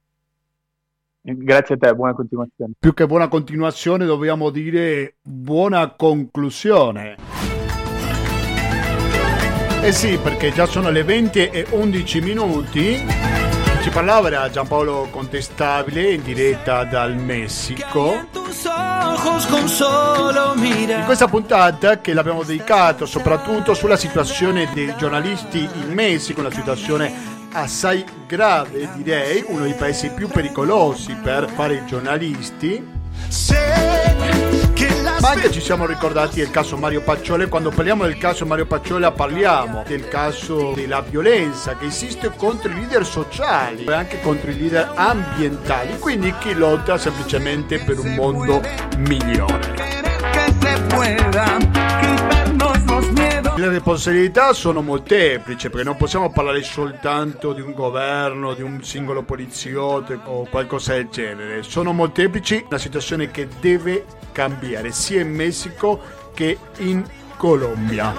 Grazie 1.28 1.74
a 1.74 1.78
te, 1.80 1.96
buona 1.96 2.14
continuazione. 2.14 2.74
Più 2.78 2.94
che 2.94 3.08
buona 3.08 3.28
continuazione 3.28 4.06
dobbiamo 4.06 4.52
dire 4.52 5.16
buona 5.24 5.90
conclusione. 5.96 7.16
Eh 9.82 9.92
sì, 9.92 10.20
perché 10.22 10.52
già 10.52 10.68
sono 10.68 10.92
le 10.92 11.04
20 11.04 11.50
e 11.50 11.66
11 11.72 12.22
minuti. 12.22 13.04
ci 13.82 13.90
parlava 13.90 14.28
era 14.28 14.50
Giampaolo 14.52 15.08
Contestabile 15.10 16.14
in 16.14 16.22
diretta 16.22 16.84
dal 16.84 17.16
Messico. 17.16 18.14
In 21.00 21.04
questa 21.06 21.28
puntata 21.28 22.02
che 22.02 22.14
l'abbiamo 22.14 22.44
dedicato 22.44 23.08
soprattutto 23.08 23.74
sulla 23.74 23.98
situazione 23.98 24.70
dei 24.76 24.94
giornalisti 24.96 25.68
in 25.74 25.92
Messico, 25.92 26.42
una 26.42 26.52
situazione 26.52 27.45
assai 27.56 28.04
grave 28.28 28.90
direi, 28.96 29.44
uno 29.48 29.64
dei 29.64 29.74
paesi 29.74 30.10
più 30.10 30.28
pericolosi 30.28 31.16
per 31.16 31.50
fare 31.50 31.76
i 31.76 31.86
giornalisti. 31.86 32.94
Ma 35.22 35.30
anche 35.30 35.52
ci 35.52 35.62
siamo 35.62 35.86
ricordati 35.86 36.40
del 36.40 36.52
caso 36.52 36.76
Mario 36.76 37.02
Pacciole, 37.02 37.48
quando 37.48 37.72
parliamo 37.72 38.04
del 38.04 38.18
caso 38.18 38.46
Mario 38.46 38.66
Pacciole 38.66 39.10
parliamo 39.12 39.84
del 39.88 40.08
caso 40.08 40.74
della 40.76 41.02
violenza 41.02 41.76
che 41.78 41.86
esiste 41.86 42.32
contro 42.36 42.70
i 42.70 42.76
leader 42.76 43.06
sociali 43.06 43.86
e 43.86 43.94
anche 43.94 44.20
contro 44.22 44.52
i 44.52 44.58
leader 44.58 44.92
ambientali, 44.94 45.98
quindi 45.98 46.34
chi 46.40 46.54
lotta 46.54 46.98
semplicemente 46.98 47.80
per 47.80 48.00
un 48.00 48.14
mondo 48.14 48.62
migliore. 48.98 49.94
Le 53.58 53.70
responsabilità 53.70 54.52
sono 54.52 54.82
molteplici 54.82 55.70
perché 55.70 55.86
non 55.86 55.96
possiamo 55.96 56.30
parlare 56.30 56.62
soltanto 56.62 57.54
di 57.54 57.62
un 57.62 57.72
governo, 57.72 58.54
di 58.54 58.62
un 58.62 58.84
singolo 58.84 59.24
poliziotto 59.24 60.20
o 60.26 60.46
qualcosa 60.50 60.94
del 60.94 61.08
genere. 61.10 61.64
Sono 61.64 61.94
molteplici, 61.94 62.66
una 62.68 62.78
situazione 62.78 63.32
che 63.32 63.48
deve 63.62 64.04
cambiare 64.34 64.92
sia 64.92 65.22
in 65.22 65.34
Messico 65.34 66.02
che 66.34 66.58
in 66.80 67.02
Colombia. 67.38 68.14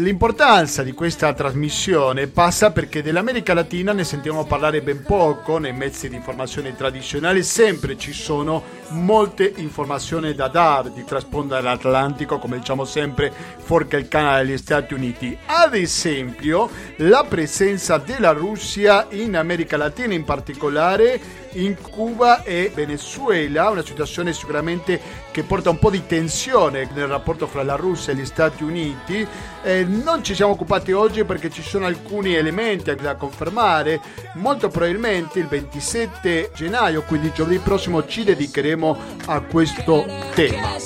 L'importanza 0.00 0.82
di 0.82 0.92
questa 0.92 1.34
trasmissione 1.34 2.26
passa 2.26 2.70
perché 2.70 3.02
dell'America 3.02 3.52
Latina 3.52 3.92
ne 3.92 4.04
sentiamo 4.04 4.46
parlare 4.46 4.80
ben 4.80 5.02
poco 5.02 5.58
nei 5.58 5.74
mezzi 5.74 6.08
di 6.08 6.16
informazione 6.16 6.74
tradizionali, 6.74 7.42
sempre 7.42 7.98
ci 7.98 8.14
sono 8.14 8.62
molte 8.92 9.52
informazioni 9.56 10.34
da 10.34 10.48
dare 10.48 10.90
di 10.94 11.04
traspondere 11.04 11.60
l'Atlantico, 11.60 12.38
come 12.38 12.58
diciamo 12.58 12.86
sempre, 12.86 13.30
fuori 13.58 13.88
il 13.90 14.08
canale 14.08 14.46
degli 14.46 14.56
Stati 14.56 14.94
Uniti. 14.94 15.36
Ad 15.44 15.74
esempio, 15.74 16.70
la 16.96 17.26
presenza 17.28 17.98
della 17.98 18.32
Russia 18.32 19.06
in 19.10 19.36
America 19.36 19.76
Latina, 19.76 20.14
in 20.14 20.24
particolare 20.24 21.20
in 21.52 21.76
Cuba 21.80 22.42
e 22.42 22.70
Venezuela, 22.74 23.70
una 23.70 23.84
situazione 23.84 24.32
sicuramente 24.32 25.00
che 25.30 25.42
porta 25.42 25.70
un 25.70 25.78
po' 25.78 25.90
di 25.90 26.06
tensione 26.06 26.88
nel 26.94 27.06
rapporto 27.06 27.46
fra 27.46 27.62
la 27.62 27.76
Russia 27.76 28.12
e 28.12 28.16
gli 28.16 28.24
Stati 28.24 28.62
Uniti. 28.62 29.26
Eh, 29.62 29.84
non 29.84 30.22
ci 30.24 30.34
siamo 30.34 30.52
occupati 30.52 30.92
oggi 30.92 31.24
perché 31.24 31.50
ci 31.50 31.62
sono 31.62 31.86
alcuni 31.86 32.34
elementi 32.34 32.94
da 32.94 33.14
confermare. 33.14 34.00
Molto 34.34 34.68
probabilmente 34.68 35.38
il 35.38 35.46
27 35.46 36.50
gennaio, 36.54 37.02
quindi 37.02 37.32
giovedì 37.32 37.58
prossimo, 37.58 38.06
ci 38.06 38.24
dedicheremo 38.24 38.98
a 39.26 39.40
questo 39.40 40.04
tema. 40.34 40.78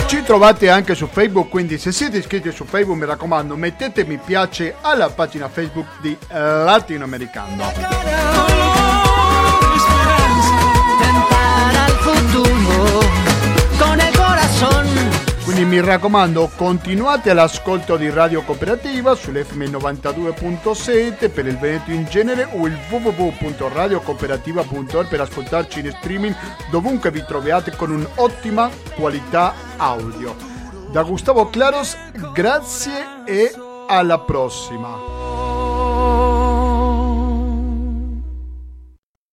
Ci 0.07 0.23
trovate 0.25 0.69
anche 0.69 0.97
su 0.97 1.07
Facebook, 1.07 1.49
quindi 1.49 1.79
se 1.79 1.93
siete 1.93 2.19
iscritti 2.19 2.51
su 2.51 2.65
Facebook 2.65 2.99
mi 2.99 3.07
raccomando 3.07 3.57
mettete 3.57 4.05
mi 4.05 4.19
piace 4.19 4.75
alla 4.81 5.09
pagina 5.09 5.49
Facebook 5.49 5.87
di 6.01 6.17
Latinoamericando. 6.29 8.90
Quindi 15.61 15.77
mi 15.77 15.85
raccomando, 15.85 16.51
continuate 16.57 17.35
l'ascolto 17.35 17.99
di 17.99 18.09
Radio 18.09 18.43
Cooperativa 18.43 19.15
sull'FM 19.15 19.65
92.7 19.65 21.31
per 21.31 21.47
il 21.47 21.59
Veneto 21.59 21.91
in 21.91 22.07
genere 22.07 22.49
o 22.53 22.67
il 22.67 22.79
www.radiocooperativa.org 22.89 25.07
per 25.07 25.21
ascoltarci 25.21 25.81
in 25.81 25.95
streaming 25.99 26.35
dovunque 26.71 27.11
vi 27.11 27.23
troviate 27.27 27.77
con 27.77 27.91
un'ottima 27.91 28.71
qualità 28.95 29.53
audio. 29.77 30.35
Da 30.91 31.03
Gustavo 31.03 31.51
Claros, 31.51 31.95
grazie 32.33 33.25
e 33.27 33.53
alla 33.87 34.19
prossima. 34.19 35.20